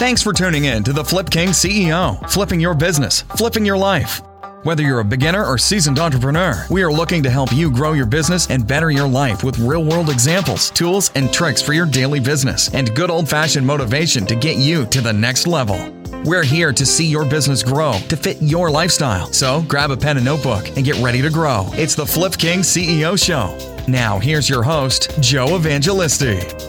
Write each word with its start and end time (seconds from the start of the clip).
Thanks 0.00 0.22
for 0.22 0.32
tuning 0.32 0.64
in 0.64 0.82
to 0.84 0.94
the 0.94 1.04
Flip 1.04 1.28
King 1.28 1.50
CEO, 1.50 2.26
flipping 2.30 2.58
your 2.58 2.72
business, 2.72 3.20
flipping 3.36 3.66
your 3.66 3.76
life. 3.76 4.22
Whether 4.62 4.82
you're 4.82 5.00
a 5.00 5.04
beginner 5.04 5.44
or 5.44 5.58
seasoned 5.58 5.98
entrepreneur, 5.98 6.64
we 6.70 6.82
are 6.82 6.90
looking 6.90 7.22
to 7.22 7.28
help 7.28 7.52
you 7.52 7.70
grow 7.70 7.92
your 7.92 8.06
business 8.06 8.48
and 8.48 8.66
better 8.66 8.90
your 8.90 9.06
life 9.06 9.44
with 9.44 9.58
real 9.58 9.84
world 9.84 10.08
examples, 10.08 10.70
tools, 10.70 11.10
and 11.16 11.30
tricks 11.30 11.60
for 11.60 11.74
your 11.74 11.84
daily 11.84 12.18
business, 12.18 12.72
and 12.72 12.96
good 12.96 13.10
old 13.10 13.28
fashioned 13.28 13.66
motivation 13.66 14.24
to 14.24 14.34
get 14.34 14.56
you 14.56 14.86
to 14.86 15.02
the 15.02 15.12
next 15.12 15.46
level. 15.46 15.76
We're 16.24 16.44
here 16.44 16.72
to 16.72 16.86
see 16.86 17.04
your 17.04 17.26
business 17.26 17.62
grow 17.62 17.92
to 18.08 18.16
fit 18.16 18.40
your 18.40 18.70
lifestyle. 18.70 19.30
So 19.34 19.60
grab 19.68 19.90
a 19.90 19.98
pen 19.98 20.16
and 20.16 20.24
notebook 20.24 20.66
and 20.76 20.84
get 20.86 20.96
ready 21.02 21.20
to 21.20 21.28
grow. 21.28 21.66
It's 21.72 21.94
the 21.94 22.06
Flip 22.06 22.32
King 22.38 22.60
CEO 22.60 23.22
Show. 23.22 23.54
Now, 23.86 24.18
here's 24.18 24.48
your 24.48 24.62
host, 24.62 25.10
Joe 25.20 25.58
Evangelisti. 25.58 26.59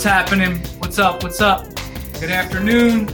What's 0.00 0.08
happening? 0.08 0.56
What's 0.78 0.98
up? 0.98 1.22
What's 1.22 1.42
up? 1.42 1.66
Good 2.20 2.30
afternoon. 2.30 3.08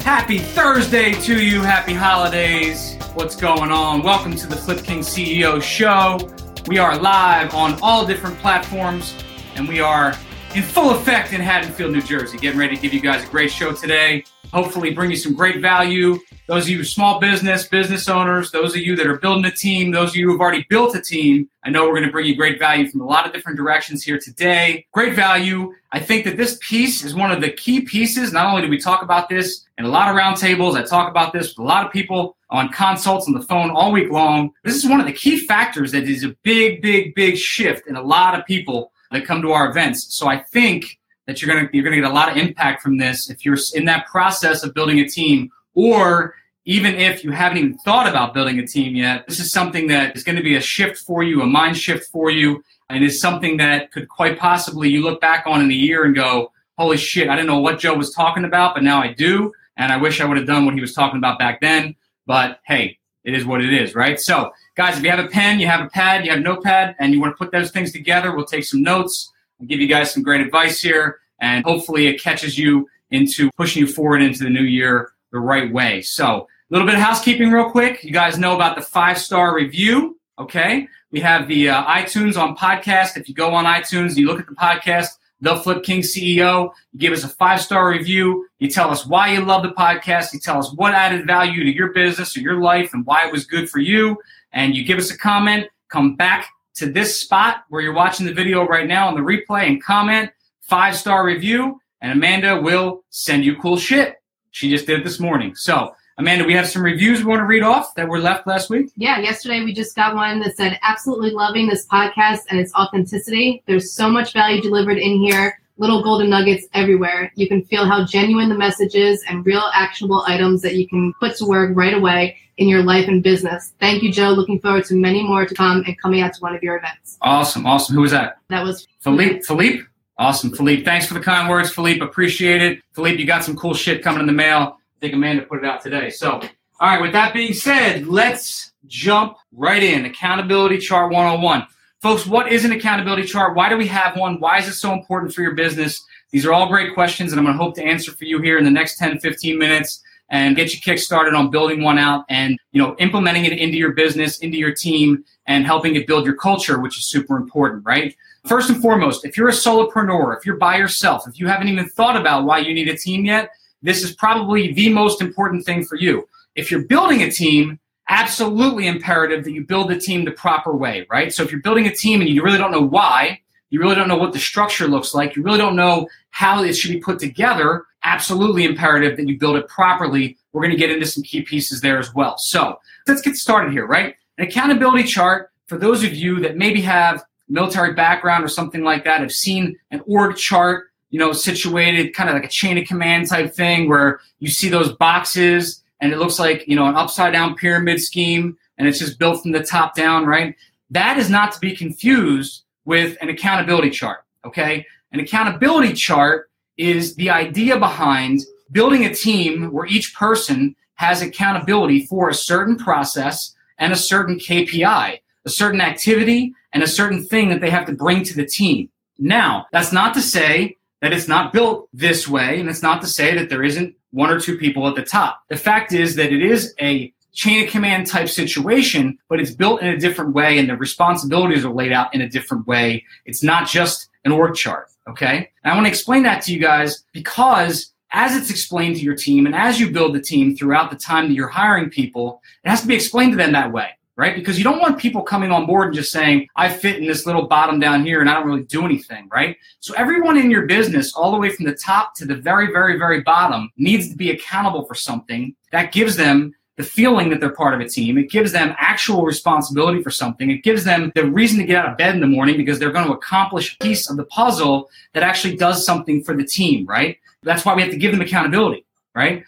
Happy 0.00 0.36
Thursday 0.36 1.14
to 1.22 1.42
you. 1.42 1.62
Happy 1.62 1.94
holidays. 1.94 2.98
What's 3.14 3.34
going 3.34 3.72
on? 3.72 4.02
Welcome 4.02 4.36
to 4.36 4.46
the 4.46 4.54
Flip 4.54 4.84
King 4.84 4.98
CEO 4.98 5.62
show. 5.62 6.18
We 6.66 6.76
are 6.76 6.98
live 6.98 7.54
on 7.54 7.78
all 7.80 8.04
different 8.04 8.38
platforms 8.40 9.14
and 9.54 9.66
we 9.66 9.80
are 9.80 10.14
in 10.54 10.62
full 10.62 10.90
effect 10.90 11.32
in 11.32 11.40
Haddonfield, 11.40 11.92
New 11.92 12.02
Jersey. 12.02 12.36
Getting 12.36 12.60
ready 12.60 12.76
to 12.76 12.82
give 12.82 12.92
you 12.92 13.00
guys 13.00 13.24
a 13.24 13.28
great 13.28 13.50
show 13.50 13.72
today. 13.72 14.22
Hopefully, 14.56 14.94
bring 14.94 15.10
you 15.10 15.18
some 15.18 15.34
great 15.34 15.60
value. 15.60 16.18
Those 16.46 16.62
of 16.62 16.70
you 16.70 16.82
small 16.82 17.20
business, 17.20 17.68
business 17.68 18.08
owners, 18.08 18.50
those 18.50 18.74
of 18.74 18.80
you 18.80 18.96
that 18.96 19.06
are 19.06 19.18
building 19.18 19.44
a 19.44 19.50
team, 19.50 19.90
those 19.90 20.12
of 20.12 20.16
you 20.16 20.30
who've 20.30 20.40
already 20.40 20.64
built 20.70 20.96
a 20.96 21.00
team, 21.02 21.50
I 21.62 21.68
know 21.68 21.84
we're 21.84 21.96
going 21.96 22.04
to 22.04 22.10
bring 22.10 22.24
you 22.24 22.34
great 22.34 22.58
value 22.58 22.88
from 22.88 23.02
a 23.02 23.04
lot 23.04 23.26
of 23.26 23.34
different 23.34 23.58
directions 23.58 24.02
here 24.02 24.18
today. 24.18 24.86
Great 24.92 25.14
value. 25.14 25.74
I 25.92 26.00
think 26.00 26.24
that 26.24 26.38
this 26.38 26.58
piece 26.62 27.04
is 27.04 27.14
one 27.14 27.30
of 27.30 27.42
the 27.42 27.50
key 27.50 27.82
pieces. 27.82 28.32
Not 28.32 28.46
only 28.46 28.62
do 28.62 28.70
we 28.70 28.78
talk 28.78 29.02
about 29.02 29.28
this 29.28 29.66
in 29.76 29.84
a 29.84 29.88
lot 29.88 30.08
of 30.08 30.16
roundtables, 30.16 30.74
I 30.74 30.84
talk 30.84 31.10
about 31.10 31.34
this 31.34 31.48
with 31.48 31.58
a 31.58 31.68
lot 31.68 31.84
of 31.84 31.92
people 31.92 32.38
on 32.48 32.70
consults 32.70 33.28
on 33.28 33.34
the 33.34 33.42
phone 33.42 33.70
all 33.70 33.92
week 33.92 34.10
long. 34.10 34.52
This 34.64 34.76
is 34.76 34.88
one 34.88 35.00
of 35.00 35.06
the 35.06 35.12
key 35.12 35.36
factors 35.36 35.92
that 35.92 36.04
is 36.04 36.24
a 36.24 36.34
big, 36.44 36.80
big, 36.80 37.14
big 37.14 37.36
shift 37.36 37.88
in 37.88 37.96
a 37.96 38.02
lot 38.02 38.34
of 38.34 38.46
people 38.46 38.90
that 39.10 39.26
come 39.26 39.42
to 39.42 39.52
our 39.52 39.68
events. 39.68 40.14
So 40.14 40.28
I 40.28 40.38
think 40.40 40.98
that 41.26 41.42
you're 41.42 41.52
gonna 41.52 41.68
you're 41.72 41.84
gonna 41.84 41.96
get 41.96 42.04
a 42.04 42.12
lot 42.12 42.30
of 42.30 42.36
impact 42.36 42.82
from 42.82 42.98
this 42.98 43.30
if 43.30 43.44
you're 43.44 43.58
in 43.74 43.84
that 43.84 44.06
process 44.06 44.62
of 44.62 44.74
building 44.74 45.00
a 45.00 45.08
team 45.08 45.50
or 45.74 46.34
even 46.66 46.96
if 46.96 47.22
you 47.22 47.30
haven't 47.30 47.58
even 47.58 47.78
thought 47.78 48.08
about 48.08 48.34
building 48.34 48.58
a 48.58 48.66
team 48.66 48.96
yet, 48.96 49.24
this 49.28 49.38
is 49.38 49.52
something 49.52 49.86
that 49.86 50.16
is 50.16 50.24
going 50.24 50.34
to 50.36 50.42
be 50.42 50.56
a 50.56 50.60
shift 50.60 50.98
for 50.98 51.22
you, 51.22 51.40
a 51.40 51.46
mind 51.46 51.76
shift 51.76 52.10
for 52.10 52.28
you, 52.28 52.62
and 52.90 53.04
is 53.04 53.20
something 53.20 53.56
that 53.56 53.92
could 53.92 54.08
quite 54.08 54.36
possibly 54.36 54.88
you 54.88 55.00
look 55.02 55.20
back 55.20 55.44
on 55.46 55.60
in 55.60 55.70
a 55.70 55.74
year 55.74 56.04
and 56.04 56.14
go, 56.14 56.50
holy 56.76 56.96
shit, 56.96 57.28
I 57.28 57.36
didn't 57.36 57.46
know 57.46 57.60
what 57.60 57.78
Joe 57.78 57.94
was 57.94 58.12
talking 58.12 58.44
about, 58.44 58.74
but 58.74 58.82
now 58.82 59.00
I 59.00 59.12
do. 59.12 59.52
And 59.76 59.92
I 59.92 59.96
wish 59.96 60.20
I 60.20 60.24
would 60.24 60.36
have 60.36 60.46
done 60.46 60.64
what 60.64 60.74
he 60.74 60.80
was 60.80 60.92
talking 60.92 61.18
about 61.18 61.38
back 61.38 61.60
then. 61.60 61.94
But 62.26 62.58
hey, 62.66 62.98
it 63.22 63.34
is 63.34 63.44
what 63.44 63.60
it 63.60 63.72
is, 63.72 63.94
right? 63.94 64.18
So, 64.18 64.50
guys, 64.74 64.98
if 64.98 65.04
you 65.04 65.10
have 65.10 65.24
a 65.24 65.28
pen, 65.28 65.60
you 65.60 65.68
have 65.68 65.84
a 65.84 65.88
pad, 65.88 66.24
you 66.24 66.30
have 66.30 66.40
a 66.40 66.42
notepad, 66.42 66.96
and 66.98 67.12
you 67.12 67.20
want 67.20 67.32
to 67.32 67.36
put 67.36 67.52
those 67.52 67.70
things 67.70 67.92
together, 67.92 68.34
we'll 68.34 68.44
take 68.44 68.64
some 68.64 68.82
notes 68.82 69.32
and 69.58 69.68
give 69.68 69.80
you 69.80 69.86
guys 69.86 70.12
some 70.12 70.22
great 70.22 70.40
advice 70.40 70.80
here. 70.80 71.20
And 71.40 71.64
hopefully 71.64 72.06
it 72.06 72.20
catches 72.20 72.58
you 72.58 72.88
into 73.10 73.50
pushing 73.52 73.80
you 73.80 73.86
forward 73.86 74.22
into 74.22 74.44
the 74.44 74.50
new 74.50 74.62
year 74.62 75.12
the 75.32 75.38
right 75.38 75.72
way. 75.72 76.02
So, 76.02 76.48
a 76.68 76.74
little 76.74 76.86
bit 76.86 76.96
of 76.96 77.00
housekeeping, 77.00 77.52
real 77.52 77.70
quick. 77.70 78.02
You 78.02 78.10
guys 78.10 78.38
know 78.38 78.54
about 78.54 78.74
the 78.74 78.82
five 78.82 79.18
star 79.18 79.54
review. 79.54 80.18
Okay. 80.38 80.88
We 81.12 81.20
have 81.20 81.46
the 81.46 81.68
uh, 81.68 81.84
iTunes 81.84 82.36
on 82.36 82.56
podcast. 82.56 83.16
If 83.16 83.28
you 83.28 83.34
go 83.34 83.54
on 83.54 83.64
iTunes, 83.64 84.16
you 84.16 84.26
look 84.26 84.40
at 84.40 84.48
the 84.48 84.54
podcast, 84.54 85.10
The 85.40 85.56
Flip 85.56 85.84
King 85.84 86.00
CEO, 86.00 86.72
you 86.92 86.98
give 86.98 87.12
us 87.12 87.22
a 87.22 87.28
five 87.28 87.60
star 87.60 87.88
review. 87.88 88.48
You 88.58 88.68
tell 88.68 88.90
us 88.90 89.06
why 89.06 89.32
you 89.32 89.44
love 89.44 89.62
the 89.62 89.70
podcast. 89.70 90.32
You 90.32 90.40
tell 90.40 90.58
us 90.58 90.72
what 90.74 90.92
added 90.92 91.26
value 91.26 91.62
to 91.62 91.72
your 91.72 91.92
business 91.92 92.36
or 92.36 92.40
your 92.40 92.60
life 92.60 92.92
and 92.92 93.06
why 93.06 93.26
it 93.26 93.32
was 93.32 93.46
good 93.46 93.70
for 93.70 93.78
you. 93.78 94.18
And 94.52 94.74
you 94.74 94.84
give 94.84 94.98
us 94.98 95.12
a 95.12 95.16
comment. 95.16 95.68
Come 95.88 96.16
back 96.16 96.48
to 96.76 96.90
this 96.90 97.18
spot 97.20 97.64
where 97.68 97.82
you're 97.82 97.94
watching 97.94 98.26
the 98.26 98.32
video 98.32 98.66
right 98.66 98.86
now 98.86 99.08
on 99.08 99.14
the 99.14 99.20
replay 99.20 99.66
and 99.66 99.82
comment 99.82 100.30
five 100.62 100.96
star 100.96 101.24
review. 101.24 101.80
And 102.02 102.12
Amanda 102.12 102.60
will 102.60 103.04
send 103.10 103.44
you 103.44 103.56
cool 103.56 103.76
shit. 103.76 104.16
She 104.50 104.70
just 104.70 104.86
did 104.86 105.00
it 105.00 105.04
this 105.04 105.18
morning. 105.18 105.54
So, 105.54 105.94
Amanda, 106.18 106.44
we 106.44 106.54
have 106.54 106.68
some 106.68 106.82
reviews 106.82 107.18
we 107.18 107.26
want 107.26 107.40
to 107.40 107.46
read 107.46 107.62
off 107.62 107.94
that 107.94 108.08
were 108.08 108.18
left 108.18 108.46
last 108.46 108.70
week. 108.70 108.90
Yeah, 108.96 109.18
yesterday 109.18 109.64
we 109.64 109.74
just 109.74 109.94
got 109.96 110.14
one 110.14 110.40
that 110.40 110.56
said, 110.56 110.78
absolutely 110.82 111.30
loving 111.30 111.66
this 111.66 111.86
podcast 111.86 112.40
and 112.48 112.58
its 112.58 112.72
authenticity. 112.74 113.62
There's 113.66 113.92
so 113.92 114.08
much 114.08 114.32
value 114.32 114.62
delivered 114.62 114.96
in 114.96 115.20
here, 115.20 115.58
little 115.76 116.02
golden 116.02 116.30
nuggets 116.30 116.66
everywhere. 116.72 117.32
You 117.34 117.48
can 117.48 117.64
feel 117.64 117.86
how 117.86 118.04
genuine 118.06 118.48
the 118.48 118.56
message 118.56 118.94
is 118.94 119.22
and 119.28 119.44
real 119.44 119.70
actionable 119.74 120.24
items 120.26 120.62
that 120.62 120.76
you 120.76 120.88
can 120.88 121.12
put 121.20 121.36
to 121.36 121.44
work 121.44 121.72
right 121.74 121.94
away 121.94 122.38
in 122.58 122.68
your 122.68 122.82
life 122.82 123.08
and 123.08 123.22
business. 123.22 123.72
Thank 123.80 124.02
you, 124.02 124.12
Joe. 124.12 124.30
Looking 124.30 124.60
forward 124.60 124.84
to 124.86 124.94
many 124.94 125.22
more 125.22 125.46
to 125.46 125.54
come 125.54 125.82
and 125.86 126.00
coming 126.00 126.20
out 126.20 126.34
to 126.34 126.40
one 126.40 126.54
of 126.54 126.62
your 126.62 126.76
events. 126.76 127.18
Awesome. 127.20 127.66
Awesome. 127.66 127.94
Who 127.94 128.02
was 128.02 128.12
that? 128.12 128.38
That 128.48 128.64
was 128.64 128.86
Philippe. 129.00 129.42
Philippe? 129.42 129.84
Awesome, 130.18 130.50
Philippe. 130.50 130.82
Thanks 130.82 131.06
for 131.06 131.12
the 131.12 131.20
kind 131.20 131.48
words, 131.48 131.70
Philippe. 131.70 132.00
Appreciate 132.00 132.62
it. 132.62 132.80
Philippe, 132.94 133.20
you 133.20 133.26
got 133.26 133.44
some 133.44 133.54
cool 133.54 133.74
shit 133.74 134.02
coming 134.02 134.20
in 134.20 134.26
the 134.26 134.32
mail. 134.32 134.78
I 134.96 135.00
think 135.00 135.12
Amanda 135.12 135.42
put 135.42 135.58
it 135.58 135.66
out 135.66 135.82
today. 135.82 136.08
So, 136.08 136.40
all 136.80 136.88
right, 136.88 137.02
with 137.02 137.12
that 137.12 137.34
being 137.34 137.52
said, 137.52 138.06
let's 138.06 138.72
jump 138.86 139.36
right 139.52 139.82
in. 139.82 140.06
Accountability 140.06 140.78
chart 140.78 141.12
101. 141.12 141.66
Folks, 142.00 142.26
what 142.26 142.50
is 142.50 142.64
an 142.64 142.72
accountability 142.72 143.24
chart? 143.24 143.54
Why 143.54 143.68
do 143.68 143.76
we 143.76 143.86
have 143.88 144.16
one? 144.16 144.40
Why 144.40 144.58
is 144.58 144.68
it 144.68 144.74
so 144.74 144.94
important 144.94 145.34
for 145.34 145.42
your 145.42 145.54
business? 145.54 146.02
These 146.30 146.46
are 146.46 146.52
all 146.52 146.68
great 146.68 146.94
questions, 146.94 147.32
and 147.32 147.38
I'm 147.38 147.44
going 147.44 147.56
to 147.56 147.62
hope 147.62 147.74
to 147.74 147.84
answer 147.84 148.12
for 148.12 148.24
you 148.24 148.40
here 148.40 148.56
in 148.56 148.64
the 148.64 148.70
next 148.70 148.96
10, 148.96 149.18
15 149.18 149.58
minutes 149.58 150.02
and 150.28 150.56
get 150.56 150.74
you 150.74 150.80
kick 150.80 150.98
started 150.98 151.34
on 151.34 151.50
building 151.50 151.82
one 151.82 151.98
out 151.98 152.24
and 152.28 152.58
you 152.72 152.82
know 152.82 152.96
implementing 152.98 153.44
it 153.44 153.52
into 153.52 153.76
your 153.76 153.92
business 153.92 154.38
into 154.38 154.56
your 154.56 154.74
team 154.74 155.24
and 155.46 155.64
helping 155.64 155.94
it 155.94 156.06
build 156.06 156.24
your 156.24 156.34
culture 156.34 156.80
which 156.80 156.98
is 156.98 157.04
super 157.04 157.36
important 157.36 157.84
right 157.86 158.16
First 158.46 158.70
and 158.70 158.80
foremost, 158.80 159.24
if 159.24 159.36
you're 159.36 159.48
a 159.48 159.52
solopreneur, 159.52 160.36
if 160.36 160.46
you're 160.46 160.56
by 160.56 160.76
yourself, 160.76 161.26
if 161.26 161.40
you 161.40 161.48
haven't 161.48 161.66
even 161.66 161.88
thought 161.88 162.16
about 162.16 162.44
why 162.44 162.58
you 162.58 162.72
need 162.74 162.88
a 162.88 162.96
team 162.96 163.24
yet, 163.24 163.50
this 163.82 164.04
is 164.04 164.14
probably 164.14 164.72
the 164.72 164.88
most 164.88 165.20
important 165.20 165.64
thing 165.64 165.84
for 165.84 165.96
you. 165.96 166.28
If 166.54 166.70
you're 166.70 166.84
building 166.84 167.22
a 167.22 167.30
team, 167.30 167.80
absolutely 168.08 168.86
imperative 168.86 169.42
that 169.42 169.50
you 169.50 169.64
build 169.64 169.90
the 169.90 169.98
team 169.98 170.24
the 170.24 170.30
proper 170.30 170.76
way, 170.76 171.06
right? 171.10 171.34
So 171.34 171.42
if 171.42 171.50
you're 171.50 171.60
building 171.60 171.88
a 171.88 171.94
team 171.94 172.20
and 172.20 172.30
you 172.30 172.44
really 172.44 172.58
don't 172.58 172.70
know 172.70 172.86
why, 172.86 173.40
you 173.70 173.80
really 173.80 173.96
don't 173.96 174.06
know 174.06 174.16
what 174.16 174.32
the 174.32 174.38
structure 174.38 174.86
looks 174.86 175.12
like, 175.12 175.34
you 175.34 175.42
really 175.42 175.58
don't 175.58 175.74
know 175.74 176.06
how 176.30 176.62
it 176.62 176.74
should 176.74 176.92
be 176.92 177.00
put 177.00 177.18
together, 177.18 177.84
absolutely 178.06 178.64
imperative 178.64 179.16
that 179.16 179.28
you 179.28 179.36
build 179.38 179.56
it 179.56 179.68
properly. 179.68 180.38
We're 180.52 180.62
going 180.62 180.70
to 180.70 180.78
get 180.78 180.90
into 180.90 181.06
some 181.06 181.24
key 181.24 181.42
pieces 181.42 181.80
there 181.80 181.98
as 181.98 182.14
well. 182.14 182.38
So 182.38 182.78
let's 183.06 183.20
get 183.20 183.36
started 183.36 183.72
here, 183.72 183.86
right? 183.86 184.14
An 184.38 184.46
accountability 184.46 185.04
chart 185.04 185.50
for 185.66 185.76
those 185.76 186.04
of 186.04 186.14
you 186.14 186.40
that 186.40 186.56
maybe 186.56 186.80
have 186.82 187.24
military 187.48 187.94
background 187.94 188.44
or 188.44 188.48
something 188.48 188.82
like 188.82 189.04
that 189.04 189.20
have 189.20 189.32
seen 189.32 189.76
an 189.90 190.02
org 190.06 190.36
chart, 190.36 190.86
you 191.10 191.18
know, 191.18 191.32
situated 191.32 192.14
kind 192.14 192.30
of 192.30 192.34
like 192.34 192.44
a 192.44 192.48
chain 192.48 192.78
of 192.78 192.86
command 192.86 193.28
type 193.28 193.52
thing 193.52 193.88
where 193.88 194.20
you 194.38 194.48
see 194.48 194.68
those 194.68 194.92
boxes 194.92 195.82
and 196.00 196.12
it 196.12 196.18
looks 196.18 196.38
like, 196.38 196.66
you 196.68 196.76
know, 196.76 196.86
an 196.86 196.94
upside 196.94 197.32
down 197.32 197.56
pyramid 197.56 198.00
scheme 198.00 198.56
and 198.78 198.86
it's 198.86 198.98
just 198.98 199.18
built 199.18 199.42
from 199.42 199.52
the 199.52 199.62
top 199.62 199.96
down, 199.96 200.26
right? 200.26 200.54
That 200.90 201.18
is 201.18 201.28
not 201.28 201.52
to 201.52 201.60
be 201.60 201.74
confused 201.74 202.62
with 202.84 203.16
an 203.20 203.28
accountability 203.28 203.90
chart, 203.90 204.24
okay? 204.44 204.86
An 205.12 205.18
accountability 205.18 205.92
chart 205.92 206.50
is 206.76 207.14
the 207.14 207.30
idea 207.30 207.78
behind 207.78 208.40
building 208.72 209.04
a 209.04 209.14
team 209.14 209.72
where 209.72 209.86
each 209.86 210.14
person 210.14 210.74
has 210.94 211.22
accountability 211.22 212.06
for 212.06 212.28
a 212.28 212.34
certain 212.34 212.76
process 212.76 213.54
and 213.78 213.92
a 213.92 213.96
certain 213.96 214.38
KPI, 214.38 215.20
a 215.44 215.50
certain 215.50 215.80
activity 215.80 216.54
and 216.72 216.82
a 216.82 216.88
certain 216.88 217.24
thing 217.24 217.48
that 217.48 217.60
they 217.60 217.70
have 217.70 217.86
to 217.86 217.92
bring 217.92 218.22
to 218.24 218.34
the 218.34 218.46
team. 218.46 218.88
Now, 219.18 219.66
that's 219.72 219.92
not 219.92 220.14
to 220.14 220.22
say 220.22 220.76
that 221.00 221.12
it's 221.12 221.28
not 221.28 221.52
built 221.52 221.88
this 221.92 222.26
way, 222.26 222.58
and 222.58 222.68
it's 222.68 222.82
not 222.82 223.00
to 223.02 223.06
say 223.06 223.34
that 223.36 223.48
there 223.48 223.62
isn't 223.62 223.94
one 224.10 224.30
or 224.30 224.40
two 224.40 224.56
people 224.56 224.88
at 224.88 224.94
the 224.94 225.02
top. 225.02 225.42
The 225.48 225.56
fact 225.56 225.92
is 225.92 226.16
that 226.16 226.32
it 226.32 226.42
is 226.42 226.74
a 226.80 227.12
chain 227.32 227.64
of 227.64 227.70
command 227.70 228.06
type 228.06 228.28
situation, 228.28 229.18
but 229.28 229.38
it's 229.38 229.50
built 229.50 229.82
in 229.82 229.88
a 229.88 229.98
different 229.98 230.34
way, 230.34 230.58
and 230.58 230.68
the 230.68 230.76
responsibilities 230.76 231.64
are 231.64 231.72
laid 231.72 231.92
out 231.92 232.14
in 232.14 232.22
a 232.22 232.28
different 232.28 232.66
way. 232.66 233.04
It's 233.26 233.42
not 233.42 233.68
just 233.68 234.08
an 234.24 234.32
org 234.32 234.54
chart, 234.54 234.88
okay? 235.08 235.50
And 235.64 235.72
I 235.72 235.74
want 235.74 235.86
to 235.86 235.90
explain 235.90 236.22
that 236.24 236.42
to 236.42 236.52
you 236.52 236.60
guys 236.60 237.04
because 237.12 237.92
as 238.12 238.36
it's 238.36 238.50
explained 238.50 238.96
to 238.96 239.02
your 239.02 239.16
team 239.16 239.46
and 239.46 239.54
as 239.54 239.80
you 239.80 239.90
build 239.90 240.14
the 240.14 240.20
team 240.20 240.56
throughout 240.56 240.90
the 240.90 240.96
time 240.96 241.28
that 241.28 241.34
you're 241.34 241.48
hiring 241.48 241.90
people, 241.90 242.40
it 242.64 242.68
has 242.68 242.80
to 242.82 242.86
be 242.86 242.94
explained 242.94 243.32
to 243.32 243.36
them 243.36 243.52
that 243.52 243.72
way 243.72 243.90
right? 244.16 244.34
Because 244.34 244.56
you 244.56 244.64
don't 244.64 244.80
want 244.80 244.98
people 244.98 245.22
coming 245.22 245.50
on 245.52 245.66
board 245.66 245.88
and 245.88 245.94
just 245.94 246.10
saying, 246.10 246.48
I 246.56 246.70
fit 246.70 246.96
in 246.96 247.06
this 247.06 247.26
little 247.26 247.46
bottom 247.46 247.78
down 247.78 248.04
here 248.04 248.20
and 248.20 248.30
I 248.30 248.34
don't 248.34 248.46
really 248.46 248.64
do 248.64 248.84
anything, 248.84 249.28
right? 249.30 249.56
So 249.80 249.94
everyone 249.94 250.38
in 250.38 250.50
your 250.50 250.66
business, 250.66 251.12
all 251.14 251.30
the 251.30 251.38
way 251.38 251.50
from 251.50 251.66
the 251.66 251.74
top 251.74 252.14
to 252.16 252.24
the 252.24 252.34
very, 252.34 252.72
very, 252.72 252.98
very 252.98 253.20
bottom, 253.20 253.70
needs 253.76 254.08
to 254.08 254.16
be 254.16 254.30
accountable 254.30 254.86
for 254.86 254.94
something 254.94 255.54
that 255.70 255.92
gives 255.92 256.16
them 256.16 256.54
the 256.76 256.82
feeling 256.82 257.30
that 257.30 257.40
they're 257.40 257.54
part 257.54 257.74
of 257.74 257.80
a 257.80 257.88
team. 257.88 258.18
It 258.18 258.30
gives 258.30 258.52
them 258.52 258.74
actual 258.78 259.24
responsibility 259.24 260.02
for 260.02 260.10
something. 260.10 260.50
It 260.50 260.62
gives 260.62 260.84
them 260.84 261.10
the 261.14 261.24
reason 261.24 261.58
to 261.58 261.64
get 261.64 261.76
out 261.76 261.90
of 261.90 261.96
bed 261.96 262.14
in 262.14 262.20
the 262.20 262.26
morning 262.26 262.56
because 262.56 262.78
they're 262.78 262.92
going 262.92 263.06
to 263.06 263.14
accomplish 263.14 263.74
a 263.74 263.84
piece 263.84 264.10
of 264.10 264.16
the 264.16 264.24
puzzle 264.24 264.90
that 265.14 265.22
actually 265.22 265.56
does 265.56 265.84
something 265.86 266.22
for 266.22 266.36
the 266.36 266.44
team, 266.44 266.86
right? 266.86 267.18
That's 267.42 267.64
why 267.64 267.74
we 267.74 267.82
have 267.82 267.90
to 267.92 267.96
give 267.96 268.12
them 268.12 268.20
accountability, 268.20 268.84
right? 269.14 269.42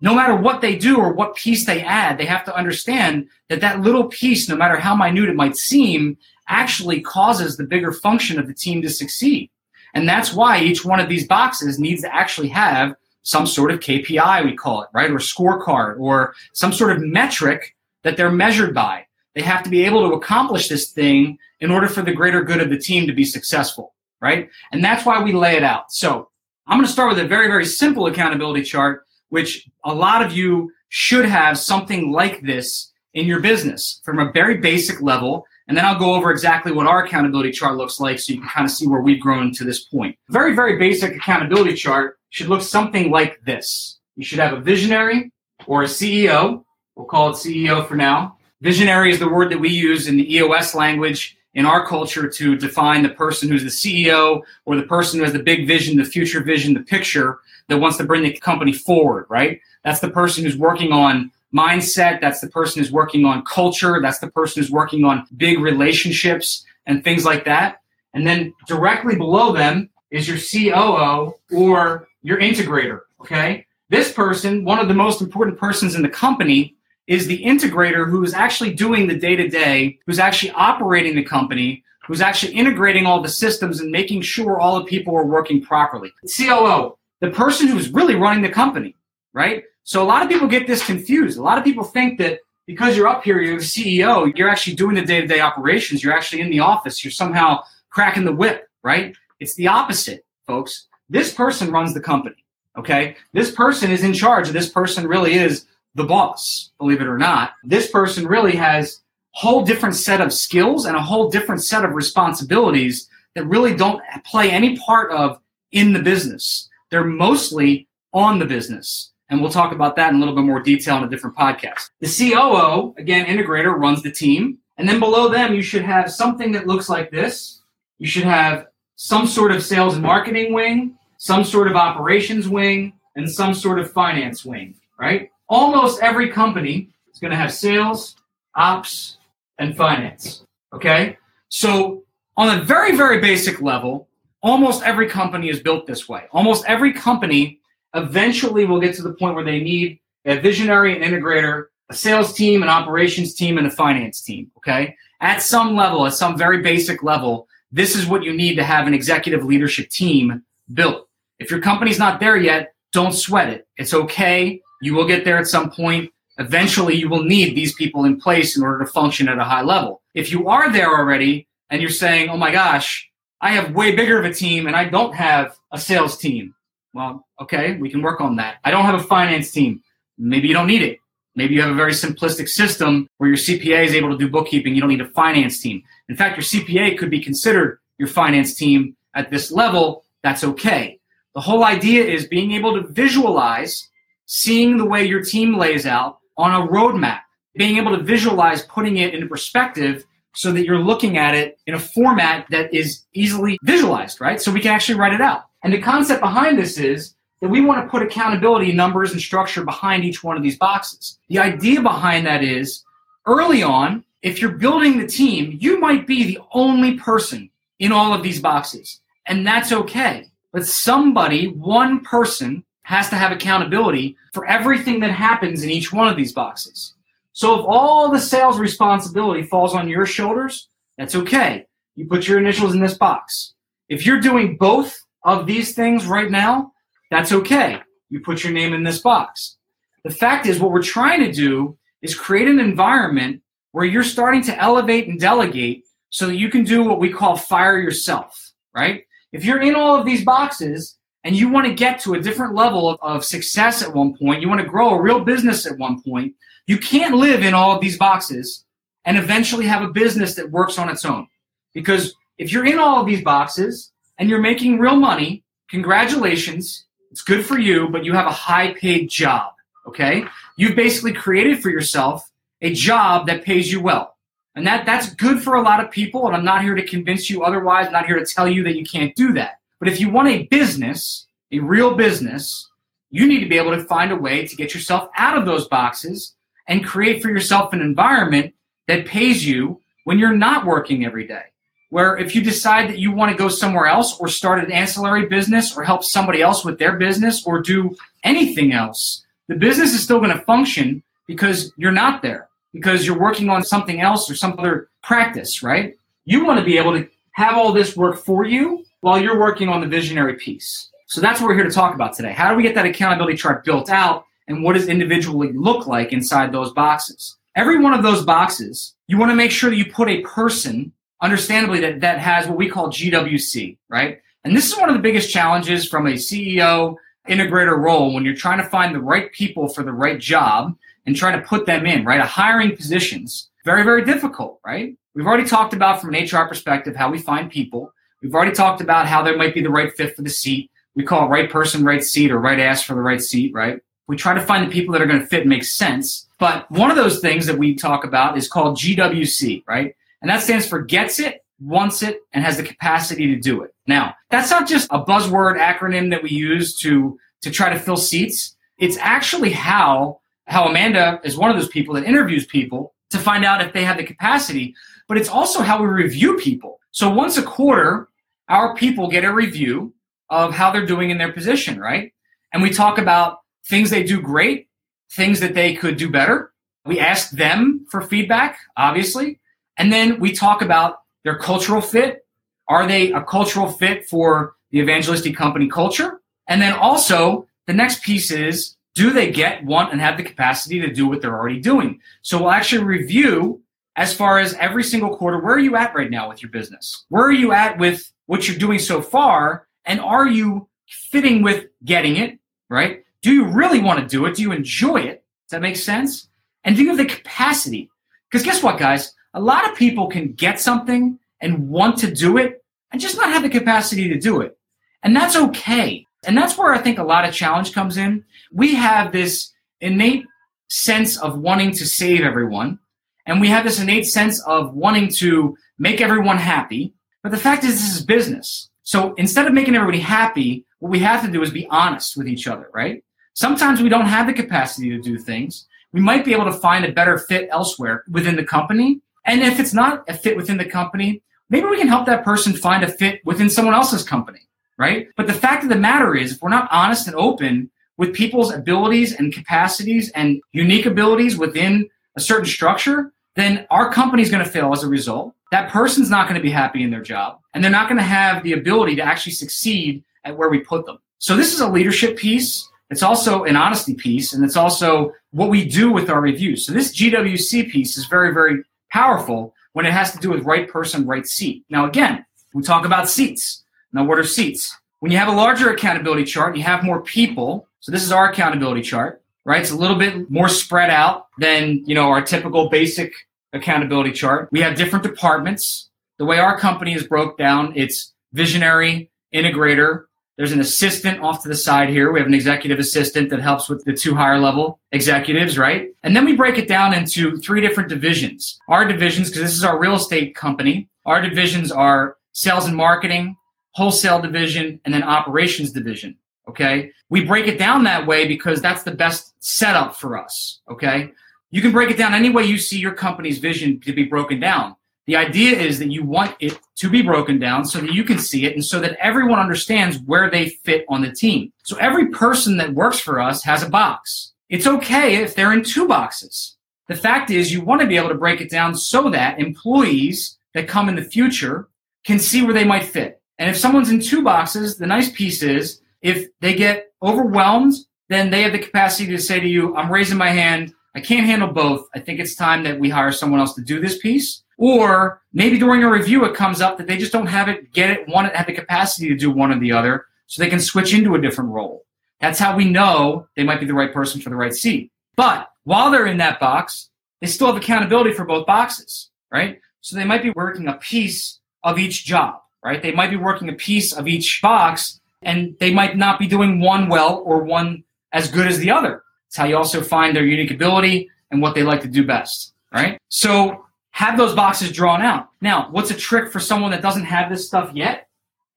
No 0.00 0.14
matter 0.14 0.34
what 0.34 0.62
they 0.62 0.76
do 0.76 0.96
or 0.96 1.12
what 1.12 1.36
piece 1.36 1.66
they 1.66 1.82
add, 1.82 2.16
they 2.16 2.24
have 2.24 2.44
to 2.46 2.56
understand 2.56 3.28
that 3.48 3.60
that 3.60 3.82
little 3.82 4.04
piece, 4.04 4.48
no 4.48 4.56
matter 4.56 4.76
how 4.76 4.96
minute 4.96 5.28
it 5.28 5.36
might 5.36 5.56
seem, 5.56 6.16
actually 6.48 7.02
causes 7.02 7.56
the 7.56 7.64
bigger 7.64 7.92
function 7.92 8.38
of 8.38 8.46
the 8.46 8.54
team 8.54 8.80
to 8.80 8.88
succeed. 8.88 9.50
And 9.92 10.08
that's 10.08 10.32
why 10.32 10.60
each 10.60 10.84
one 10.84 11.00
of 11.00 11.08
these 11.08 11.26
boxes 11.26 11.78
needs 11.78 12.00
to 12.02 12.14
actually 12.14 12.48
have 12.48 12.94
some 13.22 13.46
sort 13.46 13.70
of 13.70 13.80
KPI, 13.80 14.44
we 14.44 14.56
call 14.56 14.82
it, 14.82 14.88
right? 14.92 15.10
Or 15.10 15.18
scorecard 15.18 15.98
or 15.98 16.34
some 16.52 16.72
sort 16.72 16.92
of 16.92 17.02
metric 17.02 17.76
that 18.02 18.16
they're 18.16 18.30
measured 18.30 18.74
by. 18.74 19.06
They 19.34 19.42
have 19.42 19.62
to 19.62 19.70
be 19.70 19.84
able 19.84 20.08
to 20.08 20.14
accomplish 20.14 20.68
this 20.68 20.90
thing 20.90 21.38
in 21.60 21.70
order 21.70 21.86
for 21.86 22.02
the 22.02 22.12
greater 22.12 22.42
good 22.42 22.60
of 22.60 22.70
the 22.70 22.78
team 22.78 23.06
to 23.06 23.12
be 23.12 23.24
successful, 23.24 23.94
right? 24.20 24.50
And 24.72 24.82
that's 24.82 25.04
why 25.04 25.22
we 25.22 25.32
lay 25.32 25.56
it 25.56 25.62
out. 25.62 25.92
So 25.92 26.30
I'm 26.66 26.78
going 26.78 26.86
to 26.86 26.92
start 26.92 27.10
with 27.10 27.24
a 27.24 27.28
very, 27.28 27.46
very 27.48 27.64
simple 27.64 28.06
accountability 28.06 28.62
chart, 28.62 29.04
which 29.28 29.68
a 29.84 29.94
lot 29.94 30.24
of 30.24 30.32
you 30.32 30.72
should 30.88 31.24
have 31.24 31.58
something 31.58 32.10
like 32.10 32.42
this 32.42 32.92
in 33.14 33.26
your 33.26 33.40
business 33.40 34.00
from 34.04 34.18
a 34.18 34.32
very 34.32 34.56
basic 34.58 35.00
level. 35.00 35.44
And 35.68 35.76
then 35.76 35.84
I'll 35.84 35.98
go 35.98 36.14
over 36.14 36.30
exactly 36.30 36.72
what 36.72 36.86
our 36.86 37.04
accountability 37.04 37.52
chart 37.52 37.76
looks 37.76 38.00
like 38.00 38.18
so 38.18 38.32
you 38.32 38.40
can 38.40 38.48
kind 38.48 38.64
of 38.64 38.72
see 38.72 38.88
where 38.88 39.00
we've 39.00 39.20
grown 39.20 39.52
to 39.52 39.64
this 39.64 39.84
point. 39.84 40.16
Very, 40.28 40.54
very 40.54 40.78
basic 40.78 41.14
accountability 41.14 41.74
chart 41.74 42.18
should 42.30 42.48
look 42.48 42.62
something 42.62 43.10
like 43.10 43.40
this. 43.44 43.98
You 44.16 44.24
should 44.24 44.38
have 44.38 44.54
a 44.54 44.60
visionary 44.60 45.32
or 45.66 45.82
a 45.82 45.86
CEO. 45.86 46.64
We'll 46.96 47.06
call 47.06 47.30
it 47.30 47.34
CEO 47.34 47.86
for 47.86 47.96
now. 47.96 48.38
Visionary 48.60 49.10
is 49.10 49.18
the 49.18 49.28
word 49.28 49.50
that 49.50 49.58
we 49.58 49.70
use 49.70 50.08
in 50.08 50.16
the 50.16 50.34
EOS 50.36 50.74
language 50.74 51.36
in 51.54 51.66
our 51.66 51.86
culture 51.86 52.28
to 52.28 52.56
define 52.56 53.02
the 53.02 53.08
person 53.08 53.48
who's 53.48 53.64
the 53.64 53.68
CEO 53.68 54.42
or 54.64 54.76
the 54.76 54.82
person 54.84 55.18
who 55.18 55.24
has 55.24 55.32
the 55.32 55.42
big 55.42 55.66
vision, 55.66 55.96
the 55.96 56.04
future 56.04 56.42
vision, 56.42 56.74
the 56.74 56.80
picture 56.80 57.38
that 57.68 57.78
wants 57.78 57.96
to 57.96 58.04
bring 58.04 58.22
the 58.22 58.38
company 58.38 58.72
forward, 58.72 59.26
right? 59.28 59.60
That's 59.84 60.00
the 60.00 60.10
person 60.10 60.44
who's 60.44 60.56
working 60.56 60.92
on 60.92 61.32
mindset. 61.54 62.20
That's 62.20 62.40
the 62.40 62.48
person 62.48 62.80
who's 62.80 62.92
working 62.92 63.24
on 63.24 63.44
culture. 63.44 63.98
That's 64.00 64.18
the 64.20 64.30
person 64.30 64.62
who's 64.62 64.70
working 64.70 65.04
on 65.04 65.26
big 65.36 65.58
relationships 65.58 66.64
and 66.86 67.02
things 67.02 67.24
like 67.24 67.44
that. 67.46 67.80
And 68.14 68.26
then 68.26 68.54
directly 68.66 69.16
below 69.16 69.52
them 69.52 69.88
is 70.10 70.28
your 70.28 70.38
COO 70.38 71.34
or 71.52 72.08
your 72.22 72.38
integrator. 72.38 73.00
Okay. 73.20 73.66
This 73.88 74.12
person, 74.12 74.64
one 74.64 74.78
of 74.78 74.88
the 74.88 74.94
most 74.94 75.20
important 75.20 75.58
persons 75.58 75.94
in 75.94 76.02
the 76.02 76.08
company, 76.08 76.76
is 77.06 77.26
the 77.26 77.42
integrator 77.42 78.08
who 78.08 78.22
is 78.22 78.34
actually 78.34 78.72
doing 78.72 79.08
the 79.08 79.18
day 79.18 79.34
to 79.34 79.48
day, 79.48 79.98
who's 80.06 80.20
actually 80.20 80.52
operating 80.52 81.16
the 81.16 81.24
company, 81.24 81.82
who's 82.06 82.20
actually 82.20 82.52
integrating 82.52 83.04
all 83.04 83.20
the 83.20 83.28
systems 83.28 83.80
and 83.80 83.90
making 83.90 84.22
sure 84.22 84.60
all 84.60 84.78
the 84.78 84.84
people 84.84 85.16
are 85.16 85.26
working 85.26 85.60
properly. 85.60 86.12
COO, 86.36 86.96
the 87.20 87.30
person 87.30 87.66
who's 87.66 87.90
really 87.90 88.14
running 88.14 88.42
the 88.42 88.48
company, 88.48 88.94
right? 89.32 89.64
So 89.82 90.02
a 90.02 90.04
lot 90.04 90.22
of 90.22 90.28
people 90.28 90.46
get 90.46 90.66
this 90.66 90.84
confused. 90.84 91.36
A 91.38 91.42
lot 91.42 91.58
of 91.58 91.64
people 91.64 91.82
think 91.82 92.18
that 92.18 92.38
because 92.66 92.96
you're 92.96 93.08
up 93.08 93.24
here, 93.24 93.40
you're 93.40 93.58
the 93.58 93.64
CEO, 93.64 94.36
you're 94.36 94.48
actually 94.48 94.76
doing 94.76 94.94
the 94.94 95.04
day 95.04 95.20
to 95.20 95.26
day 95.26 95.40
operations, 95.40 96.04
you're 96.04 96.12
actually 96.12 96.42
in 96.42 96.50
the 96.50 96.60
office, 96.60 97.04
you're 97.04 97.10
somehow 97.10 97.60
cracking 97.90 98.24
the 98.24 98.32
whip, 98.32 98.68
right? 98.84 99.16
It's 99.40 99.54
the 99.54 99.66
opposite, 99.66 100.24
folks. 100.46 100.86
This 101.10 101.34
person 101.34 101.70
runs 101.70 101.92
the 101.92 102.00
company. 102.00 102.36
Okay. 102.78 103.16
This 103.32 103.50
person 103.50 103.90
is 103.90 104.04
in 104.04 104.14
charge. 104.14 104.48
This 104.48 104.70
person 104.70 105.06
really 105.06 105.34
is 105.34 105.66
the 105.96 106.04
boss, 106.04 106.70
believe 106.78 107.00
it 107.00 107.08
or 107.08 107.18
not. 107.18 107.52
This 107.64 107.90
person 107.90 108.26
really 108.26 108.56
has 108.56 109.00
a 109.34 109.40
whole 109.40 109.64
different 109.64 109.96
set 109.96 110.20
of 110.20 110.32
skills 110.32 110.86
and 110.86 110.96
a 110.96 111.02
whole 111.02 111.28
different 111.28 111.62
set 111.62 111.84
of 111.84 111.92
responsibilities 111.92 113.08
that 113.34 113.44
really 113.46 113.74
don't 113.74 114.00
play 114.24 114.50
any 114.50 114.78
part 114.78 115.10
of 115.10 115.40
in 115.72 115.92
the 115.92 115.98
business. 116.00 116.68
They're 116.90 117.04
mostly 117.04 117.88
on 118.12 118.38
the 118.38 118.46
business. 118.46 119.12
And 119.28 119.40
we'll 119.40 119.50
talk 119.50 119.72
about 119.72 119.94
that 119.96 120.10
in 120.10 120.16
a 120.16 120.18
little 120.18 120.34
bit 120.34 120.44
more 120.44 120.60
detail 120.60 120.96
in 120.96 121.04
a 121.04 121.08
different 121.08 121.36
podcast. 121.36 121.90
The 122.00 122.32
COO, 122.32 122.94
again, 122.98 123.26
integrator, 123.26 123.76
runs 123.78 124.02
the 124.02 124.10
team. 124.10 124.58
And 124.76 124.88
then 124.88 124.98
below 124.98 125.28
them, 125.28 125.54
you 125.54 125.62
should 125.62 125.82
have 125.82 126.10
something 126.10 126.50
that 126.52 126.66
looks 126.66 126.88
like 126.88 127.10
this. 127.10 127.62
You 127.98 128.08
should 128.08 128.24
have 128.24 128.66
some 128.96 129.26
sort 129.26 129.52
of 129.52 129.62
sales 129.62 129.94
and 129.94 130.02
marketing 130.02 130.52
wing, 130.52 130.96
some 131.20 131.44
sort 131.44 131.68
of 131.68 131.76
operations 131.76 132.48
wing, 132.48 132.94
and 133.14 133.30
some 133.30 133.52
sort 133.52 133.78
of 133.78 133.92
finance 133.92 134.42
wing, 134.42 134.74
right? 134.98 135.30
Almost 135.50 136.02
every 136.02 136.30
company 136.30 136.88
is 137.12 137.20
going 137.20 137.30
to 137.30 137.36
have 137.36 137.52
sales, 137.52 138.16
ops, 138.54 139.18
and 139.58 139.76
finance, 139.76 140.44
okay? 140.72 141.18
So, 141.50 142.04
on 142.38 142.58
a 142.58 142.62
very, 142.62 142.96
very 142.96 143.20
basic 143.20 143.60
level, 143.60 144.08
almost 144.42 144.82
every 144.82 145.10
company 145.10 145.50
is 145.50 145.60
built 145.60 145.86
this 145.86 146.08
way. 146.08 146.24
Almost 146.32 146.64
every 146.66 146.94
company 146.94 147.60
eventually 147.94 148.64
will 148.64 148.80
get 148.80 148.94
to 148.94 149.02
the 149.02 149.12
point 149.12 149.34
where 149.34 149.44
they 149.44 149.60
need 149.60 150.00
a 150.24 150.40
visionary 150.40 150.96
and 150.96 151.04
integrator, 151.04 151.66
a 151.90 151.94
sales 151.94 152.32
team, 152.32 152.62
an 152.62 152.70
operations 152.70 153.34
team, 153.34 153.58
and 153.58 153.66
a 153.66 153.70
finance 153.70 154.22
team, 154.22 154.50
okay? 154.56 154.96
At 155.20 155.42
some 155.42 155.76
level, 155.76 156.06
at 156.06 156.14
some 156.14 156.38
very 156.38 156.62
basic 156.62 157.02
level, 157.02 157.46
this 157.70 157.94
is 157.94 158.06
what 158.06 158.22
you 158.22 158.32
need 158.32 158.54
to 158.54 158.64
have 158.64 158.86
an 158.86 158.94
executive 158.94 159.44
leadership 159.44 159.90
team 159.90 160.44
built. 160.72 161.08
If 161.40 161.50
your 161.50 161.60
company's 161.60 161.98
not 161.98 162.20
there 162.20 162.36
yet, 162.36 162.74
don't 162.92 163.12
sweat 163.12 163.48
it. 163.48 163.66
It's 163.76 163.94
okay. 163.94 164.60
You 164.82 164.94
will 164.94 165.06
get 165.06 165.24
there 165.24 165.38
at 165.38 165.46
some 165.46 165.70
point. 165.70 166.12
Eventually, 166.38 166.94
you 166.94 167.08
will 167.08 167.24
need 167.24 167.56
these 167.56 167.74
people 167.74 168.04
in 168.04 168.20
place 168.20 168.56
in 168.56 168.62
order 168.62 168.84
to 168.84 168.90
function 168.90 169.28
at 169.28 169.38
a 169.38 169.44
high 169.44 169.62
level. 169.62 170.02
If 170.14 170.30
you 170.30 170.48
are 170.48 170.72
there 170.72 170.88
already 170.88 171.48
and 171.70 171.80
you're 171.80 171.90
saying, 171.90 172.28
oh 172.28 172.36
my 172.36 172.52
gosh, 172.52 173.10
I 173.40 173.50
have 173.50 173.74
way 173.74 173.96
bigger 173.96 174.18
of 174.18 174.24
a 174.24 174.34
team 174.34 174.66
and 174.66 174.76
I 174.76 174.84
don't 174.84 175.14
have 175.14 175.58
a 175.72 175.78
sales 175.78 176.18
team. 176.18 176.54
Well, 176.92 177.26
okay, 177.40 177.76
we 177.76 177.90
can 177.90 178.02
work 178.02 178.20
on 178.20 178.36
that. 178.36 178.58
I 178.64 178.70
don't 178.70 178.84
have 178.84 179.00
a 179.00 179.02
finance 179.02 179.50
team. 179.50 179.82
Maybe 180.18 180.48
you 180.48 180.54
don't 180.54 180.66
need 180.66 180.82
it. 180.82 180.98
Maybe 181.36 181.54
you 181.54 181.62
have 181.62 181.70
a 181.70 181.74
very 181.74 181.92
simplistic 181.92 182.48
system 182.48 183.08
where 183.18 183.30
your 183.30 183.38
CPA 183.38 183.86
is 183.86 183.94
able 183.94 184.10
to 184.10 184.18
do 184.18 184.28
bookkeeping. 184.28 184.74
You 184.74 184.80
don't 184.80 184.90
need 184.90 185.00
a 185.00 185.08
finance 185.08 185.60
team. 185.60 185.82
In 186.08 186.16
fact, 186.16 186.36
your 186.36 186.44
CPA 186.44 186.98
could 186.98 187.10
be 187.10 187.20
considered 187.20 187.78
your 187.98 188.08
finance 188.08 188.54
team 188.54 188.96
at 189.14 189.30
this 189.30 189.50
level. 189.50 190.04
That's 190.22 190.44
okay. 190.44 190.99
The 191.34 191.40
whole 191.40 191.64
idea 191.64 192.04
is 192.04 192.26
being 192.26 192.52
able 192.52 192.80
to 192.80 192.88
visualize 192.88 193.88
seeing 194.26 194.76
the 194.76 194.84
way 194.84 195.04
your 195.04 195.22
team 195.22 195.56
lays 195.56 195.86
out 195.86 196.18
on 196.36 196.62
a 196.62 196.66
roadmap, 196.66 197.20
being 197.54 197.76
able 197.76 197.96
to 197.96 198.02
visualize 198.02 198.62
putting 198.62 198.98
it 198.98 199.14
into 199.14 199.26
perspective 199.26 200.04
so 200.34 200.52
that 200.52 200.64
you're 200.64 200.78
looking 200.78 201.18
at 201.18 201.34
it 201.34 201.58
in 201.66 201.74
a 201.74 201.78
format 201.78 202.46
that 202.50 202.72
is 202.72 203.02
easily 203.12 203.58
visualized, 203.64 204.20
right? 204.20 204.40
So 204.40 204.52
we 204.52 204.60
can 204.60 204.72
actually 204.72 204.98
write 204.98 205.12
it 205.12 205.20
out. 205.20 205.46
And 205.62 205.72
the 205.72 205.80
concept 205.80 206.20
behind 206.20 206.58
this 206.58 206.78
is 206.78 207.14
that 207.40 207.48
we 207.48 207.60
want 207.60 207.84
to 207.84 207.90
put 207.90 208.02
accountability 208.02 208.72
numbers 208.72 209.12
and 209.12 209.20
structure 209.20 209.64
behind 209.64 210.04
each 210.04 210.22
one 210.22 210.36
of 210.36 210.42
these 210.42 210.58
boxes. 210.58 211.18
The 211.28 211.38
idea 211.38 211.80
behind 211.80 212.26
that 212.26 212.44
is 212.44 212.84
early 213.26 213.62
on, 213.62 214.04
if 214.22 214.40
you're 214.40 214.52
building 214.52 214.98
the 214.98 215.06
team, 215.06 215.58
you 215.60 215.80
might 215.80 216.06
be 216.06 216.24
the 216.24 216.38
only 216.52 216.94
person 216.94 217.50
in 217.78 217.92
all 217.92 218.14
of 218.14 218.22
these 218.22 218.40
boxes. 218.40 219.00
And 219.26 219.46
that's 219.46 219.72
okay. 219.72 220.29
But 220.52 220.66
somebody, 220.66 221.48
one 221.48 222.00
person, 222.00 222.64
has 222.82 223.08
to 223.10 223.16
have 223.16 223.30
accountability 223.30 224.16
for 224.32 224.46
everything 224.46 224.98
that 225.00 225.12
happens 225.12 225.62
in 225.62 225.70
each 225.70 225.92
one 225.92 226.08
of 226.08 226.16
these 226.16 226.32
boxes. 226.32 226.94
So 227.32 227.60
if 227.60 227.64
all 227.66 228.10
the 228.10 228.18
sales 228.18 228.58
responsibility 228.58 229.44
falls 229.44 229.74
on 229.74 229.88
your 229.88 230.06
shoulders, 230.06 230.68
that's 230.98 231.14
okay. 231.14 231.66
You 231.94 232.06
put 232.06 232.26
your 232.26 232.38
initials 232.38 232.74
in 232.74 232.80
this 232.80 232.98
box. 232.98 233.54
If 233.88 234.04
you're 234.04 234.20
doing 234.20 234.56
both 234.56 235.00
of 235.24 235.46
these 235.46 235.74
things 235.74 236.06
right 236.06 236.30
now, 236.30 236.72
that's 237.10 237.32
okay. 237.32 237.80
You 238.08 238.20
put 238.20 238.42
your 238.42 238.52
name 238.52 238.72
in 238.72 238.82
this 238.82 238.98
box. 238.98 239.56
The 240.04 240.10
fact 240.10 240.46
is, 240.46 240.58
what 240.58 240.72
we're 240.72 240.82
trying 240.82 241.20
to 241.20 241.32
do 241.32 241.78
is 242.02 242.14
create 242.14 242.48
an 242.48 242.58
environment 242.58 243.42
where 243.72 243.84
you're 243.84 244.02
starting 244.02 244.42
to 244.42 244.58
elevate 244.58 245.08
and 245.08 245.20
delegate 245.20 245.84
so 246.08 246.26
that 246.26 246.36
you 246.36 246.48
can 246.48 246.64
do 246.64 246.82
what 246.82 246.98
we 246.98 247.12
call 247.12 247.36
fire 247.36 247.78
yourself, 247.78 248.52
right? 248.74 249.04
If 249.32 249.44
you're 249.44 249.60
in 249.60 249.74
all 249.74 249.96
of 249.96 250.04
these 250.04 250.24
boxes 250.24 250.96
and 251.24 251.36
you 251.36 251.48
want 251.48 251.66
to 251.66 251.74
get 251.74 252.00
to 252.00 252.14
a 252.14 252.20
different 252.20 252.54
level 252.54 252.98
of, 253.00 253.24
success 253.24 253.82
at 253.82 253.94
one 253.94 254.16
point, 254.16 254.40
you 254.40 254.48
want 254.48 254.60
to 254.60 254.66
grow 254.66 254.90
a 254.90 255.00
real 255.00 255.20
business 255.24 255.66
at 255.66 255.78
one 255.78 256.02
point, 256.02 256.34
you 256.66 256.78
can't 256.78 257.14
live 257.14 257.42
in 257.42 257.54
all 257.54 257.74
of 257.74 257.80
these 257.80 257.98
boxes 257.98 258.64
and 259.04 259.16
eventually 259.16 259.66
have 259.66 259.82
a 259.82 259.92
business 259.92 260.34
that 260.34 260.50
works 260.50 260.78
on 260.78 260.88
its 260.88 261.04
own. 261.04 261.26
Because 261.74 262.14
if 262.38 262.52
you're 262.52 262.66
in 262.66 262.78
all 262.78 263.00
of 263.00 263.06
these 263.06 263.22
boxes 263.22 263.92
and 264.18 264.28
you're 264.28 264.40
making 264.40 264.78
real 264.78 264.96
money, 264.96 265.44
congratulations, 265.68 266.86
it's 267.10 267.22
good 267.22 267.44
for 267.44 267.58
you, 267.58 267.88
but 267.88 268.04
you 268.04 268.12
have 268.14 268.26
a 268.26 268.32
high 268.32 268.74
paid 268.74 269.08
job. 269.10 269.52
Okay? 269.86 270.24
You've 270.56 270.76
basically 270.76 271.12
created 271.12 271.62
for 271.62 271.70
yourself 271.70 272.30
a 272.62 272.72
job 272.72 273.26
that 273.26 273.44
pays 273.44 273.70
you 273.72 273.80
well. 273.80 274.16
And 274.54 274.66
that, 274.66 274.84
that's 274.84 275.14
good 275.14 275.42
for 275.42 275.54
a 275.54 275.62
lot 275.62 275.82
of 275.82 275.90
people. 275.90 276.26
And 276.26 276.36
I'm 276.36 276.44
not 276.44 276.62
here 276.62 276.74
to 276.74 276.86
convince 276.86 277.30
you 277.30 277.42
otherwise. 277.42 277.86
I'm 277.86 277.92
not 277.92 278.06
here 278.06 278.18
to 278.18 278.26
tell 278.26 278.48
you 278.48 278.64
that 278.64 278.76
you 278.76 278.84
can't 278.84 279.14
do 279.14 279.32
that. 279.34 279.60
But 279.78 279.88
if 279.88 280.00
you 280.00 280.10
want 280.10 280.28
a 280.28 280.44
business, 280.44 281.26
a 281.52 281.60
real 281.60 281.94
business, 281.94 282.68
you 283.10 283.26
need 283.26 283.40
to 283.40 283.48
be 283.48 283.58
able 283.58 283.76
to 283.76 283.84
find 283.84 284.12
a 284.12 284.16
way 284.16 284.46
to 284.46 284.56
get 284.56 284.74
yourself 284.74 285.08
out 285.16 285.38
of 285.38 285.46
those 285.46 285.68
boxes 285.68 286.34
and 286.68 286.84
create 286.84 287.22
for 287.22 287.30
yourself 287.30 287.72
an 287.72 287.80
environment 287.80 288.54
that 288.86 289.06
pays 289.06 289.46
you 289.46 289.80
when 290.04 290.18
you're 290.18 290.36
not 290.36 290.66
working 290.66 291.04
every 291.04 291.26
day. 291.26 291.42
Where 291.90 292.16
if 292.16 292.36
you 292.36 292.42
decide 292.42 292.88
that 292.88 292.98
you 292.98 293.10
want 293.10 293.32
to 293.32 293.36
go 293.36 293.48
somewhere 293.48 293.86
else 293.86 294.18
or 294.20 294.28
start 294.28 294.62
an 294.62 294.70
ancillary 294.70 295.26
business 295.26 295.76
or 295.76 295.82
help 295.82 296.04
somebody 296.04 296.40
else 296.40 296.64
with 296.64 296.78
their 296.78 296.96
business 296.96 297.44
or 297.44 297.60
do 297.60 297.96
anything 298.22 298.72
else, 298.72 299.24
the 299.48 299.56
business 299.56 299.92
is 299.92 300.02
still 300.02 300.20
going 300.20 300.36
to 300.36 300.44
function 300.44 301.02
because 301.26 301.72
you're 301.76 301.90
not 301.90 302.22
there, 302.22 302.48
because 302.72 303.06
you're 303.06 303.18
working 303.18 303.48
on 303.48 303.62
something 303.62 304.00
else 304.00 304.30
or 304.30 304.34
some 304.34 304.54
other 304.58 304.88
practice, 305.02 305.62
right? 305.62 305.96
You 306.24 306.44
want 306.44 306.58
to 306.58 306.64
be 306.64 306.78
able 306.78 306.92
to 306.92 307.08
have 307.32 307.56
all 307.56 307.72
this 307.72 307.96
work 307.96 308.18
for 308.18 308.44
you 308.44 308.84
while 309.00 309.20
you're 309.20 309.38
working 309.38 309.68
on 309.68 309.80
the 309.80 309.86
visionary 309.86 310.34
piece. 310.34 310.88
So 311.06 311.20
that's 311.20 311.40
what 311.40 311.48
we're 311.48 311.56
here 311.56 311.64
to 311.64 311.70
talk 311.70 311.94
about 311.94 312.14
today. 312.14 312.32
How 312.32 312.50
do 312.50 312.56
we 312.56 312.62
get 312.62 312.74
that 312.74 312.86
accountability 312.86 313.36
chart 313.36 313.64
built 313.64 313.90
out 313.90 314.26
and 314.46 314.62
what 314.62 314.74
does 314.74 314.88
individually 314.88 315.52
look 315.52 315.86
like 315.86 316.12
inside 316.12 316.52
those 316.52 316.72
boxes? 316.72 317.36
Every 317.56 317.78
one 317.78 317.94
of 317.94 318.02
those 318.02 318.24
boxes, 318.24 318.94
you 319.08 319.18
want 319.18 319.30
to 319.30 319.36
make 319.36 319.50
sure 319.50 319.70
that 319.70 319.76
you 319.76 319.90
put 319.90 320.08
a 320.08 320.20
person, 320.22 320.92
understandably, 321.20 321.80
that, 321.80 322.00
that 322.00 322.20
has 322.20 322.46
what 322.46 322.56
we 322.56 322.68
call 322.68 322.88
GWC, 322.88 323.76
right? 323.88 324.20
And 324.44 324.56
this 324.56 324.70
is 324.70 324.78
one 324.78 324.88
of 324.88 324.94
the 324.94 325.02
biggest 325.02 325.30
challenges 325.30 325.88
from 325.88 326.06
a 326.06 326.12
CEO 326.12 326.96
integrator 327.28 327.76
role 327.76 328.14
when 328.14 328.24
you're 328.24 328.34
trying 328.34 328.58
to 328.58 328.68
find 328.68 328.94
the 328.94 329.00
right 329.00 329.32
people 329.32 329.68
for 329.68 329.82
the 329.82 329.92
right 329.92 330.18
job 330.18 330.76
and 331.06 331.16
try 331.16 331.32
to 331.32 331.42
put 331.42 331.66
them 331.66 331.86
in, 331.86 332.04
right? 332.04 332.20
A 332.20 332.26
hiring 332.26 332.76
positions, 332.76 333.48
very, 333.64 333.82
very 333.82 334.04
difficult, 334.04 334.60
right? 334.64 334.96
We've 335.14 335.26
already 335.26 335.44
talked 335.44 335.74
about 335.74 336.00
from 336.00 336.14
an 336.14 336.24
HR 336.24 336.46
perspective 336.46 336.94
how 336.94 337.10
we 337.10 337.18
find 337.18 337.50
people. 337.50 337.92
We've 338.22 338.34
already 338.34 338.52
talked 338.52 338.80
about 338.80 339.06
how 339.06 339.22
there 339.22 339.36
might 339.36 339.54
be 339.54 339.62
the 339.62 339.70
right 339.70 339.94
fit 339.94 340.14
for 340.14 340.22
the 340.22 340.30
seat. 340.30 340.70
We 340.94 341.04
call 341.04 341.28
right 341.28 341.50
person, 341.50 341.84
right 341.84 342.02
seat, 342.02 342.30
or 342.30 342.38
right 342.38 342.60
ass 342.60 342.82
for 342.82 342.94
the 342.94 343.00
right 343.00 343.20
seat, 343.20 343.52
right? 343.54 343.80
We 344.06 344.16
try 344.16 344.34
to 344.34 344.40
find 344.40 344.66
the 344.66 344.72
people 344.72 344.92
that 344.92 345.02
are 345.02 345.06
going 345.06 345.20
to 345.20 345.26
fit 345.26 345.40
and 345.40 345.48
make 345.48 345.64
sense. 345.64 346.26
But 346.38 346.70
one 346.70 346.90
of 346.90 346.96
those 346.96 347.20
things 347.20 347.46
that 347.46 347.58
we 347.58 347.74
talk 347.74 348.04
about 348.04 348.36
is 348.36 348.48
called 348.48 348.76
GWC, 348.76 349.64
right? 349.66 349.94
And 350.20 350.30
that 350.30 350.42
stands 350.42 350.66
for 350.66 350.80
gets 350.80 351.18
it, 351.18 351.44
wants 351.60 352.02
it, 352.02 352.20
and 352.32 352.44
has 352.44 352.56
the 352.56 352.62
capacity 352.62 353.26
to 353.28 353.36
do 353.36 353.62
it. 353.62 353.74
Now, 353.86 354.14
that's 354.30 354.50
not 354.50 354.68
just 354.68 354.88
a 354.90 355.04
buzzword 355.04 355.58
acronym 355.58 356.10
that 356.10 356.22
we 356.22 356.30
use 356.30 356.76
to, 356.80 357.18
to 357.42 357.50
try 357.50 357.72
to 357.72 357.78
fill 357.78 357.96
seats. 357.96 358.56
It's 358.78 358.96
actually 358.98 359.50
how, 359.50 360.19
how 360.50 360.66
Amanda 360.66 361.20
is 361.24 361.36
one 361.36 361.50
of 361.50 361.56
those 361.56 361.68
people 361.68 361.94
that 361.94 362.04
interviews 362.04 362.44
people 362.44 362.92
to 363.10 363.18
find 363.18 363.44
out 363.44 363.62
if 363.62 363.72
they 363.72 363.84
have 363.84 363.96
the 363.96 364.04
capacity, 364.04 364.74
but 365.08 365.16
it's 365.16 365.28
also 365.28 365.62
how 365.62 365.80
we 365.80 365.86
review 365.86 366.36
people. 366.38 366.80
So 366.90 367.08
once 367.08 367.36
a 367.36 367.42
quarter, 367.42 368.08
our 368.48 368.74
people 368.74 369.08
get 369.08 369.24
a 369.24 369.32
review 369.32 369.94
of 370.28 370.52
how 370.52 370.70
they're 370.70 370.86
doing 370.86 371.10
in 371.10 371.18
their 371.18 371.32
position, 371.32 371.78
right? 371.78 372.12
And 372.52 372.62
we 372.62 372.70
talk 372.70 372.98
about 372.98 373.38
things 373.68 373.90
they 373.90 374.02
do 374.02 374.20
great, 374.20 374.68
things 375.12 375.38
that 375.40 375.54
they 375.54 375.74
could 375.74 375.96
do 375.96 376.10
better. 376.10 376.52
We 376.84 376.98
ask 376.98 377.30
them 377.30 377.86
for 377.88 378.00
feedback, 378.00 378.58
obviously. 378.76 379.38
And 379.76 379.92
then 379.92 380.18
we 380.18 380.32
talk 380.32 380.62
about 380.62 380.98
their 381.24 381.38
cultural 381.38 381.80
fit. 381.80 382.26
Are 382.68 382.86
they 382.86 383.12
a 383.12 383.22
cultural 383.22 383.68
fit 383.70 384.08
for 384.08 384.54
the 384.70 384.80
Evangelisti 384.80 385.34
company 385.34 385.68
culture? 385.68 386.20
And 386.48 386.60
then 386.60 386.72
also, 386.72 387.46
the 387.66 387.72
next 387.72 388.02
piece 388.02 388.32
is 388.32 388.76
do 388.94 389.12
they 389.12 389.30
get, 389.30 389.64
want, 389.64 389.92
and 389.92 390.00
have 390.00 390.16
the 390.16 390.22
capacity 390.22 390.80
to 390.80 390.92
do 390.92 391.06
what 391.06 391.22
they're 391.22 391.38
already 391.38 391.60
doing? 391.60 392.00
So 392.22 392.38
we'll 392.38 392.50
actually 392.50 392.84
review 392.84 393.62
as 393.96 394.14
far 394.14 394.38
as 394.38 394.54
every 394.54 394.82
single 394.82 395.16
quarter 395.16 395.38
where 395.38 395.54
are 395.54 395.60
you 395.60 395.76
at 395.76 395.94
right 395.94 396.10
now 396.10 396.28
with 396.28 396.42
your 396.42 396.50
business? 396.50 397.04
Where 397.08 397.24
are 397.24 397.32
you 397.32 397.52
at 397.52 397.78
with 397.78 398.10
what 398.26 398.48
you're 398.48 398.58
doing 398.58 398.78
so 398.78 399.02
far? 399.02 399.66
And 399.84 400.00
are 400.00 400.26
you 400.26 400.68
fitting 400.86 401.42
with 401.42 401.66
getting 401.84 402.16
it, 402.16 402.38
right? 402.68 403.04
Do 403.22 403.32
you 403.32 403.44
really 403.44 403.80
want 403.80 404.00
to 404.00 404.06
do 404.06 404.26
it? 404.26 404.36
Do 404.36 404.42
you 404.42 404.52
enjoy 404.52 405.00
it? 405.00 405.24
Does 405.46 405.50
that 405.50 405.62
make 405.62 405.76
sense? 405.76 406.28
And 406.64 406.76
do 406.76 406.82
you 406.82 406.88
have 406.88 406.98
the 406.98 407.04
capacity? 407.04 407.90
Because 408.30 408.44
guess 408.44 408.62
what, 408.62 408.78
guys? 408.78 409.12
A 409.34 409.40
lot 409.40 409.68
of 409.68 409.76
people 409.76 410.08
can 410.08 410.32
get 410.32 410.60
something 410.60 411.18
and 411.40 411.68
want 411.68 411.98
to 411.98 412.12
do 412.12 412.38
it 412.38 412.64
and 412.92 413.00
just 413.00 413.16
not 413.16 413.30
have 413.30 413.42
the 413.42 413.48
capacity 413.48 414.08
to 414.08 414.18
do 414.18 414.40
it. 414.40 414.56
And 415.02 415.14
that's 415.14 415.36
okay. 415.36 416.06
And 416.24 416.36
that's 416.36 416.58
where 416.58 416.74
I 416.74 416.78
think 416.78 416.98
a 416.98 417.04
lot 417.04 417.26
of 417.26 417.34
challenge 417.34 417.72
comes 417.72 417.96
in. 417.96 418.24
We 418.52 418.74
have 418.74 419.12
this 419.12 419.52
innate 419.80 420.24
sense 420.68 421.16
of 421.18 421.38
wanting 421.38 421.72
to 421.72 421.86
save 421.86 422.20
everyone. 422.20 422.78
And 423.26 423.40
we 423.40 423.48
have 423.48 423.64
this 423.64 423.80
innate 423.80 424.06
sense 424.06 424.40
of 424.44 424.74
wanting 424.74 425.08
to 425.14 425.56
make 425.78 426.00
everyone 426.00 426.38
happy. 426.38 426.94
But 427.22 427.32
the 427.32 427.38
fact 427.38 427.64
is, 427.64 427.74
this 427.74 427.96
is 427.96 428.04
business. 428.04 428.70
So 428.82 429.14
instead 429.14 429.46
of 429.46 429.52
making 429.52 429.76
everybody 429.76 430.00
happy, 430.00 430.66
what 430.78 430.90
we 430.90 430.98
have 431.00 431.24
to 431.24 431.30
do 431.30 431.42
is 431.42 431.50
be 431.50 431.68
honest 431.70 432.16
with 432.16 432.28
each 432.28 432.46
other, 432.46 432.70
right? 432.74 433.04
Sometimes 433.34 433.80
we 433.80 433.88
don't 433.88 434.06
have 434.06 434.26
the 434.26 434.32
capacity 434.32 434.90
to 434.90 435.00
do 435.00 435.18
things. 435.18 435.66
We 435.92 436.00
might 436.00 436.24
be 436.24 436.32
able 436.32 436.46
to 436.46 436.52
find 436.52 436.84
a 436.84 436.92
better 436.92 437.18
fit 437.18 437.48
elsewhere 437.50 438.04
within 438.10 438.36
the 438.36 438.44
company. 438.44 439.00
And 439.24 439.42
if 439.42 439.60
it's 439.60 439.74
not 439.74 440.04
a 440.08 440.14
fit 440.14 440.36
within 440.36 440.56
the 440.56 440.64
company, 440.64 441.22
maybe 441.48 441.66
we 441.66 441.78
can 441.78 441.88
help 441.88 442.06
that 442.06 442.24
person 442.24 442.52
find 442.52 442.82
a 442.82 442.88
fit 442.88 443.20
within 443.24 443.50
someone 443.50 443.74
else's 443.74 444.02
company, 444.02 444.40
right? 444.80 445.08
But 445.16 445.28
the 445.28 445.32
fact 445.32 445.62
of 445.62 445.68
the 445.68 445.76
matter 445.76 446.16
is, 446.16 446.32
if 446.32 446.42
we're 446.42 446.48
not 446.48 446.68
honest 446.72 447.06
and 447.06 447.14
open 447.14 447.70
with 447.96 448.14
people's 448.14 448.52
abilities 448.52 449.14
and 449.14 449.32
capacities 449.32 450.10
and 450.12 450.40
unique 450.52 450.86
abilities 450.86 451.36
within 451.36 451.88
a 452.16 452.20
certain 452.20 452.46
structure, 452.46 453.12
then 453.36 453.66
our 453.70 453.92
company 453.92 454.22
is 454.22 454.30
going 454.30 454.44
to 454.44 454.50
fail 454.50 454.72
as 454.72 454.82
a 454.82 454.88
result. 454.88 455.34
That 455.52 455.70
person's 455.70 456.10
not 456.10 456.26
going 456.26 456.40
to 456.40 456.42
be 456.42 456.50
happy 456.50 456.82
in 456.82 456.90
their 456.90 457.02
job, 457.02 457.38
and 457.54 457.62
they're 457.62 457.70
not 457.70 457.88
going 457.88 457.98
to 457.98 458.02
have 458.02 458.42
the 458.42 458.54
ability 458.54 458.96
to 458.96 459.02
actually 459.02 459.32
succeed 459.32 460.02
at 460.24 460.36
where 460.36 460.48
we 460.48 460.58
put 460.60 460.86
them. 460.86 460.98
So, 461.18 461.36
this 461.36 461.52
is 461.52 461.60
a 461.60 461.68
leadership 461.68 462.16
piece 462.16 462.70
it's 462.90 463.04
also 463.04 463.44
an 463.44 463.56
honesty 463.56 463.94
piece, 463.94 464.32
and 464.32 464.44
it's 464.44 464.56
also 464.56 465.12
what 465.30 465.48
we 465.48 465.64
do 465.64 465.92
with 465.92 466.10
our 466.10 466.20
reviews. 466.20 466.66
So 466.66 466.72
this 466.72 466.92
GWC 466.92 467.70
piece 467.70 467.96
is 467.96 468.06
very, 468.06 468.34
very 468.34 468.64
powerful 468.90 469.54
when 469.72 469.86
it 469.86 469.92
has 469.92 470.12
to 470.12 470.18
do 470.18 470.30
with 470.30 470.44
right 470.44 470.68
person, 470.68 471.06
right 471.06 471.26
seat. 471.26 471.64
Now, 471.70 471.86
again, 471.86 472.26
we 472.52 472.62
talk 472.62 472.84
about 472.84 473.08
seats. 473.08 473.64
Now, 473.92 474.04
what 474.04 474.18
are 474.18 474.24
seats? 474.24 474.76
When 475.00 475.10
you 475.10 475.18
have 475.18 475.28
a 475.28 475.32
larger 475.32 475.70
accountability 475.70 476.24
chart, 476.24 476.56
you 476.56 476.62
have 476.62 476.84
more 476.84 477.00
people. 477.02 477.66
So 477.80 477.90
this 477.90 478.02
is 478.02 478.12
our 478.12 478.30
accountability 478.30 478.82
chart, 478.82 479.22
right? 479.44 479.60
It's 479.60 479.70
a 479.70 479.76
little 479.76 479.96
bit 479.96 480.30
more 480.30 480.48
spread 480.48 480.90
out 480.90 481.28
than 481.38 481.82
you 481.86 481.94
know 481.94 482.08
our 482.08 482.22
typical 482.22 482.68
basic 482.68 483.12
accountability 483.52 484.12
chart. 484.12 484.48
We 484.52 484.60
have 484.60 484.76
different 484.76 485.02
departments. 485.02 485.88
The 486.18 486.26
way 486.26 486.38
our 486.38 486.58
company 486.58 486.94
is 486.94 487.06
broke 487.06 487.38
down, 487.38 487.72
it's 487.74 488.12
visionary, 488.32 489.10
integrator, 489.34 490.04
there's 490.40 490.52
an 490.52 490.60
assistant 490.60 491.20
off 491.20 491.42
to 491.42 491.50
the 491.50 491.54
side 491.54 491.90
here. 491.90 492.10
We 492.10 492.18
have 492.18 492.26
an 492.26 492.32
executive 492.32 492.78
assistant 492.78 493.28
that 493.28 493.42
helps 493.42 493.68
with 493.68 493.84
the 493.84 493.92
two 493.92 494.14
higher 494.14 494.38
level 494.38 494.80
executives, 494.90 495.58
right? 495.58 495.90
And 496.02 496.16
then 496.16 496.24
we 496.24 496.34
break 496.34 496.56
it 496.56 496.66
down 496.66 496.94
into 496.94 497.36
three 497.36 497.60
different 497.60 497.90
divisions. 497.90 498.58
Our 498.66 498.86
divisions, 498.86 499.28
because 499.28 499.42
this 499.42 499.52
is 499.52 499.64
our 499.64 499.78
real 499.78 499.96
estate 499.96 500.34
company, 500.34 500.88
our 501.04 501.20
divisions 501.20 501.70
are 501.70 502.16
sales 502.32 502.64
and 502.64 502.74
marketing, 502.74 503.36
wholesale 503.80 504.20
division, 504.20 504.78
and 504.84 504.92
then 504.92 505.02
operations 505.02 505.72
division. 505.72 506.14
Okay. 506.46 506.92
We 507.08 507.24
break 507.24 507.46
it 507.46 507.58
down 507.58 507.84
that 507.84 508.06
way 508.06 508.28
because 508.28 508.60
that's 508.60 508.82
the 508.82 508.90
best 508.90 509.32
setup 509.38 509.96
for 509.96 510.18
us. 510.18 510.60
Okay. 510.70 511.12
You 511.50 511.62
can 511.62 511.72
break 511.72 511.90
it 511.90 511.96
down 511.96 512.12
any 512.12 512.28
way 512.28 512.44
you 512.44 512.58
see 512.58 512.78
your 512.78 512.92
company's 512.92 513.38
vision 513.38 513.80
to 513.80 513.94
be 513.94 514.04
broken 514.04 514.38
down. 514.38 514.76
The 515.06 515.16
idea 515.16 515.58
is 515.58 515.78
that 515.78 515.90
you 515.90 516.04
want 516.04 516.36
it 516.40 516.60
to 516.76 516.90
be 516.90 517.00
broken 517.00 517.38
down 517.38 517.64
so 517.64 517.80
that 517.80 517.94
you 517.94 518.04
can 518.04 518.18
see 518.18 518.44
it 518.44 518.52
and 518.52 518.62
so 518.62 518.80
that 518.80 518.98
everyone 519.00 519.38
understands 519.38 519.98
where 520.00 520.30
they 520.30 520.50
fit 520.50 520.84
on 520.90 521.00
the 521.00 521.10
team. 521.10 521.50
So 521.62 521.78
every 521.78 522.08
person 522.10 522.58
that 522.58 522.74
works 522.74 523.00
for 523.00 523.18
us 523.18 523.42
has 523.44 523.62
a 523.62 523.70
box. 523.70 524.34
It's 524.50 524.66
okay 524.66 525.22
if 525.22 525.34
they're 525.34 525.54
in 525.54 525.64
two 525.64 525.88
boxes. 525.88 526.58
The 526.88 526.96
fact 526.96 527.30
is, 527.30 527.50
you 527.50 527.62
want 527.62 527.80
to 527.80 527.86
be 527.86 527.96
able 527.96 528.10
to 528.10 528.14
break 528.26 528.42
it 528.42 528.50
down 528.50 528.74
so 528.74 529.08
that 529.08 529.40
employees 529.40 530.36
that 530.52 530.68
come 530.68 530.90
in 530.90 530.96
the 530.96 531.10
future 531.16 531.68
can 532.04 532.18
see 532.18 532.42
where 532.42 532.54
they 532.54 532.64
might 532.64 532.84
fit. 532.84 533.19
And 533.40 533.48
if 533.48 533.56
someone's 533.56 533.90
in 533.90 534.00
two 534.00 534.22
boxes, 534.22 534.76
the 534.76 534.86
nice 534.86 535.10
piece 535.10 535.42
is 535.42 535.80
if 536.02 536.28
they 536.40 536.54
get 536.54 536.92
overwhelmed, 537.02 537.72
then 538.10 538.30
they 538.30 538.42
have 538.42 538.52
the 538.52 538.58
capacity 538.58 539.10
to 539.10 539.18
say 539.18 539.40
to 539.40 539.48
you, 539.48 539.74
I'm 539.74 539.90
raising 539.90 540.18
my 540.18 540.28
hand. 540.28 540.74
I 540.94 541.00
can't 541.00 541.26
handle 541.26 541.48
both. 541.48 541.88
I 541.94 542.00
think 542.00 542.20
it's 542.20 542.34
time 542.34 542.64
that 542.64 542.78
we 542.78 542.90
hire 542.90 543.12
someone 543.12 543.40
else 543.40 543.54
to 543.54 543.62
do 543.62 543.80
this 543.80 543.98
piece. 543.98 544.42
Or 544.58 545.22
maybe 545.32 545.58
during 545.58 545.82
a 545.82 545.90
review, 545.90 546.26
it 546.26 546.34
comes 546.34 546.60
up 546.60 546.76
that 546.76 546.86
they 546.86 546.98
just 546.98 547.12
don't 547.12 547.28
have 547.28 547.48
it, 547.48 547.72
get 547.72 547.88
it, 547.88 548.06
want 548.08 548.26
it, 548.26 548.36
have 548.36 548.46
the 548.46 548.52
capacity 548.52 549.08
to 549.08 549.16
do 549.16 549.30
one 549.30 549.50
or 549.50 549.58
the 549.58 549.72
other, 549.72 550.04
so 550.26 550.42
they 550.42 550.50
can 550.50 550.60
switch 550.60 550.92
into 550.92 551.14
a 551.14 551.20
different 551.20 551.50
role. 551.50 551.86
That's 552.20 552.38
how 552.38 552.54
we 552.54 552.66
know 552.66 553.26
they 553.36 553.44
might 553.44 553.60
be 553.60 553.66
the 553.66 553.72
right 553.72 553.92
person 553.92 554.20
for 554.20 554.28
the 554.28 554.36
right 554.36 554.54
seat. 554.54 554.92
But 555.16 555.48
while 555.64 555.90
they're 555.90 556.06
in 556.06 556.18
that 556.18 556.40
box, 556.40 556.90
they 557.22 557.26
still 557.26 557.46
have 557.46 557.56
accountability 557.56 558.12
for 558.12 558.26
both 558.26 558.46
boxes, 558.46 559.08
right? 559.32 559.60
So 559.80 559.96
they 559.96 560.04
might 560.04 560.22
be 560.22 560.30
working 560.30 560.68
a 560.68 560.74
piece 560.74 561.38
of 561.62 561.78
each 561.78 562.04
job, 562.04 562.40
right? 562.64 562.82
They 562.82 562.92
might 562.92 563.10
be 563.10 563.16
working 563.16 563.48
a 563.48 563.54
piece 563.54 563.92
of 563.92 564.08
each 564.08 564.40
box 564.42 565.00
and 565.22 565.56
they 565.60 565.72
might 565.72 565.96
not 565.96 566.18
be 566.18 566.26
doing 566.26 566.60
one 566.60 566.88
well 566.88 567.22
or 567.24 567.42
one 567.42 567.84
as 568.12 568.30
good 568.30 568.46
as 568.46 568.58
the 568.58 568.70
other. 568.70 569.02
It's 569.28 569.36
how 569.36 569.44
you 569.46 569.56
also 569.56 569.82
find 569.82 570.14
their 570.14 570.24
unique 570.24 570.50
ability 570.50 571.10
and 571.30 571.40
what 571.40 571.54
they 571.54 571.62
like 571.62 571.82
to 571.82 571.88
do 571.88 572.04
best, 572.04 572.54
right? 572.72 572.98
So 573.08 573.64
have 573.92 574.16
those 574.16 574.34
boxes 574.34 574.72
drawn 574.72 575.02
out. 575.02 575.28
Now, 575.40 575.68
what's 575.70 575.90
a 575.90 575.96
trick 575.96 576.32
for 576.32 576.40
someone 576.40 576.70
that 576.70 576.82
doesn't 576.82 577.04
have 577.04 577.30
this 577.30 577.46
stuff 577.46 577.70
yet? 577.74 578.08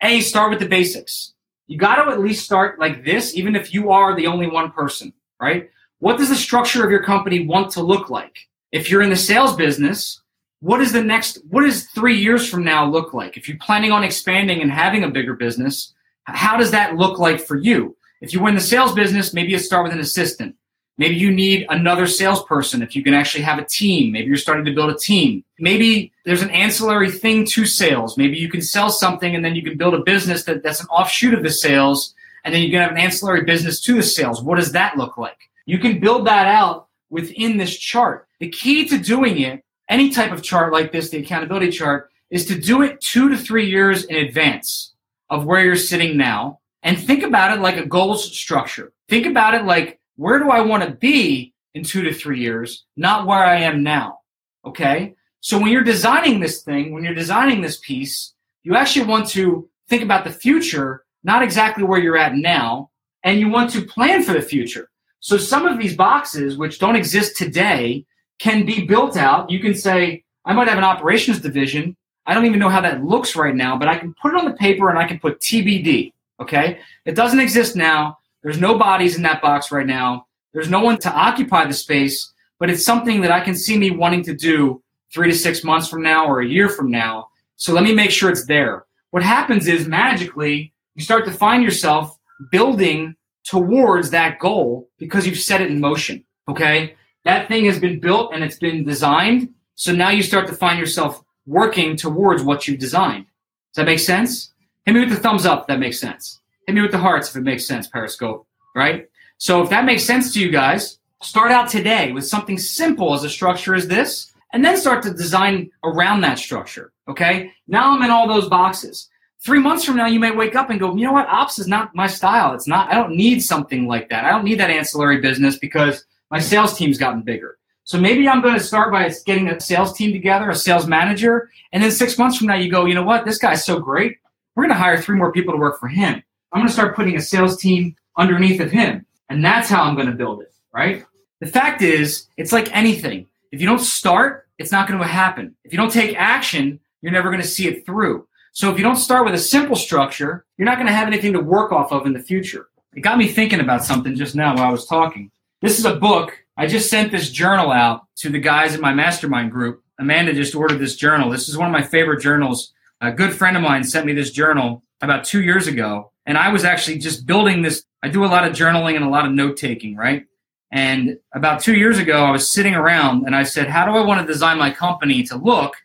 A, 0.02 0.22
start 0.22 0.50
with 0.50 0.60
the 0.60 0.68
basics. 0.68 1.34
You 1.68 1.78
got 1.78 1.96
to 1.96 2.12
at 2.12 2.20
least 2.20 2.46
start 2.46 2.80
like 2.80 3.06
this, 3.06 3.36
even 3.36 3.56
if 3.56 3.74
you 3.74 3.92
are 3.92 4.16
the 4.16 4.28
only 4.28 4.48
one 4.48 4.72
person, 4.72 5.14
right? 5.40 5.70
what 6.04 6.18
does 6.18 6.28
the 6.28 6.36
structure 6.36 6.84
of 6.84 6.92
your 6.92 7.02
company 7.02 7.48
want 7.48 7.72
to 7.72 7.82
look 7.82 8.10
like? 8.10 8.50
If 8.74 8.92
you're 8.92 9.04
in 9.04 9.10
the 9.10 9.16
sales 9.16 9.56
business, 9.56 10.22
what 10.64 10.80
is 10.80 10.94
the 10.94 11.04
next, 11.04 11.40
what 11.50 11.64
does 11.64 11.88
three 11.88 12.16
years 12.16 12.50
from 12.50 12.64
now 12.64 12.86
look 12.86 13.14
like? 13.14 13.36
If 13.36 13.50
you're 13.50 13.58
planning 13.58 13.92
on 13.92 14.02
expanding 14.02 14.62
and 14.62 14.72
having 14.72 15.04
a 15.04 15.10
bigger 15.10 15.34
business, 15.34 15.94
how 16.24 16.56
does 16.56 16.72
that 16.72 16.96
look 16.96 17.20
like 17.20 17.42
for 17.42 17.58
you? 17.58 17.98
If 18.22 18.32
you 18.32 18.40
were 18.40 18.48
in 18.48 18.56
the 18.56 18.62
sales 18.62 18.94
business, 18.94 19.34
maybe 19.34 19.52
you 19.52 19.60
start 19.60 19.84
with 19.84 19.92
an 19.92 20.00
assistant. 20.00 20.56
Maybe 20.98 21.16
you 21.16 21.32
need 21.32 21.66
another 21.68 22.08
salesperson 22.08 22.82
if 22.82 22.96
you 22.96 23.04
can 23.04 23.14
actually 23.14 23.44
have 23.44 23.60
a 23.60 23.66
team. 23.66 24.14
Maybe 24.14 24.28
you're 24.28 24.38
starting 24.38 24.64
to 24.64 24.74
build 24.74 24.90
a 24.90 24.98
team. 24.98 25.44
Maybe 25.60 26.14
there's 26.24 26.42
an 26.42 26.52
ancillary 26.52 27.12
thing 27.12 27.46
to 27.48 27.66
sales. 27.66 28.18
Maybe 28.18 28.38
you 28.38 28.48
can 28.48 28.62
sell 28.62 28.90
something 28.90 29.36
and 29.36 29.44
then 29.44 29.56
you 29.56 29.64
can 29.64 29.78
build 29.78 29.96
a 29.96 30.04
business 30.04 30.46
that, 30.46 30.64
that's 30.64 30.80
an 30.80 30.88
offshoot 30.88 31.34
of 31.34 31.44
the 31.44 31.52
sales, 31.52 32.16
and 32.46 32.56
then 32.56 32.62
you 32.62 32.70
can 32.70 32.80
have 32.80 32.92
an 32.92 32.98
ancillary 32.98 33.44
business 33.44 33.82
to 33.82 33.96
the 33.96 34.04
sales. 34.04 34.42
What 34.42 34.60
does 34.60 34.72
that 34.72 34.96
look 34.96 35.18
like? 35.18 35.40
You 35.66 35.78
can 35.78 36.00
build 36.00 36.26
that 36.28 36.48
out 36.48 36.88
within 37.10 37.58
this 37.58 37.76
chart. 37.76 38.30
The 38.40 38.48
key 38.48 38.88
to 38.88 38.98
doing 38.98 39.42
it, 39.42 39.63
any 39.90 40.10
type 40.10 40.32
of 40.32 40.44
chart 40.44 40.72
like 40.72 40.92
this, 40.92 41.10
the 41.10 41.18
accountability 41.18 41.70
chart, 41.72 42.10
is 42.30 42.46
to 42.48 42.60
do 42.60 42.82
it 42.82 43.02
two 43.02 43.30
to 43.30 43.38
three 43.38 43.70
years 43.70 44.06
in 44.06 44.16
advance 44.16 44.94
of 45.30 45.46
where 45.46 45.64
you're 45.64 45.76
sitting 45.76 46.18
now. 46.18 46.60
And 46.82 47.00
think 47.00 47.24
about 47.24 47.58
it 47.58 47.62
like 47.62 47.78
a 47.78 47.86
goals 47.86 48.38
structure. 48.38 48.92
Think 49.08 49.26
about 49.26 49.54
it 49.54 49.66
like 49.66 50.00
where 50.16 50.40
do 50.40 50.50
I 50.50 50.62
want 50.62 50.84
to 50.84 50.92
be 50.92 51.54
in 51.74 51.84
two 51.84 52.02
to 52.04 52.14
three 52.14 52.40
years, 52.40 52.86
not 52.98 53.26
where 53.26 53.44
I 53.44 53.62
am 53.62 53.84
now. 53.84 54.20
Okay. 54.66 55.16
So 55.42 55.58
when 55.58 55.72
you're 55.72 55.84
designing 55.84 56.40
this 56.40 56.62
thing, 56.62 56.94
when 56.94 57.04
you're 57.04 57.14
designing 57.14 57.62
this 57.62 57.80
piece, 57.80 58.34
you 58.64 58.76
actually 58.76 59.06
want 59.06 59.28
to 59.30 59.70
think 59.90 60.04
about 60.04 60.24
the 60.24 60.32
future, 60.32 61.04
not 61.24 61.44
exactly 61.44 61.84
where 61.84 62.00
you're 62.00 62.18
at 62.18 62.36
now, 62.36 62.90
and 63.24 63.40
you 63.40 63.50
want 63.50 63.70
to 63.72 63.82
plan 63.82 64.24
for 64.24 64.34
the 64.34 64.42
future. 64.42 64.90
So 65.20 65.38
some 65.38 65.66
of 65.66 65.78
these 65.80 65.96
boxes, 65.96 66.58
which 66.58 66.80
don't 66.80 66.96
exist 66.96 67.38
today, 67.38 68.06
can 68.44 68.66
be 68.66 68.86
built 68.86 69.16
out. 69.16 69.50
You 69.50 69.60
can 69.60 69.74
say, 69.74 70.22
I 70.44 70.52
might 70.52 70.68
have 70.68 70.78
an 70.78 70.84
operations 70.84 71.40
division. 71.40 71.96
I 72.26 72.34
don't 72.34 72.46
even 72.46 72.60
know 72.60 72.68
how 72.68 72.82
that 72.82 73.02
looks 73.02 73.38
right 73.38 73.56
now, 73.56 73.78
but 73.78 73.88
I 73.88 73.98
can 73.98 74.14
put 74.22 74.34
it 74.34 74.38
on 74.38 74.44
the 74.44 74.58
paper 74.58 74.90
and 74.90 75.00
I 75.00 75.08
can 75.08 75.18
put 75.18 75.40
TBD. 75.40 76.12
Okay. 76.42 76.80
It 77.06 77.16
doesn't 77.16 77.40
exist 77.40 77.78
now. 77.78 78.18
There's 78.42 78.60
no 78.60 78.78
bodies 78.78 79.16
in 79.16 79.24
that 79.24 79.42
box 79.42 79.72
right 79.72 79.88
now. 79.88 80.28
There's 80.52 80.70
no 80.70 80.82
one 80.82 80.98
to 81.00 81.12
occupy 81.14 81.66
the 81.66 81.74
space, 81.74 82.34
but 82.60 82.70
it's 82.70 82.84
something 82.84 83.22
that 83.22 83.32
I 83.32 83.40
can 83.40 83.56
see 83.56 83.78
me 83.78 83.92
wanting 83.92 84.24
to 84.26 84.34
do 84.34 84.84
three 85.14 85.32
to 85.32 85.38
six 85.38 85.64
months 85.64 85.88
from 85.88 86.04
now 86.04 86.26
or 86.26 86.42
a 86.42 86.46
year 86.46 86.68
from 86.68 86.92
now. 86.92 87.30
So 87.56 87.72
let 87.72 87.86
me 87.86 87.94
make 87.94 88.12
sure 88.12 88.30
it's 88.30 88.46
there. 88.46 88.84
What 89.12 89.24
happens 89.24 89.68
is 89.68 89.88
magically 89.88 90.74
you 90.96 91.02
start 91.02 91.24
to 91.26 91.32
find 91.32 91.64
yourself 91.64 92.20
building 92.52 93.16
towards 93.46 94.10
that 94.10 94.40
goal 94.40 94.90
because 94.98 95.26
you've 95.26 95.40
set 95.40 95.62
it 95.62 95.72
in 95.72 95.80
motion. 95.80 96.26
Okay. 96.50 96.98
That 97.26 97.48
thing 97.48 97.66
has 97.66 97.80
been 97.80 98.00
built 98.00 98.34
and 98.34 98.44
it's 98.44 98.60
been 98.60 98.84
designed. 98.84 99.50
So 99.76 99.92
now 99.92 100.10
you 100.10 100.24
start 100.24 100.48
to 100.48 100.54
find 100.54 100.80
yourself 100.80 101.24
working 101.46 101.96
towards 101.96 102.44
what 102.44 102.68
you've 102.68 102.80
designed. 102.80 103.26
Does 103.26 103.78
that 103.78 103.86
make 103.86 104.00
sense? 104.00 104.54
Hit 104.86 104.94
me 104.94 105.02
with 105.02 105.10
the 105.10 105.16
thumbs 105.16 105.46
up. 105.46 105.68
That 105.68 105.80
makes 105.80 106.00
sense. 106.00 106.42
Hit 106.68 106.76
me 106.76 106.82
with 106.82 106.92
the 106.92 106.98
hearts 106.98 107.30
if 107.30 107.36
it 107.36 107.42
makes 107.42 107.66
sense, 107.66 107.88
Periscope, 107.88 108.46
right? 108.76 109.08
So 109.38 109.62
if 109.62 109.70
that 109.70 109.86
makes 109.86 110.04
sense 110.04 110.34
to 110.34 110.40
you 110.40 110.52
guys, 110.52 111.00
start 111.22 111.52
out 111.52 111.70
today 111.70 112.12
with 112.12 112.28
something 112.28 112.58
simple 112.58 113.14
as 113.14 113.24
a 113.24 113.30
structure 113.30 113.76
as 113.76 113.88
this, 113.88 114.32
and 114.54 114.64
then 114.64 114.78
start 114.78 115.02
to 115.04 115.14
design 115.14 115.72
around 115.84 116.22
that 116.22 116.38
structure. 116.38 116.94
Okay. 117.10 117.52
Now 117.68 117.96
I'm 117.96 118.04
in 118.04 118.12
all 118.12 118.28
those 118.28 118.48
boxes. 118.48 119.10
Three 119.44 119.60
months 119.60 119.84
from 119.84 119.98
now, 119.98 120.06
you 120.06 120.20
may 120.20 120.32
wake 120.32 120.56
up 120.56 120.70
and 120.70 120.80
go, 120.80 120.96
you 120.96 121.06
know 121.06 121.12
what? 121.12 121.28
Ops 121.28 121.60
is 121.60 121.68
not 121.68 121.94
my 121.94 122.08
style. 122.08 122.54
It's 122.54 122.68
not, 122.68 122.90
I 122.90 122.96
don't 122.96 123.16
need 123.16 123.42
something 123.42 123.88
like 123.88 124.08
that. 124.10 124.24
I 124.24 124.30
don't 124.30 124.46
need 124.46 124.60
that 124.60 124.70
ancillary 124.70 125.20
business 125.20 125.58
because 125.58 126.06
my 126.34 126.40
sales 126.40 126.76
team's 126.76 126.98
gotten 126.98 127.22
bigger. 127.22 127.60
So 127.84 128.00
maybe 128.00 128.28
I'm 128.28 128.42
going 128.42 128.56
to 128.56 128.60
start 128.60 128.92
by 128.92 129.08
getting 129.24 129.50
a 129.50 129.60
sales 129.60 129.94
team 129.94 130.12
together, 130.12 130.50
a 130.50 130.56
sales 130.56 130.88
manager. 130.88 131.52
And 131.72 131.84
then 131.84 131.92
six 131.92 132.18
months 132.18 132.40
from 132.40 132.48
now, 132.48 132.56
you 132.56 132.72
go, 132.72 132.86
you 132.86 132.96
know 132.96 133.04
what? 133.04 133.24
This 133.24 133.38
guy's 133.38 133.64
so 133.64 133.80
great. 133.80 134.18
We're 134.56 134.64
going 134.64 134.76
to 134.76 134.82
hire 134.82 135.00
three 135.00 135.16
more 135.16 135.32
people 135.32 135.54
to 135.54 135.60
work 135.60 135.80
for 135.80 135.90
him. 135.90 136.24
I'm 136.52 136.60
going 136.60 136.68
to 136.68 136.74
start 136.74 136.96
putting 136.96 137.16
a 137.16 137.22
sales 137.22 137.58
team 137.58 137.96
underneath 138.18 138.60
of 138.62 138.72
him. 138.72 139.06
And 139.30 139.46
that's 139.46 139.70
how 139.70 139.84
I'm 139.84 139.94
going 139.94 140.08
to 140.08 140.14
build 140.14 140.42
it, 140.42 140.52
right? 140.74 141.06
The 141.40 141.46
fact 141.46 141.84
is, 141.84 142.26
it's 142.36 142.52
like 142.52 142.76
anything. 142.76 143.28
If 143.52 143.62
you 143.62 143.68
don't 143.68 143.78
start, 143.78 144.48
it's 144.58 144.72
not 144.72 144.88
going 144.88 145.00
to 145.00 145.06
happen. 145.06 145.56
If 145.64 145.72
you 145.72 145.78
don't 145.78 145.92
take 145.92 146.16
action, 146.18 146.80
you're 147.04 147.12
never 147.12 147.30
going 147.30 147.44
to 147.44 147.48
see 147.48 147.68
it 147.68 147.86
through. 147.86 148.28
So 148.54 148.72
if 148.72 148.80
you 148.80 148.84
don't 148.84 148.96
start 148.96 149.24
with 149.24 149.36
a 149.36 149.40
simple 149.40 149.76
structure, 149.76 150.46
you're 150.58 150.66
not 150.66 150.78
going 150.78 150.88
to 150.88 150.94
have 150.94 151.08
anything 151.08 151.34
to 151.34 151.42
work 151.42 151.72
off 151.72 151.92
of 151.92 152.08
in 152.08 152.14
the 152.14 152.20
future. 152.20 152.70
It 152.96 153.02
got 153.02 153.20
me 153.20 153.28
thinking 153.28 153.60
about 153.60 153.84
something 153.84 154.16
just 154.16 154.34
now 154.34 154.56
while 154.56 154.68
I 154.68 154.72
was 154.72 154.88
talking. 154.88 155.30
This 155.64 155.80
is 155.80 155.86
a 155.86 155.96
book. 155.96 156.44
I 156.58 156.68
just 156.68 156.90
sent 156.90 157.10
this 157.10 157.30
journal 157.30 157.72
out 157.72 158.02
to 158.18 158.28
the 158.28 158.38
guys 158.38 158.76
in 158.76 158.82
my 158.82 158.94
mastermind 158.94 159.50
group. 159.50 159.82
Amanda 159.98 160.34
just 160.34 160.56
ordered 160.56 160.80
this 160.80 160.98
journal. 160.98 161.30
This 161.30 161.48
is 161.48 161.58
one 161.58 161.68
of 161.68 161.72
my 161.72 161.82
favorite 161.82 162.20
journals. 162.20 162.74
A 163.00 163.14
good 163.14 163.32
friend 163.32 163.56
of 163.56 163.64
mine 163.64 163.86
sent 163.86 164.06
me 164.06 164.12
this 164.12 164.32
journal 164.32 164.84
about 165.00 165.24
two 165.24 165.42
years 165.42 165.68
ago. 165.68 166.12
And 166.26 166.38
I 166.38 166.50
was 166.50 166.66
actually 166.66 166.98
just 166.98 167.26
building 167.26 167.62
this. 167.62 167.86
I 168.04 168.10
do 168.10 168.26
a 168.26 168.28
lot 168.28 168.44
of 168.44 168.52
journaling 168.52 168.98
and 168.98 169.06
a 169.06 169.10
lot 169.10 169.26
of 169.26 169.32
note 169.32 169.56
taking, 169.56 169.96
right? 169.96 170.26
And 170.74 171.18
about 171.34 171.62
two 171.62 171.78
years 171.78 171.98
ago, 171.98 172.26
I 172.26 172.32
was 172.32 172.52
sitting 172.52 172.76
around 172.76 173.26
and 173.26 173.34
I 173.34 173.44
said, 173.44 173.70
How 173.70 173.86
do 173.86 173.94
I 173.94 174.04
want 174.04 174.20
to 174.20 174.28
design 174.28 174.58
my 174.58 174.70
company 174.70 175.24
to 175.24 175.38
look? 175.38 175.78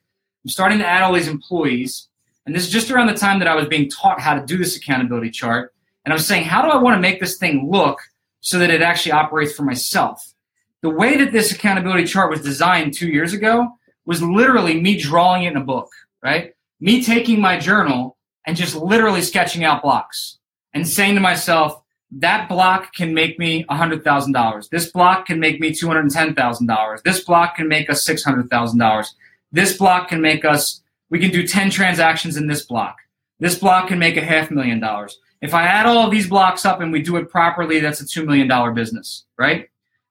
I'm 0.45 0.51
starting 0.51 0.79
to 0.79 0.89
add 0.89 1.05
all 1.05 1.13
these 1.13 1.29
employees. 1.29 2.09
And 2.47 2.53
this 2.53 2.65
is 2.65 2.73
just 2.73 2.91
around 2.91 3.07
the 3.07 3.15
time 3.15 3.39
that 3.39 3.47
I 3.47 3.55
was 3.55 3.69
being 3.69 3.89
taught 3.89 4.21
how 4.21 4.35
to 4.35 4.45
do 4.45 4.59
this 4.59 4.77
accountability 4.77 5.31
chart. 5.31 5.73
And 6.05 6.13
I 6.13 6.17
was 6.17 6.27
saying, 6.27 6.47
How 6.47 6.63
do 6.63 6.69
I 6.69 6.83
want 6.83 6.97
to 6.97 7.01
make 7.01 7.21
this 7.21 7.39
thing 7.39 7.71
look 7.71 8.01
so 8.41 8.59
that 8.59 8.71
it 8.71 8.83
actually 8.83 9.13
operates 9.13 9.53
for 9.53 9.63
myself? 9.63 10.35
The 10.83 10.91
way 10.91 11.17
that 11.17 11.33
this 11.33 11.53
accountability 11.53 12.05
chart 12.05 12.31
was 12.31 12.41
designed 12.41 12.95
two 12.95 13.09
years 13.09 13.33
ago 13.33 13.69
was 14.07 14.23
literally 14.23 14.81
me 14.81 14.97
drawing 14.97 15.45
it 15.45 15.53
in 15.53 15.57
a 15.57 15.65
book, 15.65 15.91
right? 16.23 16.55
Me 16.81 17.03
taking 17.03 17.41
my 17.41 17.59
journal 17.59 18.17
and 18.47 18.57
just 18.57 18.75
literally 18.75 19.23
sketching 19.23 19.65
out 19.65 19.83
blocks 19.83 20.39
and 20.73 20.89
saying 20.89 21.15
to 21.15 21.21
myself, 21.21 21.83
that 22.11 22.49
block 22.49 22.95
can 22.95 23.13
make 23.13 23.39
me 23.39 23.65
$100,000. 23.65 24.69
This 24.71 24.91
block 24.91 25.27
can 25.27 25.39
make 25.39 25.61
me 25.61 25.73
$210,000. 25.73 27.03
This 27.03 27.25
block 27.25 27.57
can 27.57 27.69
make 27.69 27.91
us 27.91 28.07
$600,000. 28.07 29.07
This 29.53 29.77
block 29.77 30.09
can 30.09 30.21
make 30.21 30.45
us, 30.45 30.81
we 31.11 31.19
can 31.19 31.31
do 31.31 31.47
10 31.47 31.71
transactions 31.71 32.37
in 32.37 32.47
this 32.47 32.65
block. 32.65 32.97
This 33.41 33.59
block 33.59 33.89
can 33.89 33.99
make 33.99 34.17
a 34.17 34.25
half 34.25 34.51
million 34.51 34.81
dollars. 34.81 35.19
If 35.41 35.55
I 35.55 35.65
add 35.65 35.87
all 35.87 36.11
these 36.11 36.29
blocks 36.29 36.65
up 36.65 36.81
and 36.81 36.93
we 36.93 37.03
do 37.03 37.17
it 37.17 37.31
properly, 37.31 37.81
that's 37.81 38.01
a 38.01 38.05
$2 38.05 38.27
million 38.27 38.75
business, 38.75 39.25
right? 39.39 39.69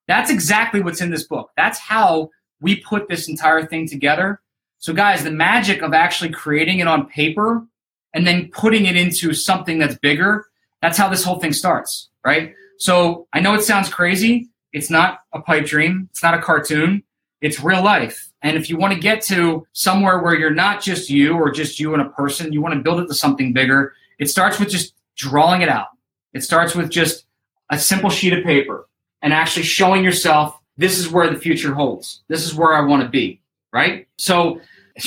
That's 0.08 0.32
exactly 0.32 0.82
what's 0.82 1.02
in 1.02 1.12
this 1.12 1.24
book. 1.24 1.52
That's 1.58 1.80
how 1.80 2.30
we 2.62 2.78
put 2.78 3.08
this 3.08 3.28
entire 3.28 3.66
thing 3.66 3.88
together. 3.88 4.42
So, 4.80 4.94
guys, 4.94 5.24
the 5.24 5.32
magic 5.32 5.82
of 5.82 5.94
actually 5.94 6.30
creating 6.30 6.80
it 6.80 6.88
on 6.88 7.08
paper 7.08 7.66
and 8.14 8.26
then 8.26 8.50
putting 8.52 8.86
it 8.86 8.96
into 8.96 9.34
something 9.34 9.80
that's 9.80 9.96
bigger. 9.96 10.46
That's 10.82 10.98
how 10.98 11.10
this 11.10 11.24
whole 11.24 11.40
thing 11.40 11.54
starts, 11.54 12.10
right? 12.26 12.54
So 12.78 13.28
I 13.34 13.40
know 13.40 13.54
it 13.54 13.62
sounds 13.62 13.90
crazy. 13.90 14.50
It's 14.74 14.90
not 14.90 15.20
a 15.34 15.42
pipe 15.42 15.66
dream. 15.66 16.08
It's 16.12 16.24
not 16.24 16.34
a 16.34 16.42
cartoon. 16.42 17.04
It's 17.42 17.62
real 17.62 17.84
life. 17.84 18.32
And 18.42 18.58
if 18.58 18.70
you 18.70 18.78
want 18.78 18.94
to 18.94 19.00
get 19.00 19.22
to 19.24 19.66
somewhere 19.74 20.20
where 20.20 20.36
you're 20.36 20.50
not 20.50 20.82
just 20.82 21.10
you 21.10 21.34
or 21.34 21.52
just 21.52 21.80
you 21.80 21.94
and 21.94 22.02
a 22.02 22.10
person, 22.10 22.54
you 22.54 22.62
want 22.62 22.76
to 22.76 22.82
build 22.82 23.00
it 23.00 23.08
to 23.08 23.14
something 23.14 23.54
bigger, 23.54 23.94
it 24.20 24.30
starts 24.30 24.60
with 24.60 24.70
just 24.70 24.94
drawing 25.18 25.62
it 25.62 25.70
out. 25.70 25.88
It 26.34 26.44
starts 26.44 26.76
with 26.76 26.90
just 26.90 27.26
a 27.70 27.78
simple 27.78 28.10
sheet 28.10 28.34
of 28.34 28.44
paper 28.44 28.88
and 29.22 29.34
actually 29.34 29.64
showing 29.64 30.04
yourself 30.04 30.60
this 30.78 30.98
is 30.98 31.10
where 31.10 31.30
the 31.30 31.40
future 31.40 31.74
holds. 31.74 32.22
This 32.28 32.46
is 32.46 32.54
where 32.54 32.74
I 32.74 32.82
want 32.82 33.04
to 33.04 33.10
be, 33.10 33.42
right? 33.74 34.08
So 34.18 34.62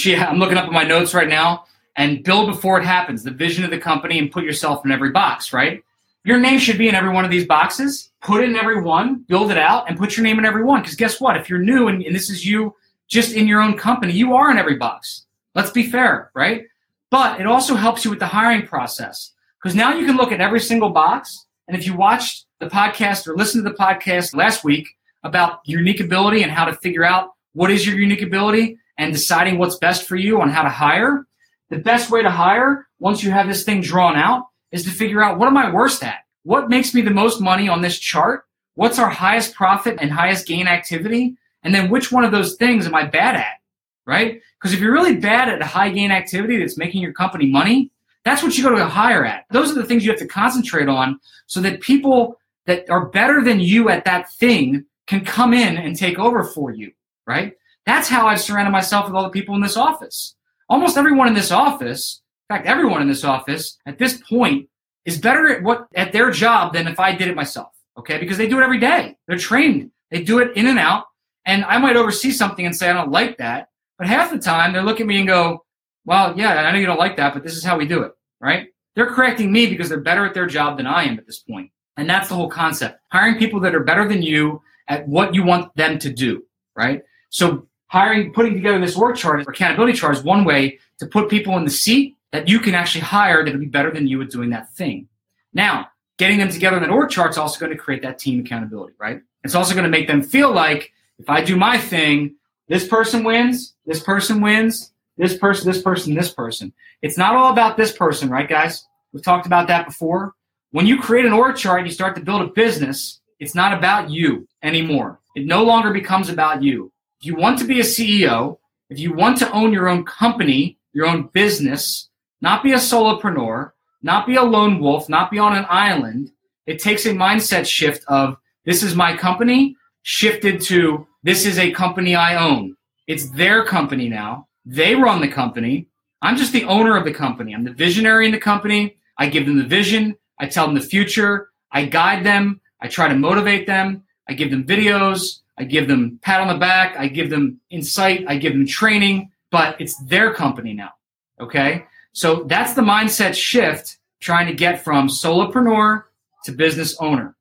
I'm 0.06 0.38
looking 0.38 0.58
up 0.58 0.66
at 0.66 0.72
my 0.72 0.84
notes 0.84 1.14
right 1.14 1.28
now 1.28 1.64
and 1.96 2.24
build 2.24 2.48
before 2.48 2.78
it 2.80 2.84
happens 2.84 3.22
the 3.22 3.30
vision 3.30 3.64
of 3.64 3.70
the 3.70 3.78
company 3.78 4.18
and 4.18 4.30
put 4.30 4.44
yourself 4.44 4.84
in 4.84 4.90
every 4.90 5.10
box, 5.10 5.52
right? 5.52 5.82
Your 6.24 6.38
name 6.38 6.58
should 6.58 6.76
be 6.76 6.88
in 6.88 6.94
every 6.94 7.10
one 7.10 7.24
of 7.24 7.30
these 7.30 7.46
boxes. 7.46 8.10
Put 8.20 8.42
it 8.42 8.50
in 8.50 8.56
every 8.56 8.82
one, 8.82 9.24
build 9.28 9.50
it 9.50 9.56
out, 9.56 9.88
and 9.88 9.98
put 9.98 10.16
your 10.16 10.24
name 10.24 10.38
in 10.38 10.44
every 10.44 10.64
one. 10.64 10.82
Because 10.82 10.96
guess 10.96 11.20
what? 11.20 11.36
If 11.36 11.48
you're 11.48 11.58
new 11.58 11.88
and, 11.88 12.02
and 12.02 12.14
this 12.14 12.28
is 12.28 12.44
you 12.44 12.74
just 13.08 13.32
in 13.32 13.46
your 13.46 13.60
own 13.60 13.76
company, 13.76 14.12
you 14.12 14.34
are 14.34 14.50
in 14.50 14.58
every 14.58 14.76
box. 14.76 15.24
Let's 15.54 15.70
be 15.70 15.90
fair, 15.90 16.30
right? 16.34 16.66
But 17.10 17.40
it 17.40 17.46
also 17.46 17.74
helps 17.74 18.04
you 18.04 18.10
with 18.10 18.20
the 18.20 18.26
hiring 18.26 18.66
process. 18.66 19.32
Because 19.62 19.74
now 19.74 19.94
you 19.94 20.06
can 20.06 20.16
look 20.16 20.32
at 20.32 20.40
every 20.40 20.60
single 20.60 20.90
box. 20.90 21.46
And 21.68 21.76
if 21.76 21.86
you 21.86 21.94
watched 21.94 22.46
the 22.60 22.66
podcast 22.66 23.26
or 23.26 23.36
listened 23.36 23.64
to 23.64 23.70
the 23.70 23.76
podcast 23.76 24.34
last 24.34 24.64
week 24.64 24.88
about 25.22 25.60
unique 25.64 26.00
ability 26.00 26.42
and 26.42 26.50
how 26.50 26.64
to 26.64 26.74
figure 26.76 27.04
out 27.04 27.30
what 27.52 27.70
is 27.70 27.86
your 27.86 27.98
unique 27.98 28.22
ability 28.22 28.78
and 28.96 29.12
deciding 29.12 29.58
what's 29.58 29.76
best 29.76 30.06
for 30.06 30.16
you 30.16 30.40
on 30.40 30.50
how 30.50 30.62
to 30.62 30.68
hire, 30.68 31.26
the 31.68 31.78
best 31.78 32.10
way 32.10 32.22
to 32.22 32.30
hire, 32.30 32.86
once 32.98 33.22
you 33.22 33.30
have 33.30 33.46
this 33.46 33.64
thing 33.64 33.80
drawn 33.80 34.16
out, 34.16 34.46
is 34.72 34.84
to 34.84 34.90
figure 34.90 35.22
out 35.22 35.38
what 35.38 35.48
am 35.48 35.56
I 35.56 35.70
worst 35.70 36.02
at? 36.04 36.20
What 36.42 36.68
makes 36.68 36.94
me 36.94 37.02
the 37.02 37.10
most 37.10 37.40
money 37.40 37.68
on 37.68 37.82
this 37.82 37.98
chart? 37.98 38.44
What's 38.74 38.98
our 38.98 39.10
highest 39.10 39.54
profit 39.54 39.98
and 40.00 40.10
highest 40.10 40.46
gain 40.46 40.66
activity? 40.66 41.36
And 41.62 41.74
then 41.74 41.90
which 41.90 42.10
one 42.10 42.24
of 42.24 42.32
those 42.32 42.56
things 42.56 42.86
am 42.86 42.94
I 42.94 43.04
bad 43.04 43.36
at? 43.36 43.60
Right? 44.06 44.40
Because 44.58 44.72
if 44.72 44.80
you're 44.80 44.92
really 44.92 45.16
bad 45.16 45.48
at 45.48 45.60
a 45.60 45.66
high 45.66 45.90
gain 45.90 46.10
activity 46.10 46.58
that's 46.58 46.78
making 46.78 47.02
your 47.02 47.12
company 47.12 47.46
money, 47.46 47.90
that's 48.24 48.42
what 48.42 48.56
you 48.56 48.62
go 48.62 48.74
to 48.74 48.86
hire 48.86 49.24
at. 49.24 49.44
Those 49.50 49.70
are 49.70 49.74
the 49.74 49.84
things 49.84 50.04
you 50.04 50.10
have 50.10 50.20
to 50.20 50.26
concentrate 50.26 50.88
on 50.88 51.18
so 51.46 51.60
that 51.60 51.80
people 51.80 52.38
that 52.66 52.88
are 52.90 53.06
better 53.06 53.42
than 53.42 53.60
you 53.60 53.88
at 53.88 54.04
that 54.04 54.30
thing 54.32 54.84
can 55.06 55.24
come 55.24 55.54
in 55.54 55.76
and 55.76 55.96
take 55.96 56.18
over 56.18 56.44
for 56.44 56.70
you, 56.70 56.92
right? 57.26 57.54
That's 57.86 58.08
how 58.08 58.26
I've 58.26 58.40
surrounded 58.40 58.70
myself 58.70 59.06
with 59.06 59.14
all 59.14 59.22
the 59.22 59.30
people 59.30 59.54
in 59.54 59.62
this 59.62 59.76
office. 59.76 60.34
Almost 60.68 60.96
everyone 60.96 61.28
in 61.28 61.34
this 61.34 61.50
office, 61.50 62.22
in 62.48 62.54
fact, 62.54 62.66
everyone 62.66 63.02
in 63.02 63.08
this 63.08 63.24
office 63.24 63.78
at 63.86 63.98
this 63.98 64.20
point 64.28 64.68
is 65.04 65.18
better 65.18 65.48
at 65.48 65.62
what 65.62 65.86
at 65.94 66.12
their 66.12 66.30
job 66.30 66.72
than 66.72 66.86
if 66.86 67.00
I 67.00 67.14
did 67.14 67.28
it 67.28 67.34
myself. 67.34 67.72
Okay, 67.98 68.18
because 68.18 68.38
they 68.38 68.48
do 68.48 68.58
it 68.60 68.62
every 68.62 68.78
day. 68.78 69.16
They're 69.26 69.38
trained. 69.38 69.90
They 70.10 70.22
do 70.22 70.38
it 70.38 70.56
in 70.56 70.66
and 70.66 70.78
out. 70.78 71.06
And 71.44 71.64
I 71.64 71.78
might 71.78 71.96
oversee 71.96 72.30
something 72.30 72.64
and 72.64 72.76
say 72.76 72.88
I 72.88 72.92
don't 72.92 73.10
like 73.10 73.38
that, 73.38 73.68
but 73.98 74.06
half 74.06 74.30
the 74.30 74.38
time 74.38 74.72
they 74.72 74.80
look 74.80 75.00
at 75.00 75.06
me 75.06 75.18
and 75.18 75.26
go, 75.26 75.64
"Well, 76.04 76.38
yeah, 76.38 76.62
I 76.62 76.72
know 76.72 76.78
you 76.78 76.86
don't 76.86 76.98
like 76.98 77.16
that, 77.16 77.34
but 77.34 77.42
this 77.42 77.56
is 77.56 77.64
how 77.64 77.76
we 77.76 77.86
do 77.86 78.02
it." 78.02 78.12
Right? 78.40 78.68
They're 78.94 79.06
correcting 79.06 79.52
me 79.52 79.66
because 79.66 79.88
they're 79.88 80.00
better 80.00 80.24
at 80.26 80.34
their 80.34 80.46
job 80.46 80.76
than 80.76 80.86
I 80.86 81.04
am 81.04 81.18
at 81.18 81.26
this 81.26 81.38
point. 81.38 81.70
And 81.96 82.08
that's 82.08 82.28
the 82.28 82.34
whole 82.34 82.48
concept. 82.48 83.00
Hiring 83.12 83.38
people 83.38 83.60
that 83.60 83.74
are 83.74 83.84
better 83.84 84.08
than 84.08 84.22
you 84.22 84.62
at 84.88 85.06
what 85.06 85.34
you 85.34 85.44
want 85.44 85.74
them 85.76 85.98
to 86.00 86.10
do, 86.10 86.44
right? 86.74 87.02
So 87.28 87.66
hiring, 87.86 88.32
putting 88.32 88.54
together 88.54 88.80
this 88.80 88.96
org 88.96 89.16
chart 89.16 89.46
or 89.46 89.50
accountability 89.50 89.92
chart 89.92 90.16
is 90.16 90.22
one 90.22 90.44
way 90.44 90.78
to 90.98 91.06
put 91.06 91.28
people 91.28 91.56
in 91.56 91.64
the 91.64 91.70
seat 91.70 92.16
that 92.32 92.48
you 92.48 92.60
can 92.60 92.74
actually 92.74 93.02
hire 93.02 93.44
that 93.44 93.52
will 93.52 93.60
be 93.60 93.66
better 93.66 93.90
than 93.90 94.06
you 94.06 94.20
at 94.22 94.30
doing 94.30 94.50
that 94.50 94.70
thing. 94.72 95.08
Now, 95.52 95.88
getting 96.16 96.38
them 96.38 96.48
together 96.48 96.76
in 96.76 96.82
that 96.82 96.90
org 96.90 97.10
chart 97.10 97.30
is 97.30 97.38
also 97.38 97.58
going 97.58 97.72
to 97.72 97.78
create 97.78 98.02
that 98.02 98.18
team 98.18 98.40
accountability, 98.40 98.94
right? 98.98 99.20
It's 99.42 99.54
also 99.54 99.74
going 99.74 99.84
to 99.84 99.90
make 99.90 100.06
them 100.06 100.22
feel 100.22 100.52
like 100.52 100.92
if 101.18 101.28
I 101.28 101.42
do 101.42 101.56
my 101.56 101.78
thing, 101.78 102.36
this 102.68 102.86
person 102.86 103.24
wins, 103.24 103.74
this 103.86 104.02
person 104.02 104.40
wins, 104.40 104.92
this 105.20 105.36
person, 105.36 105.70
this 105.70 105.82
person, 105.82 106.14
this 106.14 106.32
person. 106.32 106.72
It's 107.02 107.18
not 107.18 107.36
all 107.36 107.52
about 107.52 107.76
this 107.76 107.92
person, 107.92 108.30
right, 108.30 108.48
guys? 108.48 108.86
We've 109.12 109.22
talked 109.22 109.46
about 109.46 109.68
that 109.68 109.86
before. 109.86 110.34
When 110.70 110.86
you 110.86 110.98
create 110.98 111.26
an 111.26 111.32
org 111.32 111.56
chart 111.56 111.80
and 111.80 111.88
you 111.88 111.92
start 111.92 112.14
to 112.16 112.22
build 112.22 112.42
a 112.42 112.46
business, 112.46 113.20
it's 113.38 113.54
not 113.54 113.76
about 113.76 114.10
you 114.10 114.48
anymore. 114.62 115.20
It 115.34 115.46
no 115.46 115.62
longer 115.62 115.92
becomes 115.92 116.28
about 116.28 116.62
you. 116.62 116.92
If 117.20 117.26
you 117.26 117.36
want 117.36 117.58
to 117.58 117.66
be 117.66 117.80
a 117.80 117.84
CEO, 117.84 118.58
if 118.88 118.98
you 118.98 119.12
want 119.12 119.38
to 119.38 119.52
own 119.52 119.72
your 119.72 119.88
own 119.88 120.04
company, 120.04 120.78
your 120.92 121.06
own 121.06 121.28
business, 121.28 122.08
not 122.40 122.62
be 122.62 122.72
a 122.72 122.76
solopreneur, 122.76 123.72
not 124.02 124.26
be 124.26 124.36
a 124.36 124.42
lone 124.42 124.80
wolf, 124.80 125.08
not 125.08 125.30
be 125.30 125.38
on 125.38 125.56
an 125.56 125.66
island, 125.68 126.32
it 126.66 126.78
takes 126.78 127.04
a 127.06 127.10
mindset 127.10 127.66
shift 127.66 128.04
of 128.08 128.36
this 128.64 128.82
is 128.82 128.94
my 128.94 129.16
company 129.16 129.76
shifted 130.02 130.60
to 130.62 131.06
this 131.22 131.44
is 131.44 131.58
a 131.58 131.72
company 131.72 132.14
I 132.14 132.36
own. 132.36 132.76
It's 133.06 133.30
their 133.30 133.64
company 133.64 134.08
now. 134.08 134.46
They 134.64 134.94
run 134.94 135.20
the 135.20 135.28
company. 135.28 135.88
I'm 136.22 136.36
just 136.36 136.52
the 136.52 136.64
owner 136.64 136.96
of 136.96 137.04
the 137.04 137.12
company. 137.12 137.54
I'm 137.54 137.64
the 137.64 137.72
visionary 137.72 138.26
in 138.26 138.32
the 138.32 138.40
company. 138.40 138.96
I 139.16 139.28
give 139.28 139.46
them 139.46 139.56
the 139.58 139.64
vision. 139.64 140.16
I 140.38 140.46
tell 140.46 140.66
them 140.66 140.74
the 140.74 140.80
future. 140.80 141.50
I 141.72 141.86
guide 141.86 142.24
them. 142.24 142.60
I 142.80 142.88
try 142.88 143.08
to 143.08 143.14
motivate 143.14 143.66
them. 143.66 144.04
I 144.28 144.34
give 144.34 144.50
them 144.50 144.64
videos. 144.64 145.40
I 145.58 145.64
give 145.64 145.88
them 145.88 146.18
pat 146.22 146.40
on 146.40 146.48
the 146.48 146.58
back. 146.58 146.96
I 146.96 147.08
give 147.08 147.30
them 147.30 147.60
insight. 147.70 148.24
I 148.26 148.36
give 148.36 148.52
them 148.52 148.66
training, 148.66 149.30
but 149.50 149.80
it's 149.80 149.96
their 150.04 150.32
company 150.32 150.72
now. 150.72 150.90
Okay. 151.38 151.84
So 152.12 152.44
that's 152.44 152.74
the 152.74 152.82
mindset 152.82 153.34
shift 153.34 153.98
trying 154.20 154.46
to 154.46 154.54
get 154.54 154.82
from 154.84 155.08
solopreneur 155.08 156.04
to 156.44 156.52
business 156.52 156.96
owner. 156.98 157.36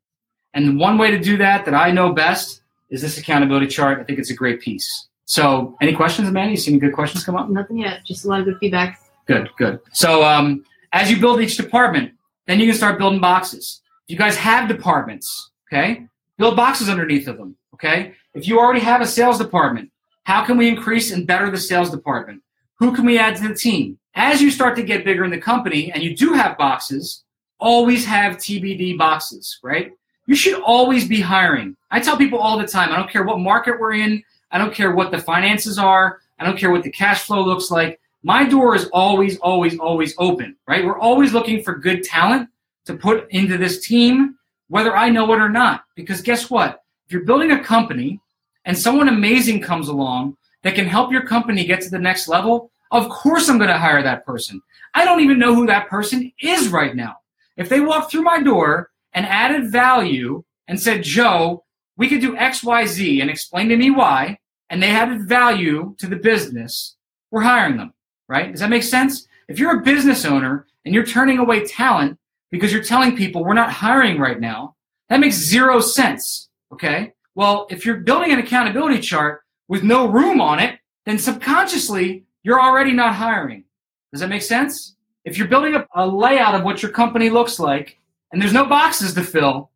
And 0.54 0.80
one 0.80 0.98
way 0.98 1.12
to 1.12 1.20
do 1.20 1.38
that 1.38 1.66
that 1.66 1.74
I 1.74 1.92
know 1.92 2.14
best 2.14 2.62
is 2.90 3.02
this 3.02 3.18
accountability 3.18 3.68
chart. 3.68 4.00
I 4.00 4.04
think 4.04 4.20
it's 4.20 4.32
a 4.32 4.36
great 4.36 4.62
piece. 4.62 5.09
So, 5.30 5.78
any 5.80 5.94
questions, 5.94 6.28
Amanda? 6.28 6.50
You 6.50 6.58
see 6.58 6.72
any 6.72 6.80
good 6.80 6.94
questions 6.94 7.24
come 7.24 7.36
up? 7.36 7.52
Nothing 7.52 7.78
yet. 7.78 8.04
Just 8.04 8.26
a 8.26 8.28
lot 8.28 8.40
of 8.40 8.46
good 8.46 8.58
feedback. 8.58 9.00
Good, 9.28 9.48
good. 9.60 9.80
So, 9.94 10.24
um, 10.24 10.66
as 10.92 11.12
you 11.12 11.20
build 11.20 11.40
each 11.40 11.56
department, 11.56 12.14
then 12.48 12.60
you 12.60 12.66
can 12.66 12.76
start 12.76 12.98
building 12.98 13.22
boxes. 13.22 13.82
If 14.08 14.14
you 14.14 14.18
guys 14.18 14.36
have 14.38 14.68
departments, 14.68 15.52
okay, 15.68 16.08
build 16.40 16.56
boxes 16.56 16.90
underneath 16.90 17.28
of 17.28 17.38
them. 17.38 17.56
Okay. 17.76 18.16
If 18.34 18.48
you 18.48 18.60
already 18.60 18.80
have 18.80 19.02
a 19.02 19.06
sales 19.06 19.38
department, 19.38 19.92
how 20.24 20.44
can 20.44 20.58
we 20.58 20.68
increase 20.68 21.12
and 21.12 21.28
better 21.28 21.52
the 21.52 21.60
sales 21.60 21.92
department? 21.92 22.42
Who 22.80 22.92
can 22.92 23.06
we 23.06 23.20
add 23.20 23.36
to 23.36 23.48
the 23.48 23.54
team? 23.54 24.00
As 24.16 24.42
you 24.42 24.50
start 24.50 24.76
to 24.78 24.84
get 24.84 25.06
bigger 25.06 25.24
in 25.26 25.30
the 25.30 25.38
company 25.38 25.92
and 25.92 26.02
you 26.02 26.16
do 26.16 26.34
have 26.34 26.58
boxes, 26.58 27.24
always 27.60 28.04
have 28.06 28.38
TBD 28.38 28.98
boxes, 28.98 29.60
right? 29.62 29.92
You 30.26 30.36
should 30.36 30.60
always 30.62 31.08
be 31.08 31.22
hiring. 31.22 31.78
I 31.92 32.00
tell 32.00 32.18
people 32.18 32.40
all 32.40 32.58
the 32.58 32.68
time, 32.68 32.92
I 32.92 32.96
don't 32.96 33.12
care 33.12 33.24
what 33.24 33.40
market 33.40 33.80
we're 33.80 33.94
in, 33.94 34.24
I 34.52 34.58
don't 34.58 34.74
care 34.74 34.94
what 34.94 35.12
the 35.12 35.20
finances 35.20 35.78
are, 35.78 36.20
I 36.40 36.46
don't 36.46 36.58
care 36.58 36.72
what 36.72 36.84
the 36.84 36.92
cash 36.92 37.24
flow 37.24 37.44
looks 37.44 37.70
like. 37.70 38.00
My 38.24 38.48
door 38.48 38.76
is 38.76 38.86
always, 38.88 39.38
always, 39.40 39.78
always 39.80 40.14
open, 40.18 40.56
right? 40.68 40.86
We're 40.86 41.00
always 41.00 41.34
looking 41.34 41.64
for 41.64 41.76
good 41.76 42.04
talent 42.04 42.50
to 42.86 42.96
put 42.96 43.30
into 43.32 43.58
this 43.58 43.86
team, 43.86 44.36
whether 44.68 44.96
I 44.96 45.10
know 45.10 45.32
it 45.34 45.40
or 45.40 45.50
not. 45.50 45.84
Because 45.96 46.22
guess 46.22 46.50
what? 46.50 46.84
If 47.06 47.14
you're 47.14 47.24
building 47.24 47.52
a 47.52 47.64
company 47.64 48.20
and 48.66 48.78
someone 48.78 49.08
amazing 49.08 49.62
comes 49.62 49.88
along 49.88 50.38
that 50.64 50.76
can 50.76 50.86
help 50.86 51.12
your 51.12 51.26
company 51.26 51.66
get 51.66 51.82
to 51.82 51.90
the 51.90 52.00
next 52.00 52.28
level, 52.28 52.72
of 52.92 53.08
course, 53.10 53.48
I'm 53.48 53.58
going 53.58 53.70
to 53.70 53.78
hire 53.78 54.02
that 54.04 54.26
person. 54.26 54.62
I 54.94 55.06
don't 55.06 55.22
even 55.22 55.40
know 55.40 55.54
who 55.54 55.68
that 55.68 55.90
person 55.90 56.32
is 56.42 56.70
right 56.70 56.96
now. 56.96 57.18
If 57.56 57.70
they 57.70 57.80
walked 57.80 58.12
through 58.12 58.24
my 58.24 58.42
door 58.42 58.90
and 59.14 59.26
added 59.26 59.72
value 59.72 60.44
and 60.68 60.80
said, 60.80 61.04
Joe, 61.04 61.64
we 62.00 62.08
could 62.08 62.22
do 62.22 62.38
X, 62.38 62.64
Y, 62.64 62.86
Z 62.86 63.22
and 63.22 63.30
explain 63.30 63.68
to 63.70 63.78
me 63.78 63.92
why, 63.92 64.40
and 64.70 64.82
they 64.82 64.90
added 64.90 65.28
value 65.28 65.96
to 66.00 66.08
the 66.08 66.16
business, 66.16 66.96
we're 67.30 67.42
hiring 67.42 67.76
them, 67.76 67.94
right? 68.30 68.52
Does 68.52 68.62
that 68.62 68.70
make 68.70 68.84
sense? 68.84 69.28
If 69.50 69.60
you're 69.60 69.80
a 69.80 69.84
business 69.84 70.24
owner 70.24 70.66
and 70.86 70.96
you're 70.96 71.06
turning 71.06 71.40
away 71.40 71.66
talent 71.66 72.18
because 72.52 72.72
you're 72.72 72.84
telling 72.84 73.18
people 73.18 73.44
we're 73.44 73.54
not 73.54 73.72
hiring 73.72 74.18
right 74.18 74.40
now, 74.40 74.76
that 75.10 75.20
makes 75.20 75.36
zero 75.36 75.82
sense, 75.82 76.50
okay? 76.72 77.12
Well, 77.36 77.68
if 77.70 77.86
you're 77.86 77.98
building 77.98 78.32
an 78.32 78.40
accountability 78.40 79.02
chart 79.02 79.42
with 79.68 79.84
no 79.84 80.08
room 80.08 80.40
on 80.40 80.60
it, 80.60 80.80
then 81.06 81.20
subconsciously 81.20 82.24
you're 82.44 82.62
already 82.62 82.94
not 82.94 83.16
hiring. 83.16 83.66
Does 84.14 84.22
that 84.22 84.30
make 84.30 84.42
sense? 84.42 84.96
If 85.26 85.38
you're 85.38 85.50
building 85.50 85.76
a, 85.76 85.86
a 85.96 86.08
layout 86.08 86.56
of 86.56 86.64
what 86.64 86.82
your 86.82 86.92
company 86.92 87.30
looks 87.30 87.60
like 87.60 87.98
and 88.32 88.42
there's 88.42 88.54
no 88.54 88.66
boxes 88.66 89.14
to 89.16 89.24
fill, 89.24 89.70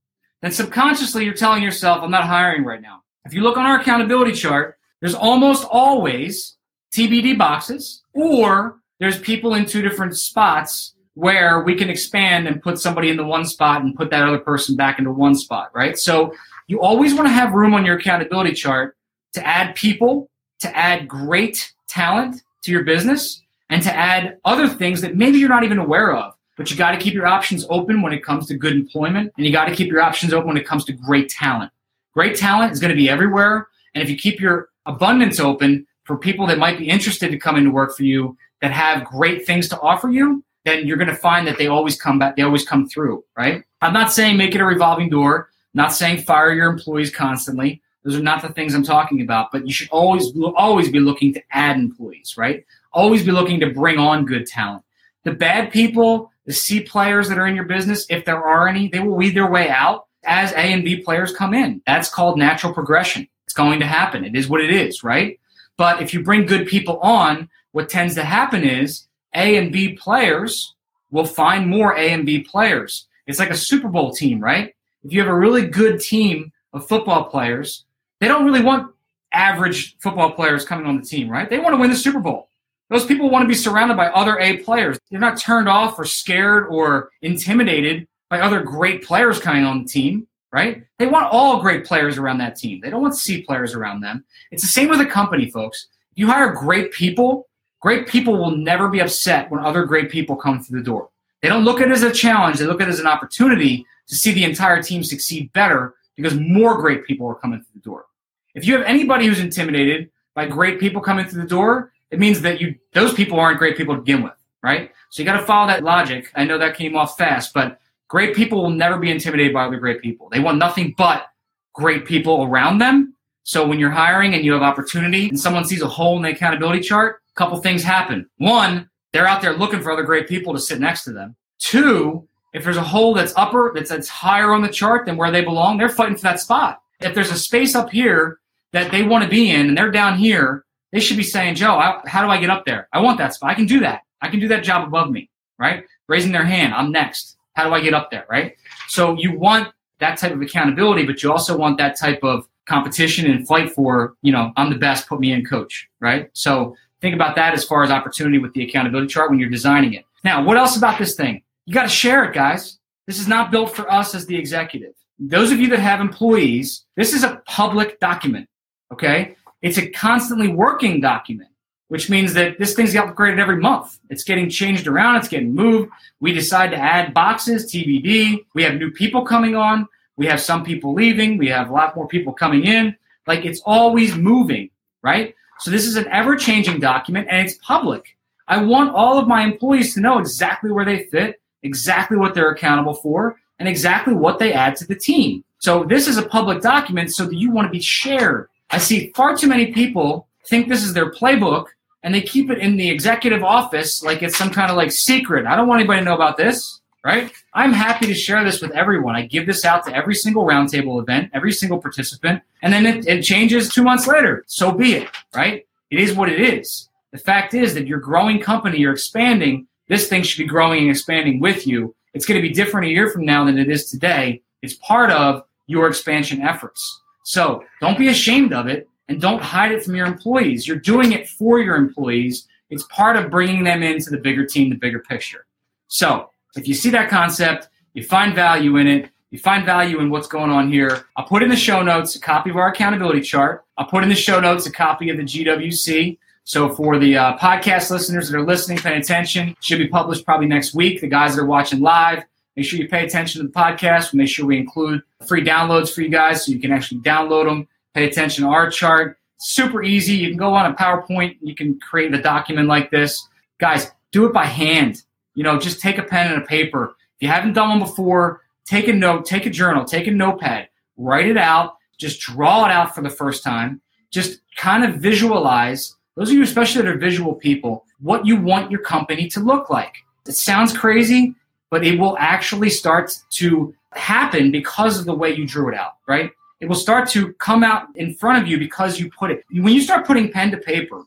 then 0.43 0.51
subconsciously 0.51 1.25
you're 1.25 1.33
telling 1.33 1.63
yourself, 1.63 2.03
I'm 2.03 2.11
not 2.11 2.25
hiring 2.25 2.63
right 2.63 2.81
now. 2.81 3.01
If 3.25 3.33
you 3.33 3.41
look 3.41 3.57
on 3.57 3.65
our 3.65 3.79
accountability 3.79 4.33
chart, 4.33 4.77
there's 4.99 5.15
almost 5.15 5.65
always 5.69 6.57
TBD 6.95 7.37
boxes 7.37 8.03
or 8.13 8.79
there's 8.99 9.17
people 9.19 9.55
in 9.55 9.65
two 9.65 9.81
different 9.81 10.17
spots 10.17 10.93
where 11.15 11.61
we 11.61 11.75
can 11.75 11.89
expand 11.89 12.47
and 12.47 12.61
put 12.61 12.79
somebody 12.79 13.09
in 13.09 13.17
the 13.17 13.25
one 13.25 13.45
spot 13.45 13.81
and 13.81 13.95
put 13.95 14.09
that 14.09 14.27
other 14.27 14.39
person 14.39 14.75
back 14.75 14.99
into 14.99 15.11
one 15.11 15.35
spot, 15.35 15.69
right? 15.73 15.97
So 15.97 16.33
you 16.67 16.81
always 16.81 17.13
want 17.13 17.27
to 17.27 17.33
have 17.33 17.53
room 17.53 17.73
on 17.73 17.85
your 17.85 17.97
accountability 17.97 18.53
chart 18.53 18.97
to 19.33 19.47
add 19.47 19.75
people, 19.75 20.29
to 20.59 20.77
add 20.77 21.07
great 21.07 21.73
talent, 21.87 22.41
to 22.63 22.71
your 22.71 22.83
business 22.83 23.41
and 23.69 23.83
to 23.83 23.93
add 23.93 24.37
other 24.43 24.67
things 24.67 25.01
that 25.01 25.15
maybe 25.15 25.37
you're 25.37 25.49
not 25.49 25.63
even 25.63 25.77
aware 25.77 26.15
of. 26.15 26.32
But 26.55 26.69
you 26.69 26.77
got 26.77 26.91
to 26.91 26.97
keep 26.97 27.13
your 27.13 27.25
options 27.25 27.65
open 27.69 28.01
when 28.01 28.13
it 28.13 28.23
comes 28.23 28.47
to 28.47 28.55
good 28.55 28.73
employment, 28.73 29.31
and 29.37 29.45
you 29.45 29.51
got 29.51 29.65
to 29.65 29.75
keep 29.75 29.91
your 29.91 30.01
options 30.01 30.33
open 30.33 30.49
when 30.49 30.57
it 30.57 30.67
comes 30.67 30.85
to 30.85 30.93
great 30.93 31.29
talent. 31.29 31.71
Great 32.13 32.35
talent 32.35 32.71
is 32.71 32.79
going 32.79 32.89
to 32.89 32.95
be 32.95 33.09
everywhere. 33.09 33.67
And 33.95 34.03
if 34.03 34.09
you 34.09 34.15
keep 34.15 34.39
your 34.39 34.69
abundance 34.85 35.39
open 35.39 35.87
for 36.03 36.17
people 36.17 36.45
that 36.47 36.59
might 36.59 36.77
be 36.77 36.89
interested 36.89 37.31
to 37.31 37.37
come 37.37 37.55
into 37.55 37.71
work 37.71 37.95
for 37.95 38.03
you 38.03 38.37
that 38.61 38.71
have 38.71 39.05
great 39.05 39.45
things 39.45 39.67
to 39.69 39.79
offer 39.79 40.09
you, 40.09 40.43
then 40.65 40.87
you're 40.87 40.97
going 40.97 41.09
to 41.09 41.15
find 41.15 41.45
that 41.47 41.57
they 41.57 41.67
always 41.67 41.99
come 41.99 42.19
back, 42.19 42.35
they 42.35 42.43
always 42.43 42.65
come 42.65 42.87
through, 42.87 43.23
right? 43.35 43.63
I'm 43.81 43.93
not 43.93 44.13
saying 44.13 44.37
make 44.37 44.55
it 44.55 44.61
a 44.61 44.65
revolving 44.65 45.09
door, 45.09 45.49
not 45.73 45.91
saying 45.91 46.21
fire 46.21 46.53
your 46.53 46.69
employees 46.69 47.13
constantly. 47.13 47.81
Those 48.03 48.15
are 48.15 48.23
not 48.23 48.41
the 48.41 48.49
things 48.49 48.73
I'm 48.73 48.83
talking 48.83 49.21
about, 49.21 49.51
but 49.51 49.65
you 49.65 49.73
should 49.73 49.89
always 49.89 50.33
always 50.55 50.91
be 50.91 50.99
looking 50.99 51.33
to 51.33 51.43
add 51.51 51.77
employees, 51.77 52.35
right? 52.37 52.65
Always 52.91 53.23
be 53.25 53.31
looking 53.31 53.59
to 53.61 53.71
bring 53.71 53.97
on 53.97 54.25
good 54.25 54.45
talent. 54.45 54.83
The 55.23 55.31
bad 55.31 55.71
people, 55.71 56.31
the 56.45 56.53
C 56.53 56.81
players 56.81 57.29
that 57.29 57.37
are 57.37 57.47
in 57.47 57.55
your 57.55 57.65
business, 57.65 58.05
if 58.09 58.25
there 58.25 58.43
are 58.43 58.67
any, 58.67 58.87
they 58.87 58.99
will 58.99 59.15
weed 59.15 59.35
their 59.35 59.49
way 59.49 59.69
out 59.69 60.07
as 60.23 60.51
A 60.53 60.57
and 60.57 60.83
B 60.83 60.97
players 60.97 61.35
come 61.35 61.53
in. 61.53 61.81
That's 61.85 62.09
called 62.09 62.37
natural 62.37 62.73
progression. 62.73 63.27
It's 63.45 63.53
going 63.53 63.79
to 63.79 63.85
happen. 63.85 64.25
It 64.25 64.35
is 64.35 64.47
what 64.47 64.61
it 64.61 64.71
is, 64.71 65.03
right? 65.03 65.39
But 65.77 66.01
if 66.01 66.13
you 66.13 66.23
bring 66.23 66.45
good 66.45 66.67
people 66.67 66.99
on, 66.99 67.49
what 67.71 67.89
tends 67.89 68.15
to 68.15 68.23
happen 68.23 68.63
is 68.63 69.07
A 69.35 69.57
and 69.57 69.71
B 69.71 69.93
players 69.93 70.73
will 71.11 71.25
find 71.25 71.67
more 71.67 71.95
A 71.95 72.09
and 72.09 72.25
B 72.25 72.41
players. 72.41 73.07
It's 73.27 73.39
like 73.39 73.49
a 73.49 73.57
Super 73.57 73.87
Bowl 73.87 74.13
team, 74.13 74.39
right? 74.39 74.73
If 75.03 75.13
you 75.13 75.19
have 75.19 75.29
a 75.29 75.37
really 75.37 75.67
good 75.67 75.99
team 75.99 76.51
of 76.73 76.87
football 76.87 77.25
players, 77.25 77.85
they 78.19 78.27
don't 78.27 78.45
really 78.45 78.61
want 78.61 78.93
average 79.31 79.97
football 79.99 80.31
players 80.31 80.65
coming 80.65 80.85
on 80.85 80.97
the 80.97 81.05
team, 81.05 81.29
right? 81.29 81.49
They 81.49 81.59
want 81.59 81.73
to 81.73 81.79
win 81.79 81.89
the 81.89 81.95
Super 81.95 82.19
Bowl. 82.19 82.49
Those 82.93 83.07
people 83.07 83.31
want 83.31 83.41
to 83.41 83.47
be 83.47 83.55
surrounded 83.55 83.97
by 83.97 84.09
other 84.09 84.37
A 84.37 84.57
players. 84.57 84.99
They're 85.09 85.19
not 85.19 85.39
turned 85.39 85.67
off 85.67 85.97
or 85.97 86.05
scared 86.05 86.67
or 86.67 87.09
intimidated 87.23 88.07
by 88.29 88.39
other 88.39 88.61
great 88.61 89.03
players 89.03 89.39
coming 89.39 89.65
on 89.65 89.81
the 89.81 89.89
team, 89.89 90.27
right? 90.51 90.83
They 90.99 91.07
want 91.07 91.25
all 91.31 91.59
great 91.59 91.85
players 91.85 92.19
around 92.19 92.37
that 92.37 92.55
team. 92.55 92.81
They 92.81 92.91
don't 92.91 93.01
want 93.01 93.15
C 93.15 93.41
players 93.41 93.73
around 93.73 94.01
them. 94.01 94.23
It's 94.51 94.61
the 94.61 94.69
same 94.69 94.89
with 94.89 95.01
a 95.01 95.07
company, 95.07 95.49
folks. 95.49 95.87
You 96.13 96.27
hire 96.27 96.51
great 96.51 96.91
people, 96.91 97.49
great 97.81 98.07
people 98.07 98.37
will 98.37 98.55
never 98.55 98.87
be 98.87 99.01
upset 99.01 99.49
when 99.49 99.65
other 99.65 99.85
great 99.85 100.11
people 100.11 100.35
come 100.35 100.61
through 100.61 100.77
the 100.77 100.85
door. 100.85 101.09
They 101.41 101.49
don't 101.49 101.65
look 101.65 101.81
at 101.81 101.87
it 101.87 101.93
as 101.93 102.03
a 102.03 102.11
challenge, 102.11 102.59
they 102.59 102.65
look 102.65 102.79
at 102.79 102.87
it 102.87 102.91
as 102.91 102.99
an 102.99 103.07
opportunity 103.07 103.87
to 104.07 104.15
see 104.15 104.33
the 104.33 104.43
entire 104.43 104.83
team 104.83 105.03
succeed 105.03 105.51
better 105.53 105.95
because 106.15 106.35
more 106.35 106.77
great 106.77 107.07
people 107.07 107.27
are 107.27 107.33
coming 107.33 107.59
through 107.59 107.73
the 107.73 107.89
door. 107.89 108.05
If 108.53 108.67
you 108.67 108.77
have 108.77 108.85
anybody 108.85 109.25
who's 109.25 109.39
intimidated 109.39 110.11
by 110.35 110.45
great 110.45 110.79
people 110.79 111.01
coming 111.01 111.25
through 111.25 111.41
the 111.41 111.47
door, 111.47 111.91
it 112.13 112.19
means 112.19 112.41
that 112.41 112.61
you 112.61 112.75
those 112.93 113.13
people 113.13 113.39
aren't 113.39 113.57
great 113.57 113.75
people 113.75 113.95
to 113.95 114.01
begin 114.01 114.21
with, 114.21 114.33
right? 114.61 114.91
So 115.09 115.21
you 115.21 115.25
got 115.25 115.39
to 115.39 115.45
follow 115.45 115.67
that 115.67 115.83
logic. 115.83 116.31
I 116.35 116.45
know 116.45 116.59
that 116.59 116.77
came 116.77 116.95
off 116.95 117.17
fast, 117.17 117.53
but 117.53 117.79
great 118.07 118.35
people 118.35 118.61
will 118.61 118.69
never 118.69 118.99
be 118.99 119.09
intimidated 119.09 119.53
by 119.53 119.65
other 119.65 119.77
great 119.77 120.01
people. 120.01 120.29
They 120.29 120.39
want 120.39 120.59
nothing 120.59 120.93
but 120.95 121.25
great 121.73 122.05
people 122.05 122.43
around 122.43 122.77
them. 122.77 123.15
So 123.41 123.67
when 123.67 123.79
you're 123.79 123.89
hiring 123.89 124.35
and 124.35 124.45
you 124.45 124.53
have 124.53 124.61
opportunity 124.61 125.27
and 125.27 125.39
someone 125.39 125.65
sees 125.65 125.81
a 125.81 125.87
hole 125.87 126.15
in 126.17 126.21
the 126.21 126.29
accountability 126.29 126.81
chart, 126.81 127.21
a 127.31 127.33
couple 127.35 127.57
things 127.57 127.83
happen. 127.83 128.29
One, 128.37 128.89
they're 129.11 129.27
out 129.27 129.41
there 129.41 129.57
looking 129.57 129.81
for 129.81 129.91
other 129.91 130.03
great 130.03 130.27
people 130.27 130.53
to 130.53 130.59
sit 130.59 130.79
next 130.79 131.03
to 131.05 131.11
them. 131.11 131.35
Two, 131.57 132.27
if 132.53 132.63
there's 132.63 132.77
a 132.77 132.83
hole 132.83 133.15
that's 133.15 133.33
upper, 133.35 133.71
that's, 133.73 133.89
that's 133.89 134.07
higher 134.07 134.53
on 134.53 134.61
the 134.61 134.69
chart 134.69 135.07
than 135.07 135.17
where 135.17 135.31
they 135.31 135.43
belong, 135.43 135.77
they're 135.77 135.89
fighting 135.89 136.15
for 136.15 136.23
that 136.23 136.39
spot. 136.39 136.81
If 136.99 137.15
there's 137.15 137.31
a 137.31 137.37
space 137.37 137.75
up 137.75 137.89
here 137.89 138.39
that 138.71 138.91
they 138.91 139.01
want 139.01 139.23
to 139.23 139.29
be 139.29 139.49
in 139.49 139.69
and 139.69 139.77
they're 139.77 139.91
down 139.91 140.17
here, 140.17 140.62
they 140.93 140.99
should 140.99 141.17
be 141.17 141.23
saying, 141.23 141.55
Joe, 141.55 141.73
I, 141.73 142.01
how 142.05 142.23
do 142.23 142.29
I 142.29 142.37
get 142.37 142.51
up 142.51 142.65
there? 142.65 142.87
I 142.93 143.01
want 143.01 143.17
that 143.17 143.33
spot. 143.33 143.49
I 143.49 143.55
can 143.55 143.65
do 143.65 143.79
that. 143.79 144.03
I 144.21 144.29
can 144.29 144.39
do 144.39 144.47
that 144.49 144.63
job 144.63 144.87
above 144.87 145.09
me, 145.09 145.29
right? 145.57 145.83
Raising 146.07 146.31
their 146.31 146.45
hand, 146.45 146.73
I'm 146.73 146.91
next. 146.91 147.35
How 147.55 147.67
do 147.67 147.73
I 147.73 147.81
get 147.81 147.95
up 147.95 148.11
there, 148.11 148.25
right? 148.29 148.55
So 148.87 149.17
you 149.17 149.37
want 149.37 149.73
that 149.99 150.19
type 150.19 150.31
of 150.31 150.41
accountability, 150.41 151.05
but 151.05 151.23
you 151.23 151.31
also 151.31 151.57
want 151.57 151.79
that 151.79 151.97
type 151.97 152.19
of 152.23 152.47
competition 152.67 153.29
and 153.29 153.45
fight 153.47 153.71
for, 153.71 154.15
you 154.21 154.31
know, 154.31 154.53
I'm 154.55 154.69
the 154.69 154.77
best, 154.77 155.07
put 155.09 155.19
me 155.19 155.31
in 155.33 155.43
coach, 155.43 155.89
right? 155.99 156.29
So 156.33 156.75
think 157.01 157.15
about 157.15 157.35
that 157.35 157.53
as 157.53 157.65
far 157.65 157.83
as 157.83 157.89
opportunity 157.89 158.37
with 158.37 158.53
the 158.53 158.63
accountability 158.63 159.07
chart 159.07 159.31
when 159.31 159.39
you're 159.39 159.49
designing 159.49 159.93
it. 159.93 160.05
Now, 160.23 160.43
what 160.43 160.57
else 160.57 160.77
about 160.77 160.99
this 160.99 161.15
thing? 161.15 161.41
You 161.65 161.73
got 161.73 161.83
to 161.83 161.89
share 161.89 162.23
it, 162.23 162.33
guys. 162.33 162.77
This 163.07 163.19
is 163.19 163.27
not 163.27 163.49
built 163.51 163.75
for 163.75 163.91
us 163.91 164.13
as 164.13 164.27
the 164.27 164.37
executive. 164.37 164.93
Those 165.19 165.51
of 165.51 165.59
you 165.59 165.67
that 165.69 165.79
have 165.79 166.01
employees, 166.01 166.85
this 166.95 167.13
is 167.13 167.23
a 167.23 167.41
public 167.47 167.99
document, 167.99 168.47
okay? 168.91 169.35
It's 169.63 169.77
a 169.77 169.89
constantly 169.89 170.49
working 170.49 170.99
document, 170.99 171.49
which 171.87 172.09
means 172.09 172.33
that 172.33 172.59
this 172.59 172.75
thing's 172.75 172.93
upgraded 172.93 173.39
every 173.39 173.57
month. 173.57 173.97
It's 174.09 174.25
getting 174.25 174.49
changed 174.49 174.87
around, 174.87 175.15
it's 175.15 175.29
getting 175.29 175.55
moved. 175.55 175.89
We 176.19 176.33
decide 176.33 176.71
to 176.71 176.77
add 176.77 177.13
boxes, 177.13 177.71
TBD. 177.71 178.45
We 178.53 178.63
have 178.63 178.75
new 178.75 178.91
people 178.91 179.23
coming 179.23 179.55
on. 179.55 179.87
We 180.17 180.27
have 180.27 180.41
some 180.41 180.65
people 180.65 180.93
leaving. 180.93 181.37
We 181.37 181.47
have 181.47 181.69
a 181.69 181.73
lot 181.73 181.95
more 181.95 182.07
people 182.09 182.33
coming 182.33 182.65
in. 182.65 182.95
Like 183.25 183.45
it's 183.45 183.61
always 183.65 184.15
moving, 184.15 184.69
right? 185.01 185.33
So 185.59 185.71
this 185.71 185.85
is 185.85 185.95
an 185.95 186.07
ever 186.09 186.35
changing 186.35 186.81
document 186.81 187.29
and 187.29 187.47
it's 187.47 187.57
public. 187.59 188.17
I 188.49 188.61
want 188.61 188.93
all 188.93 189.17
of 189.17 189.29
my 189.29 189.43
employees 189.43 189.93
to 189.93 190.01
know 190.01 190.19
exactly 190.19 190.71
where 190.71 190.83
they 190.83 191.05
fit, 191.05 191.41
exactly 191.63 192.17
what 192.17 192.33
they're 192.33 192.51
accountable 192.51 192.95
for, 192.95 193.39
and 193.59 193.69
exactly 193.69 194.13
what 194.13 194.39
they 194.39 194.51
add 194.51 194.75
to 194.75 194.85
the 194.85 194.95
team. 194.95 195.45
So 195.59 195.85
this 195.85 196.09
is 196.09 196.17
a 196.17 196.27
public 196.27 196.61
document 196.61 197.13
so 197.13 197.25
that 197.25 197.35
you 197.35 197.49
want 197.49 197.67
to 197.67 197.71
be 197.71 197.79
shared. 197.79 198.49
I 198.73 198.79
see 198.79 199.11
far 199.15 199.37
too 199.37 199.45
many 199.45 199.71
people 199.71 200.27
think 200.47 200.67
this 200.67 200.83
is 200.83 200.95
their 200.95 201.11
playbook 201.11 201.67
and 202.01 202.13
they 202.13 202.23
keep 202.23 202.49
it 202.49 202.57
in 202.57 202.75
the 202.75 202.89
executive 202.89 203.43
office 203.43 204.01
like 204.01 204.23
it's 204.23 204.35
some 204.35 204.49
kind 204.49 204.71
of 204.71 204.77
like 204.77 204.91
secret. 204.91 205.45
I 205.45 205.55
don't 205.55 205.67
want 205.67 205.81
anybody 205.81 205.99
to 205.99 206.05
know 206.05 206.15
about 206.15 206.37
this, 206.37 206.81
right? 207.05 207.31
I'm 207.53 207.71
happy 207.71 208.07
to 208.07 208.15
share 208.15 208.43
this 208.43 208.63
with 208.63 208.71
everyone. 208.71 209.15
I 209.15 209.27
give 209.27 209.45
this 209.45 209.63
out 209.63 209.85
to 209.85 209.95
every 209.95 210.15
single 210.15 210.43
roundtable 210.43 210.99
event, 210.99 211.29
every 211.35 211.51
single 211.51 211.77
participant, 211.79 212.41
and 212.63 212.73
then 212.73 212.87
it, 212.87 213.07
it 213.07 213.21
changes 213.21 213.69
two 213.69 213.83
months 213.83 214.07
later. 214.07 214.43
So 214.47 214.71
be 214.71 214.95
it, 214.95 215.09
right? 215.35 215.67
It 215.91 215.99
is 215.99 216.15
what 216.15 216.29
it 216.29 216.41
is. 216.41 216.89
The 217.11 217.19
fact 217.19 217.53
is 217.53 217.75
that 217.75 217.85
you're 217.85 217.99
growing 217.99 218.39
company, 218.39 218.79
you're 218.79 218.93
expanding. 218.93 219.67
This 219.87 220.07
thing 220.07 220.23
should 220.23 220.41
be 220.41 220.47
growing 220.47 220.81
and 220.81 220.89
expanding 220.89 221.39
with 221.39 221.67
you. 221.67 221.95
It's 222.15 222.25
going 222.25 222.41
to 222.41 222.47
be 222.47 222.51
different 222.51 222.87
a 222.87 222.89
year 222.89 223.11
from 223.11 223.23
now 223.23 223.45
than 223.45 223.59
it 223.59 223.69
is 223.69 223.91
today. 223.91 224.41
It's 224.63 224.73
part 224.73 225.11
of 225.11 225.43
your 225.67 225.87
expansion 225.87 226.41
efforts. 226.41 227.02
So 227.23 227.63
don't 227.81 227.97
be 227.97 228.09
ashamed 228.09 228.53
of 228.53 228.67
it 228.67 228.87
and 229.07 229.19
don't 229.19 229.41
hide 229.41 229.71
it 229.71 229.83
from 229.83 229.95
your 229.95 230.05
employees. 230.05 230.67
You're 230.67 230.77
doing 230.77 231.13
it 231.13 231.27
for 231.27 231.59
your 231.59 231.75
employees. 231.75 232.47
It's 232.69 232.83
part 232.83 233.15
of 233.15 233.31
bringing 233.31 233.63
them 233.63 233.83
into 233.83 234.09
the 234.09 234.17
bigger 234.17 234.45
team, 234.45 234.69
the 234.69 234.75
bigger 234.75 234.99
picture. 234.99 235.45
So 235.87 236.29
if 236.55 236.67
you 236.67 236.73
see 236.73 236.89
that 236.91 237.09
concept, 237.09 237.69
you 237.93 238.03
find 238.03 238.35
value 238.35 238.77
in 238.77 238.87
it, 238.87 239.09
you 239.31 239.39
find 239.39 239.65
value 239.65 239.99
in 239.99 240.09
what's 240.09 240.27
going 240.27 240.51
on 240.51 240.71
here, 240.71 241.05
I'll 241.15 241.25
put 241.25 241.41
in 241.41 241.49
the 241.49 241.55
show 241.55 241.81
notes 241.81 242.15
a 242.15 242.19
copy 242.19 242.51
of 242.51 242.55
our 242.55 242.69
accountability 242.69 243.21
chart. 243.21 243.65
I'll 243.77 243.87
put 243.87 244.03
in 244.03 244.09
the 244.09 244.15
show 244.15 244.39
notes 244.39 244.67
a 244.67 244.71
copy 244.71 245.09
of 245.09 245.17
the 245.17 245.23
GWC. 245.23 246.19
So 246.43 246.69
for 246.69 246.99
the 246.99 247.17
uh, 247.17 247.37
podcast 247.37 247.89
listeners 247.89 248.29
that 248.29 248.37
are 248.37 248.45
listening, 248.45 248.77
paying 248.77 248.99
attention, 248.99 249.55
should 249.61 249.79
be 249.79 249.87
published 249.87 250.25
probably 250.25 250.45
next 250.47 250.75
week. 250.75 251.01
The 251.01 251.07
guys 251.07 251.35
that 251.35 251.41
are 251.41 251.47
watching 251.47 251.79
live, 251.79 252.23
make 252.55 252.65
sure 252.65 252.79
you 252.79 252.87
pay 252.87 253.05
attention 253.05 253.41
to 253.41 253.47
the 253.47 253.53
podcast. 253.53 254.13
Make 254.13 254.29
sure 254.29 254.45
we 254.45 254.57
include 254.57 255.01
free 255.27 255.43
downloads 255.43 255.93
for 255.93 256.01
you 256.01 256.09
guys 256.09 256.45
so 256.45 256.51
you 256.51 256.59
can 256.59 256.71
actually 256.71 257.01
download 257.01 257.45
them. 257.45 257.67
Pay 257.93 258.07
attention 258.07 258.43
to 258.43 258.49
our 258.49 258.69
chart. 258.69 259.17
Super 259.37 259.83
easy. 259.83 260.15
You 260.15 260.29
can 260.29 260.37
go 260.37 260.53
on 260.53 260.71
a 260.71 260.73
PowerPoint. 260.73 261.37
You 261.41 261.55
can 261.55 261.79
create 261.79 262.13
a 262.13 262.21
document 262.21 262.67
like 262.67 262.91
this. 262.91 263.27
Guys, 263.59 263.91
do 264.11 264.25
it 264.25 264.33
by 264.33 264.45
hand. 264.45 265.03
You 265.35 265.43
know, 265.43 265.59
just 265.59 265.81
take 265.81 265.97
a 265.97 266.03
pen 266.03 266.31
and 266.31 266.41
a 266.41 266.45
paper. 266.45 266.95
If 267.15 267.21
you 267.21 267.27
haven't 267.27 267.53
done 267.53 267.69
one 267.69 267.79
before, 267.79 268.41
take 268.65 268.87
a 268.87 268.93
note, 268.93 269.25
take 269.25 269.45
a 269.45 269.49
journal, 269.49 269.85
take 269.85 270.07
a 270.07 270.11
notepad, 270.11 270.69
write 270.97 271.27
it 271.27 271.37
out, 271.37 271.75
just 271.97 272.19
draw 272.21 272.65
it 272.65 272.71
out 272.71 272.95
for 272.95 273.01
the 273.01 273.09
first 273.09 273.43
time. 273.43 273.81
Just 274.11 274.41
kind 274.57 274.83
of 274.83 274.95
visualize 274.95 275.95
those 276.15 276.29
of 276.29 276.35
you, 276.35 276.43
especially 276.43 276.83
that 276.83 276.91
are 276.91 276.97
visual 276.97 277.33
people, 277.33 277.85
what 277.99 278.25
you 278.25 278.35
want 278.39 278.69
your 278.69 278.81
company 278.81 279.27
to 279.29 279.39
look 279.39 279.69
like. 279.69 279.95
It 280.27 280.33
sounds 280.33 280.77
crazy, 280.77 281.35
but 281.73 281.83
it 281.83 281.97
will 281.97 282.15
actually 282.19 282.69
start 282.69 283.17
to 283.31 283.73
happen 283.93 284.51
because 284.51 284.99
of 284.99 285.05
the 285.05 285.15
way 285.15 285.33
you 285.33 285.43
drew 285.43 285.69
it 285.69 285.75
out, 285.75 285.93
right? 286.07 286.29
It 286.59 286.67
will 286.67 286.75
start 286.75 287.09
to 287.09 287.33
come 287.33 287.63
out 287.63 287.87
in 287.95 288.13
front 288.13 288.39
of 288.39 288.47
you 288.47 288.59
because 288.59 288.99
you 288.99 289.09
put 289.09 289.31
it. 289.31 289.43
When 289.49 289.73
you 289.73 289.81
start 289.81 290.05
putting 290.05 290.31
pen 290.31 290.51
to 290.51 290.57
paper 290.57 291.01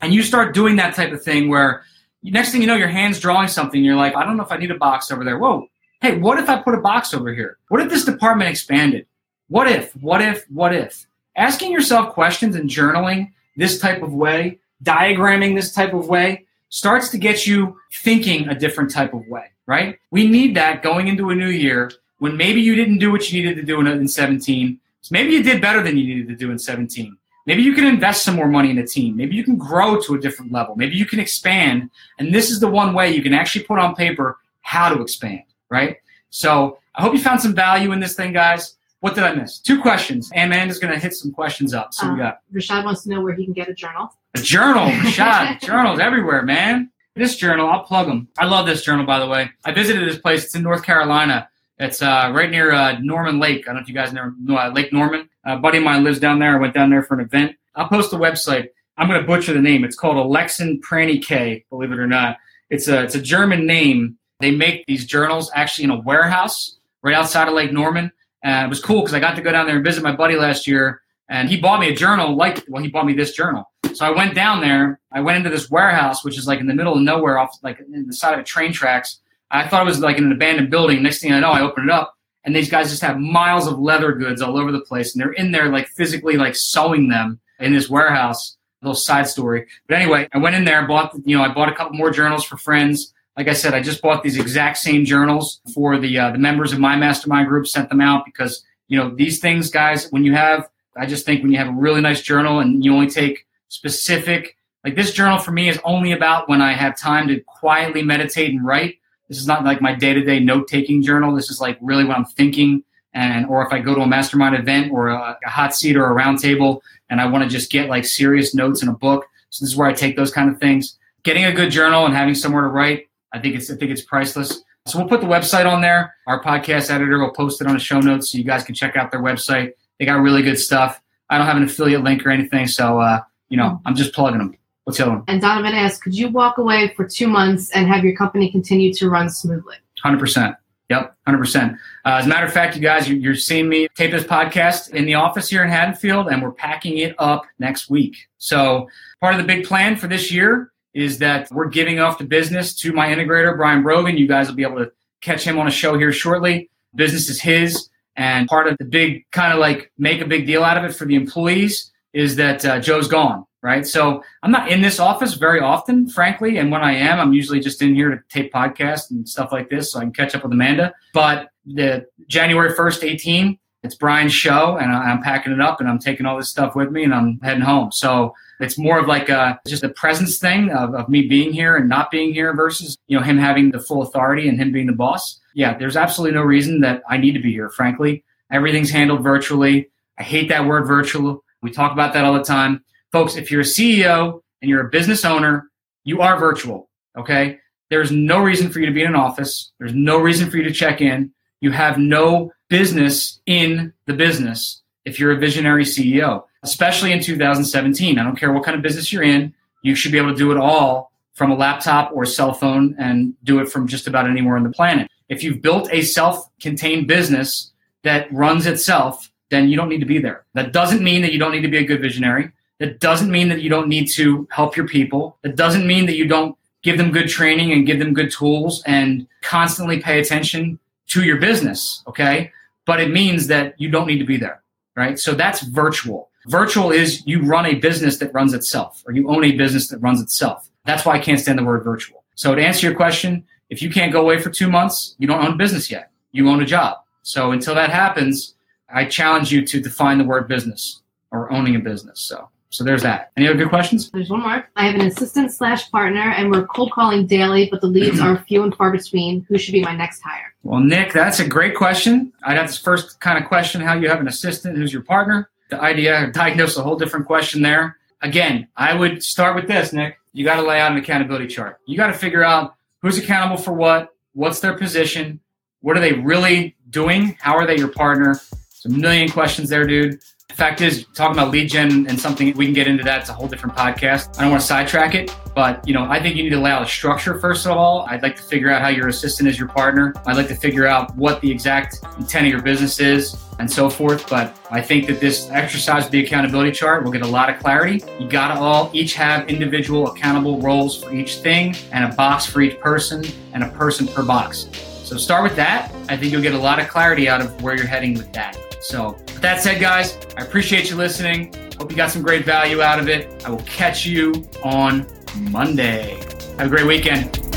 and 0.00 0.12
you 0.12 0.24
start 0.24 0.54
doing 0.54 0.74
that 0.74 0.96
type 0.96 1.12
of 1.12 1.22
thing 1.22 1.48
where 1.48 1.84
next 2.24 2.50
thing 2.50 2.62
you 2.62 2.66
know, 2.66 2.74
your 2.74 2.88
hand's 2.88 3.20
drawing 3.20 3.46
something, 3.46 3.84
you're 3.84 3.94
like, 3.94 4.16
I 4.16 4.24
don't 4.24 4.36
know 4.36 4.42
if 4.42 4.50
I 4.50 4.56
need 4.56 4.72
a 4.72 4.76
box 4.76 5.12
over 5.12 5.22
there. 5.22 5.38
Whoa, 5.38 5.68
hey, 6.00 6.18
what 6.18 6.40
if 6.40 6.48
I 6.48 6.60
put 6.60 6.74
a 6.74 6.80
box 6.80 7.14
over 7.14 7.32
here? 7.32 7.58
What 7.68 7.80
if 7.80 7.88
this 7.88 8.04
department 8.04 8.50
expanded? 8.50 9.06
What 9.46 9.68
if, 9.68 9.94
what 9.94 10.20
if, 10.20 10.50
what 10.50 10.74
if? 10.74 11.06
Asking 11.36 11.70
yourself 11.70 12.12
questions 12.12 12.56
and 12.56 12.68
journaling 12.68 13.30
this 13.56 13.78
type 13.78 14.02
of 14.02 14.12
way, 14.12 14.58
diagramming 14.82 15.54
this 15.54 15.72
type 15.72 15.94
of 15.94 16.08
way, 16.08 16.46
starts 16.70 17.08
to 17.10 17.18
get 17.18 17.46
you 17.46 17.78
thinking 17.92 18.48
a 18.48 18.58
different 18.58 18.90
type 18.90 19.14
of 19.14 19.24
way, 19.28 19.52
right? 19.68 19.98
We 20.10 20.26
need 20.26 20.56
that 20.56 20.82
going 20.82 21.06
into 21.06 21.30
a 21.30 21.34
new 21.34 21.50
year 21.50 21.92
when 22.18 22.36
maybe 22.36 22.60
you 22.60 22.74
didn't 22.74 22.98
do 22.98 23.12
what 23.12 23.30
you 23.30 23.40
needed 23.40 23.56
to 23.56 23.62
do 23.62 23.78
in, 23.78 24.08
17. 24.08 24.80
So 25.02 25.08
maybe 25.12 25.32
you 25.32 25.42
did 25.42 25.60
better 25.60 25.82
than 25.82 25.96
you 25.96 26.16
needed 26.16 26.28
to 26.28 26.34
do 26.34 26.50
in 26.50 26.58
17. 26.58 27.16
Maybe 27.46 27.62
you 27.62 27.74
can 27.74 27.84
invest 27.84 28.24
some 28.24 28.34
more 28.34 28.48
money 28.48 28.70
in 28.70 28.78
a 28.78 28.86
team. 28.86 29.16
Maybe 29.16 29.36
you 29.36 29.44
can 29.44 29.56
grow 29.56 30.00
to 30.00 30.14
a 30.14 30.18
different 30.18 30.52
level. 30.52 30.74
Maybe 30.74 30.96
you 30.96 31.06
can 31.06 31.20
expand. 31.20 31.90
And 32.18 32.34
this 32.34 32.50
is 32.50 32.60
the 32.60 32.68
one 32.68 32.94
way 32.94 33.14
you 33.14 33.22
can 33.22 33.32
actually 33.32 33.64
put 33.64 33.78
on 33.78 33.94
paper 33.94 34.38
how 34.62 34.88
to 34.92 35.00
expand, 35.00 35.44
right? 35.70 35.98
So 36.30 36.78
I 36.94 37.02
hope 37.02 37.12
you 37.12 37.20
found 37.20 37.40
some 37.40 37.54
value 37.54 37.92
in 37.92 38.00
this 38.00 38.14
thing, 38.14 38.32
guys. 38.32 38.76
What 39.00 39.14
did 39.14 39.24
I 39.24 39.34
miss? 39.34 39.58
Two 39.60 39.80
questions. 39.80 40.30
And 40.34 40.52
Amanda's 40.52 40.78
going 40.78 40.92
to 40.92 40.98
hit 40.98 41.14
some 41.14 41.30
questions 41.30 41.72
up. 41.72 41.94
So 41.94 42.06
um, 42.06 42.14
we 42.14 42.18
got 42.18 42.40
Rashad 42.52 42.84
wants 42.84 43.04
to 43.04 43.10
know 43.10 43.20
where 43.20 43.34
he 43.34 43.44
can 43.44 43.54
get 43.54 43.68
a 43.68 43.74
journal. 43.74 44.12
A 44.34 44.40
journal, 44.40 44.88
Rashad. 44.88 45.60
journals 45.64 46.00
everywhere, 46.00 46.42
man. 46.42 46.90
This 47.18 47.34
journal, 47.34 47.68
I'll 47.68 47.82
plug 47.82 48.06
them. 48.06 48.28
I 48.38 48.46
love 48.46 48.64
this 48.64 48.84
journal, 48.84 49.04
by 49.04 49.18
the 49.18 49.26
way. 49.26 49.50
I 49.64 49.72
visited 49.72 50.08
this 50.08 50.20
place. 50.20 50.44
It's 50.44 50.54
in 50.54 50.62
North 50.62 50.84
Carolina. 50.84 51.48
It's 51.76 52.00
uh, 52.00 52.30
right 52.32 52.48
near 52.48 52.70
uh, 52.70 53.00
Norman 53.00 53.40
Lake. 53.40 53.62
I 53.62 53.72
don't 53.72 53.74
know 53.74 53.80
if 53.80 53.88
you 53.88 53.94
guys 53.94 54.12
know, 54.12 54.32
uh, 54.50 54.70
Lake 54.72 54.92
Norman. 54.92 55.28
A 55.44 55.56
buddy 55.56 55.78
of 55.78 55.84
mine 55.84 56.04
lives 56.04 56.20
down 56.20 56.38
there. 56.38 56.54
I 56.54 56.60
went 56.60 56.74
down 56.74 56.90
there 56.90 57.02
for 57.02 57.14
an 57.14 57.20
event. 57.20 57.56
I'll 57.74 57.88
post 57.88 58.12
the 58.12 58.18
website. 58.18 58.68
I'm 58.96 59.08
going 59.08 59.20
to 59.20 59.26
butcher 59.26 59.52
the 59.52 59.60
name. 59.60 59.82
It's 59.82 59.96
called 59.96 60.16
Alexen 60.16 60.80
K. 61.22 61.64
believe 61.70 61.90
it 61.90 61.98
or 61.98 62.06
not. 62.06 62.36
It's 62.70 62.86
a, 62.86 63.02
it's 63.02 63.16
a 63.16 63.20
German 63.20 63.66
name. 63.66 64.16
They 64.38 64.52
make 64.52 64.86
these 64.86 65.04
journals 65.04 65.50
actually 65.56 65.84
in 65.84 65.90
a 65.90 65.98
warehouse 65.98 66.78
right 67.02 67.16
outside 67.16 67.48
of 67.48 67.54
Lake 67.54 67.72
Norman. 67.72 68.12
And 68.44 68.66
it 68.66 68.68
was 68.68 68.80
cool 68.80 69.00
because 69.00 69.14
I 69.14 69.18
got 69.18 69.34
to 69.34 69.42
go 69.42 69.50
down 69.50 69.66
there 69.66 69.74
and 69.74 69.84
visit 69.84 70.04
my 70.04 70.14
buddy 70.14 70.36
last 70.36 70.68
year, 70.68 71.02
and 71.28 71.48
he 71.48 71.60
bought 71.60 71.80
me 71.80 71.88
a 71.88 71.94
journal. 71.96 72.36
Like, 72.36 72.64
well, 72.68 72.80
he 72.80 72.88
bought 72.88 73.06
me 73.06 73.14
this 73.14 73.32
journal. 73.32 73.68
So 73.98 74.06
I 74.06 74.10
went 74.10 74.34
down 74.34 74.60
there. 74.60 75.00
I 75.10 75.20
went 75.20 75.38
into 75.38 75.50
this 75.50 75.68
warehouse, 75.68 76.24
which 76.24 76.38
is 76.38 76.46
like 76.46 76.60
in 76.60 76.66
the 76.66 76.74
middle 76.74 76.94
of 76.94 77.02
nowhere, 77.02 77.38
off 77.38 77.56
like 77.62 77.80
in 77.80 78.06
the 78.06 78.12
side 78.12 78.34
of 78.34 78.40
a 78.40 78.44
train 78.44 78.72
tracks. 78.72 79.20
I 79.50 79.66
thought 79.66 79.82
it 79.82 79.90
was 79.90 79.98
like 79.98 80.18
an 80.18 80.30
abandoned 80.30 80.70
building. 80.70 81.02
Next 81.02 81.20
thing 81.20 81.32
I 81.32 81.40
know, 81.40 81.50
I 81.50 81.62
open 81.62 81.84
it 81.84 81.90
up, 81.90 82.16
and 82.44 82.54
these 82.54 82.70
guys 82.70 82.90
just 82.90 83.02
have 83.02 83.18
miles 83.18 83.66
of 83.66 83.78
leather 83.78 84.12
goods 84.12 84.40
all 84.40 84.56
over 84.56 84.70
the 84.70 84.80
place, 84.80 85.14
and 85.14 85.20
they're 85.20 85.32
in 85.32 85.50
there 85.50 85.68
like 85.68 85.88
physically 85.88 86.36
like 86.36 86.54
sewing 86.54 87.08
them 87.08 87.40
in 87.58 87.72
this 87.72 87.88
warehouse. 87.88 88.56
A 88.80 88.86
little 88.86 88.94
side 88.94 89.26
story, 89.26 89.66
but 89.88 89.98
anyway, 89.98 90.28
I 90.32 90.38
went 90.38 90.54
in 90.54 90.64
there, 90.64 90.86
bought 90.86 91.12
you 91.24 91.36
know, 91.36 91.42
I 91.42 91.52
bought 91.52 91.68
a 91.68 91.74
couple 91.74 91.98
more 91.98 92.12
journals 92.12 92.44
for 92.44 92.56
friends 92.56 93.12
like 93.38 93.46
I 93.46 93.52
said, 93.52 93.72
I 93.72 93.80
just 93.80 94.02
bought 94.02 94.24
these 94.24 94.36
exact 94.36 94.78
same 94.78 95.04
journals 95.04 95.60
for 95.72 95.96
the 95.96 96.18
uh, 96.18 96.32
the 96.32 96.38
members 96.38 96.72
of 96.72 96.80
my 96.80 96.96
mastermind 96.96 97.46
group. 97.46 97.68
Sent 97.68 97.88
them 97.88 98.00
out 98.00 98.24
because 98.24 98.64
you 98.88 98.98
know 98.98 99.14
these 99.14 99.38
things, 99.38 99.70
guys. 99.70 100.10
When 100.10 100.24
you 100.24 100.34
have, 100.34 100.68
I 100.96 101.06
just 101.06 101.24
think 101.24 101.44
when 101.44 101.52
you 101.52 101.58
have 101.58 101.68
a 101.68 101.72
really 101.72 102.00
nice 102.00 102.20
journal 102.20 102.58
and 102.58 102.84
you 102.84 102.92
only 102.92 103.08
take 103.08 103.46
specific, 103.68 104.56
like 104.84 104.96
this 104.96 105.12
journal 105.12 105.38
for 105.38 105.52
me 105.52 105.68
is 105.68 105.78
only 105.84 106.12
about 106.12 106.48
when 106.48 106.62
I 106.62 106.72
have 106.72 106.98
time 106.98 107.28
to 107.28 107.40
quietly 107.40 108.02
meditate 108.02 108.50
and 108.50 108.64
write. 108.64 108.98
This 109.28 109.38
is 109.38 109.46
not 109.46 109.64
like 109.64 109.80
my 109.80 109.94
day 109.94 110.14
to 110.14 110.22
day 110.22 110.40
note 110.40 110.68
taking 110.68 111.02
journal. 111.02 111.34
This 111.34 111.50
is 111.50 111.60
like 111.60 111.78
really 111.80 112.04
what 112.04 112.16
I'm 112.16 112.24
thinking. 112.24 112.82
And, 113.14 113.46
or 113.46 113.66
if 113.66 113.72
I 113.72 113.80
go 113.80 113.94
to 113.94 114.02
a 114.02 114.06
mastermind 114.06 114.54
event 114.54 114.92
or 114.92 115.08
a, 115.08 115.38
a 115.44 115.48
hot 115.48 115.74
seat 115.74 115.96
or 115.96 116.06
a 116.06 116.12
round 116.12 116.38
table 116.38 116.82
and 117.10 117.20
I 117.20 117.26
want 117.26 117.44
to 117.44 117.50
just 117.50 117.70
get 117.70 117.88
like 117.88 118.04
serious 118.04 118.54
notes 118.54 118.82
in 118.82 118.88
a 118.88 118.94
book. 118.94 119.26
So 119.50 119.64
this 119.64 119.72
is 119.72 119.76
where 119.76 119.88
I 119.88 119.92
take 119.92 120.16
those 120.16 120.30
kind 120.30 120.50
of 120.50 120.58
things. 120.58 120.98
Getting 121.24 121.46
a 121.46 121.52
good 121.52 121.70
journal 121.70 122.04
and 122.06 122.14
having 122.14 122.34
somewhere 122.34 122.62
to 122.62 122.68
write, 122.68 123.08
I 123.32 123.38
think 123.38 123.56
it's, 123.56 123.70
I 123.70 123.76
think 123.76 123.90
it's 123.90 124.02
priceless. 124.02 124.62
So 124.86 124.98
we'll 124.98 125.08
put 125.08 125.20
the 125.20 125.26
website 125.26 125.70
on 125.70 125.82
there. 125.82 126.14
Our 126.26 126.42
podcast 126.42 126.90
editor 126.90 127.18
will 127.18 127.32
post 127.32 127.60
it 127.60 127.66
on 127.66 127.74
the 127.74 127.80
show 127.80 128.00
notes 128.00 128.30
so 128.30 128.38
you 128.38 128.44
guys 128.44 128.64
can 128.64 128.74
check 128.74 128.96
out 128.96 129.10
their 129.10 129.22
website. 129.22 129.72
They 129.98 130.06
got 130.06 130.20
really 130.20 130.42
good 130.42 130.58
stuff. 130.58 131.02
I 131.28 131.36
don't 131.36 131.46
have 131.46 131.56
an 131.56 131.64
affiliate 131.64 132.02
link 132.02 132.24
or 132.24 132.30
anything, 132.30 132.66
so 132.66 133.00
uh, 133.00 133.20
you 133.48 133.56
know 133.56 133.80
I'm 133.84 133.94
just 133.94 134.12
plugging 134.12 134.38
them. 134.38 134.54
What's 134.84 134.96
the 134.96 135.04
other 135.04 135.16
one? 135.16 135.24
And 135.28 135.40
Donovan 135.40 135.74
asks, 135.74 136.00
could 136.00 136.14
you 136.14 136.30
walk 136.30 136.56
away 136.56 136.94
for 136.96 137.06
two 137.06 137.28
months 137.28 137.70
and 137.72 137.86
have 137.88 138.04
your 138.04 138.16
company 138.16 138.50
continue 138.50 138.92
to 138.94 139.10
run 139.10 139.28
smoothly? 139.28 139.76
Hundred 140.02 140.18
percent. 140.18 140.56
Yep, 140.88 141.14
hundred 141.26 141.38
percent. 141.38 141.74
Uh, 142.06 142.16
as 142.20 142.24
a 142.24 142.28
matter 142.28 142.46
of 142.46 142.52
fact, 142.52 142.74
you 142.74 142.80
guys, 142.80 143.06
you're 143.06 143.34
seeing 143.34 143.68
me 143.68 143.88
tape 143.94 144.12
this 144.12 144.24
podcast 144.24 144.94
in 144.94 145.04
the 145.04 145.14
office 145.14 145.50
here 145.50 145.62
in 145.62 145.68
Haddonfield, 145.68 146.28
and 146.28 146.42
we're 146.42 146.52
packing 146.52 146.96
it 146.98 147.14
up 147.18 147.42
next 147.58 147.90
week. 147.90 148.16
So 148.38 148.88
part 149.20 149.34
of 149.34 149.38
the 149.38 149.46
big 149.46 149.66
plan 149.66 149.96
for 149.96 150.06
this 150.06 150.32
year 150.32 150.72
is 150.94 151.18
that 151.18 151.50
we're 151.52 151.68
giving 151.68 152.00
off 152.00 152.16
the 152.16 152.24
business 152.24 152.74
to 152.76 152.92
my 152.94 153.08
integrator, 153.08 153.54
Brian 153.56 153.82
Brogan. 153.82 154.16
You 154.16 154.26
guys 154.26 154.48
will 154.48 154.56
be 154.56 154.62
able 154.62 154.78
to 154.78 154.90
catch 155.20 155.44
him 155.44 155.58
on 155.58 155.66
a 155.66 155.70
show 155.70 155.98
here 155.98 156.12
shortly. 156.12 156.70
Business 156.94 157.28
is 157.28 157.40
his. 157.42 157.90
And 158.16 158.48
part 158.48 158.66
of 158.66 158.78
the 158.78 158.84
big 158.84 159.24
kind 159.30 159.52
of 159.52 159.58
like 159.58 159.92
make 159.98 160.20
a 160.22 160.26
big 160.26 160.46
deal 160.46 160.64
out 160.64 160.76
of 160.76 160.84
it 160.84 160.96
for 160.96 161.04
the 161.04 161.14
employees 161.14 161.92
is 162.12 162.36
that 162.36 162.64
uh, 162.64 162.80
Joe's 162.80 163.08
gone, 163.08 163.44
right? 163.62 163.86
So 163.86 164.22
I'm 164.42 164.50
not 164.50 164.70
in 164.70 164.80
this 164.80 164.98
office 164.98 165.34
very 165.34 165.60
often, 165.60 166.08
frankly. 166.08 166.58
And 166.58 166.70
when 166.70 166.82
I 166.82 166.94
am, 166.94 167.20
I'm 167.20 167.32
usually 167.32 167.60
just 167.60 167.82
in 167.82 167.94
here 167.94 168.10
to 168.10 168.20
tape 168.28 168.52
podcasts 168.52 169.10
and 169.10 169.28
stuff 169.28 169.52
like 169.52 169.70
this 169.70 169.92
so 169.92 169.98
I 169.98 170.02
can 170.02 170.12
catch 170.12 170.34
up 170.34 170.42
with 170.42 170.52
Amanda. 170.52 170.94
But 171.12 171.48
the 171.66 172.06
January 172.26 172.72
1st, 172.72 173.04
18, 173.04 173.58
it's 173.84 173.94
Brian's 173.94 174.34
show 174.34 174.76
and 174.76 174.90
I'm 174.90 175.22
packing 175.22 175.52
it 175.52 175.60
up 175.60 175.80
and 175.80 175.88
I'm 175.88 175.98
taking 175.98 176.26
all 176.26 176.36
this 176.36 176.48
stuff 176.48 176.74
with 176.74 176.90
me 176.90 177.04
and 177.04 177.14
I'm 177.14 177.38
heading 177.40 177.62
home. 177.62 177.92
So 177.92 178.34
it's 178.58 178.76
more 178.76 178.98
of 178.98 179.06
like 179.06 179.28
a, 179.28 179.60
just 179.66 179.84
a 179.84 179.88
presence 179.90 180.38
thing 180.38 180.70
of, 180.70 180.94
of 180.94 181.08
me 181.08 181.28
being 181.28 181.52
here 181.52 181.76
and 181.76 181.88
not 181.88 182.10
being 182.10 182.34
here 182.34 182.54
versus, 182.54 182.98
you 183.06 183.16
know, 183.16 183.22
him 183.22 183.38
having 183.38 183.70
the 183.70 183.78
full 183.78 184.02
authority 184.02 184.48
and 184.48 184.60
him 184.60 184.72
being 184.72 184.86
the 184.86 184.92
boss. 184.92 185.40
Yeah, 185.54 185.78
there's 185.78 185.96
absolutely 185.96 186.36
no 186.36 186.42
reason 186.42 186.80
that 186.80 187.02
I 187.08 187.18
need 187.18 187.32
to 187.32 187.40
be 187.40 187.52
here, 187.52 187.70
frankly. 187.70 188.24
Everything's 188.50 188.90
handled 188.90 189.22
virtually. 189.22 189.90
I 190.18 190.24
hate 190.24 190.48
that 190.48 190.66
word 190.66 190.86
virtual. 190.86 191.44
We 191.62 191.70
talk 191.70 191.92
about 191.92 192.12
that 192.14 192.24
all 192.24 192.34
the 192.34 192.44
time. 192.44 192.84
Folks, 193.12 193.36
if 193.36 193.50
you're 193.50 193.62
a 193.62 193.64
CEO 193.64 194.42
and 194.62 194.68
you're 194.68 194.86
a 194.86 194.90
business 194.90 195.24
owner, 195.24 195.70
you 196.04 196.20
are 196.20 196.38
virtual. 196.38 196.88
Okay. 197.16 197.58
There's 197.90 198.10
no 198.10 198.40
reason 198.40 198.70
for 198.70 198.80
you 198.80 198.86
to 198.86 198.92
be 198.92 199.02
in 199.02 199.08
an 199.08 199.16
office. 199.16 199.72
There's 199.78 199.94
no 199.94 200.18
reason 200.18 200.50
for 200.50 200.58
you 200.58 200.64
to 200.64 200.72
check 200.72 201.00
in. 201.00 201.32
You 201.60 201.70
have 201.72 201.98
no 201.98 202.52
business 202.68 203.40
in 203.46 203.92
the 204.06 204.12
business 204.12 204.82
if 205.04 205.18
you're 205.18 205.32
a 205.32 205.38
visionary 205.38 205.84
CEO 205.84 206.44
especially 206.62 207.12
in 207.12 207.20
2017. 207.20 208.18
I 208.18 208.22
don't 208.22 208.36
care 208.36 208.52
what 208.52 208.64
kind 208.64 208.76
of 208.76 208.82
business 208.82 209.12
you're 209.12 209.22
in, 209.22 209.54
you 209.82 209.94
should 209.94 210.12
be 210.12 210.18
able 210.18 210.30
to 210.30 210.36
do 210.36 210.50
it 210.50 210.58
all 210.58 211.12
from 211.34 211.50
a 211.50 211.56
laptop 211.56 212.10
or 212.12 212.24
cell 212.24 212.52
phone 212.52 212.96
and 212.98 213.34
do 213.44 213.60
it 213.60 213.68
from 213.68 213.86
just 213.86 214.08
about 214.08 214.28
anywhere 214.28 214.56
on 214.56 214.64
the 214.64 214.70
planet. 214.70 215.08
If 215.28 215.42
you've 215.42 215.62
built 215.62 215.88
a 215.92 216.02
self 216.02 216.48
contained 216.60 217.06
business 217.06 217.72
that 218.02 218.32
runs 218.32 218.66
itself, 218.66 219.30
then 219.50 219.68
you 219.68 219.76
don't 219.76 219.88
need 219.88 220.00
to 220.00 220.06
be 220.06 220.18
there. 220.18 220.44
That 220.54 220.72
doesn't 220.72 221.02
mean 221.02 221.22
that 221.22 221.32
you 221.32 221.38
don't 221.38 221.52
need 221.52 221.62
to 221.62 221.68
be 221.68 221.78
a 221.78 221.84
good 221.84 222.00
visionary. 222.00 222.52
That 222.78 223.00
doesn't 223.00 223.30
mean 223.30 223.48
that 223.48 223.60
you 223.60 223.70
don't 223.70 223.88
need 223.88 224.08
to 224.10 224.46
help 224.50 224.76
your 224.76 224.86
people. 224.86 225.36
That 225.42 225.56
doesn't 225.56 225.86
mean 225.86 226.06
that 226.06 226.16
you 226.16 226.26
don't 226.26 226.56
give 226.82 226.96
them 226.96 227.10
good 227.10 227.28
training 227.28 227.72
and 227.72 227.86
give 227.86 227.98
them 227.98 228.14
good 228.14 228.30
tools 228.30 228.82
and 228.86 229.26
constantly 229.42 230.00
pay 230.00 230.20
attention 230.20 230.78
to 231.08 231.24
your 231.24 231.38
business. 231.38 232.02
Okay. 232.06 232.52
But 232.86 233.00
it 233.00 233.10
means 233.10 233.48
that 233.48 233.74
you 233.80 233.90
don't 233.90 234.06
need 234.06 234.18
to 234.18 234.24
be 234.24 234.36
there. 234.36 234.62
Right. 234.94 235.18
So 235.18 235.34
that's 235.34 235.62
virtual. 235.62 236.30
Virtual 236.46 236.90
is 236.90 237.26
you 237.26 237.42
run 237.42 237.66
a 237.66 237.74
business 237.74 238.16
that 238.18 238.32
runs 238.32 238.54
itself, 238.54 239.02
or 239.06 239.12
you 239.12 239.28
own 239.28 239.44
a 239.44 239.52
business 239.52 239.88
that 239.88 239.98
runs 239.98 240.20
itself. 240.20 240.70
That's 240.86 241.04
why 241.04 241.14
I 241.14 241.18
can't 241.18 241.38
stand 241.38 241.58
the 241.58 241.64
word 241.64 241.84
virtual. 241.84 242.24
So 242.36 242.54
to 242.54 242.62
answer 242.62 242.86
your 242.86 242.96
question, 242.96 243.44
if 243.68 243.82
you 243.82 243.90
can't 243.90 244.12
go 244.12 244.22
away 244.22 244.40
for 244.40 244.48
two 244.48 244.70
months, 244.70 245.14
you 245.18 245.28
don't 245.28 245.44
own 245.44 245.52
a 245.52 245.56
business 245.56 245.90
yet. 245.90 246.10
You 246.32 246.48
own 246.48 246.62
a 246.62 246.64
job. 246.64 246.98
So 247.22 247.50
until 247.52 247.74
that 247.74 247.90
happens, 247.90 248.54
I 248.92 249.04
challenge 249.04 249.52
you 249.52 249.64
to 249.66 249.80
define 249.80 250.18
the 250.18 250.24
word 250.24 250.48
business 250.48 251.02
or 251.30 251.52
owning 251.52 251.76
a 251.76 251.78
business. 251.80 252.20
So 252.20 252.48
so 252.70 252.84
there's 252.84 253.02
that. 253.02 253.30
Any 253.36 253.48
other 253.48 253.56
good 253.56 253.70
questions? 253.70 254.10
There's 254.10 254.28
one 254.28 254.42
more. 254.42 254.68
I 254.76 254.86
have 254.86 254.94
an 254.94 255.06
assistant 255.06 255.52
slash 255.52 255.90
partner, 255.90 256.20
and 256.20 256.50
we're 256.50 256.66
cold 256.66 256.92
calling 256.92 257.26
daily, 257.26 257.66
but 257.70 257.80
the 257.80 257.86
leads 257.86 258.20
are 258.20 258.36
few 258.46 258.62
and 258.62 258.74
far 258.76 258.92
between. 258.92 259.46
Who 259.48 259.56
should 259.56 259.72
be 259.72 259.82
my 259.82 259.96
next 259.96 260.20
hire? 260.20 260.52
Well, 260.64 260.80
Nick, 260.80 261.14
that's 261.14 261.40
a 261.40 261.48
great 261.48 261.74
question. 261.74 262.30
I'd 262.42 262.58
have 262.58 262.70
to 262.70 262.80
first 262.80 263.20
kind 263.20 263.42
of 263.42 263.48
question 263.48 263.80
how 263.80 263.94
you 263.94 264.10
have 264.10 264.20
an 264.20 264.28
assistant 264.28 264.76
who's 264.76 264.92
your 264.92 265.02
partner 265.02 265.48
the 265.68 265.80
idea, 265.80 266.30
diagnose 266.32 266.76
a 266.76 266.82
whole 266.82 266.96
different 266.96 267.26
question 267.26 267.62
there. 267.62 267.96
Again, 268.22 268.68
I 268.76 268.94
would 268.94 269.22
start 269.22 269.54
with 269.54 269.68
this, 269.68 269.92
Nick. 269.92 270.18
You 270.32 270.44
got 270.44 270.56
to 270.56 270.62
lay 270.62 270.80
out 270.80 270.92
an 270.92 270.98
accountability 270.98 271.46
chart. 271.46 271.78
You 271.86 271.96
got 271.96 272.08
to 272.08 272.12
figure 272.12 272.42
out 272.42 272.74
who's 273.02 273.18
accountable 273.18 273.62
for 273.62 273.72
what, 273.72 274.14
what's 274.32 274.60
their 274.60 274.76
position, 274.76 275.40
what 275.80 275.96
are 275.96 276.00
they 276.00 276.12
really 276.12 276.76
doing, 276.90 277.36
how 277.40 277.56
are 277.56 277.66
they 277.66 277.76
your 277.76 277.88
partner. 277.88 278.40
It's 278.78 278.84
a 278.84 278.90
million 278.90 279.28
questions 279.28 279.68
there, 279.68 279.84
dude 279.84 280.20
The 280.48 280.54
fact 280.54 280.80
is, 280.82 281.04
talking 281.12 281.36
about 281.36 281.50
lead 281.50 281.68
gen 281.68 282.06
and 282.06 282.18
something 282.18 282.56
we 282.56 282.64
can 282.64 282.74
get 282.74 282.86
into 282.86 283.02
that. 283.02 283.22
It's 283.22 283.28
a 283.28 283.32
whole 283.32 283.48
different 283.48 283.74
podcast. 283.74 284.38
I 284.38 284.42
don't 284.42 284.52
want 284.52 284.60
to 284.60 284.66
sidetrack 284.68 285.16
it, 285.16 285.36
but 285.52 285.86
you 285.86 285.92
know, 285.92 286.04
I 286.04 286.22
think 286.22 286.36
you 286.36 286.44
need 286.44 286.50
to 286.50 286.60
lay 286.60 286.70
out 286.70 286.82
a 286.82 286.86
structure 286.86 287.40
first 287.40 287.66
of 287.66 287.72
all. 287.72 288.06
I'd 288.08 288.22
like 288.22 288.36
to 288.36 288.42
figure 288.44 288.70
out 288.70 288.80
how 288.80 288.86
your 288.86 289.08
assistant 289.08 289.48
is 289.48 289.58
your 289.58 289.66
partner. 289.66 290.14
I'd 290.26 290.36
like 290.36 290.46
to 290.46 290.54
figure 290.54 290.86
out 290.86 291.12
what 291.16 291.40
the 291.40 291.50
exact 291.50 291.98
intent 292.18 292.46
of 292.46 292.52
your 292.52 292.62
business 292.62 293.00
is 293.00 293.36
and 293.58 293.68
so 293.68 293.90
forth. 293.90 294.30
But 294.30 294.56
I 294.70 294.80
think 294.80 295.08
that 295.08 295.18
this 295.18 295.50
exercise 295.50 296.04
with 296.04 296.12
the 296.12 296.24
accountability 296.24 296.70
chart 296.70 297.02
will 297.02 297.10
get 297.10 297.22
a 297.22 297.26
lot 297.26 297.50
of 297.50 297.58
clarity. 297.58 298.04
You 298.20 298.28
got 298.28 298.54
to 298.54 298.60
all 298.60 298.90
each 298.92 299.14
have 299.14 299.48
individual 299.48 300.06
accountable 300.12 300.60
roles 300.60 301.02
for 301.02 301.12
each 301.12 301.38
thing 301.38 301.74
and 301.90 302.04
a 302.04 302.14
box 302.14 302.46
for 302.46 302.60
each 302.60 302.78
person 302.78 303.24
and 303.54 303.64
a 303.64 303.68
person 303.70 304.06
per 304.06 304.22
box. 304.22 304.68
So 305.02 305.16
start 305.16 305.42
with 305.42 305.56
that. 305.56 305.92
I 306.08 306.16
think 306.16 306.30
you'll 306.30 306.42
get 306.42 306.54
a 306.54 306.58
lot 306.58 306.78
of 306.78 306.86
clarity 306.88 307.28
out 307.28 307.40
of 307.40 307.60
where 307.60 307.74
you're 307.74 307.86
heading 307.86 308.14
with 308.14 308.32
that. 308.34 308.56
So, 308.80 309.12
with 309.12 309.40
that 309.40 309.60
said, 309.60 309.80
guys, 309.80 310.18
I 310.36 310.42
appreciate 310.42 310.90
you 310.90 310.96
listening. 310.96 311.52
Hope 311.78 311.90
you 311.90 311.96
got 311.96 312.10
some 312.10 312.22
great 312.22 312.44
value 312.44 312.80
out 312.82 312.98
of 312.98 313.08
it. 313.08 313.44
I 313.44 313.50
will 313.50 313.62
catch 313.62 314.06
you 314.06 314.48
on 314.64 315.06
Monday. 315.50 316.20
Have 316.58 316.66
a 316.66 316.68
great 316.68 316.86
weekend. 316.86 317.47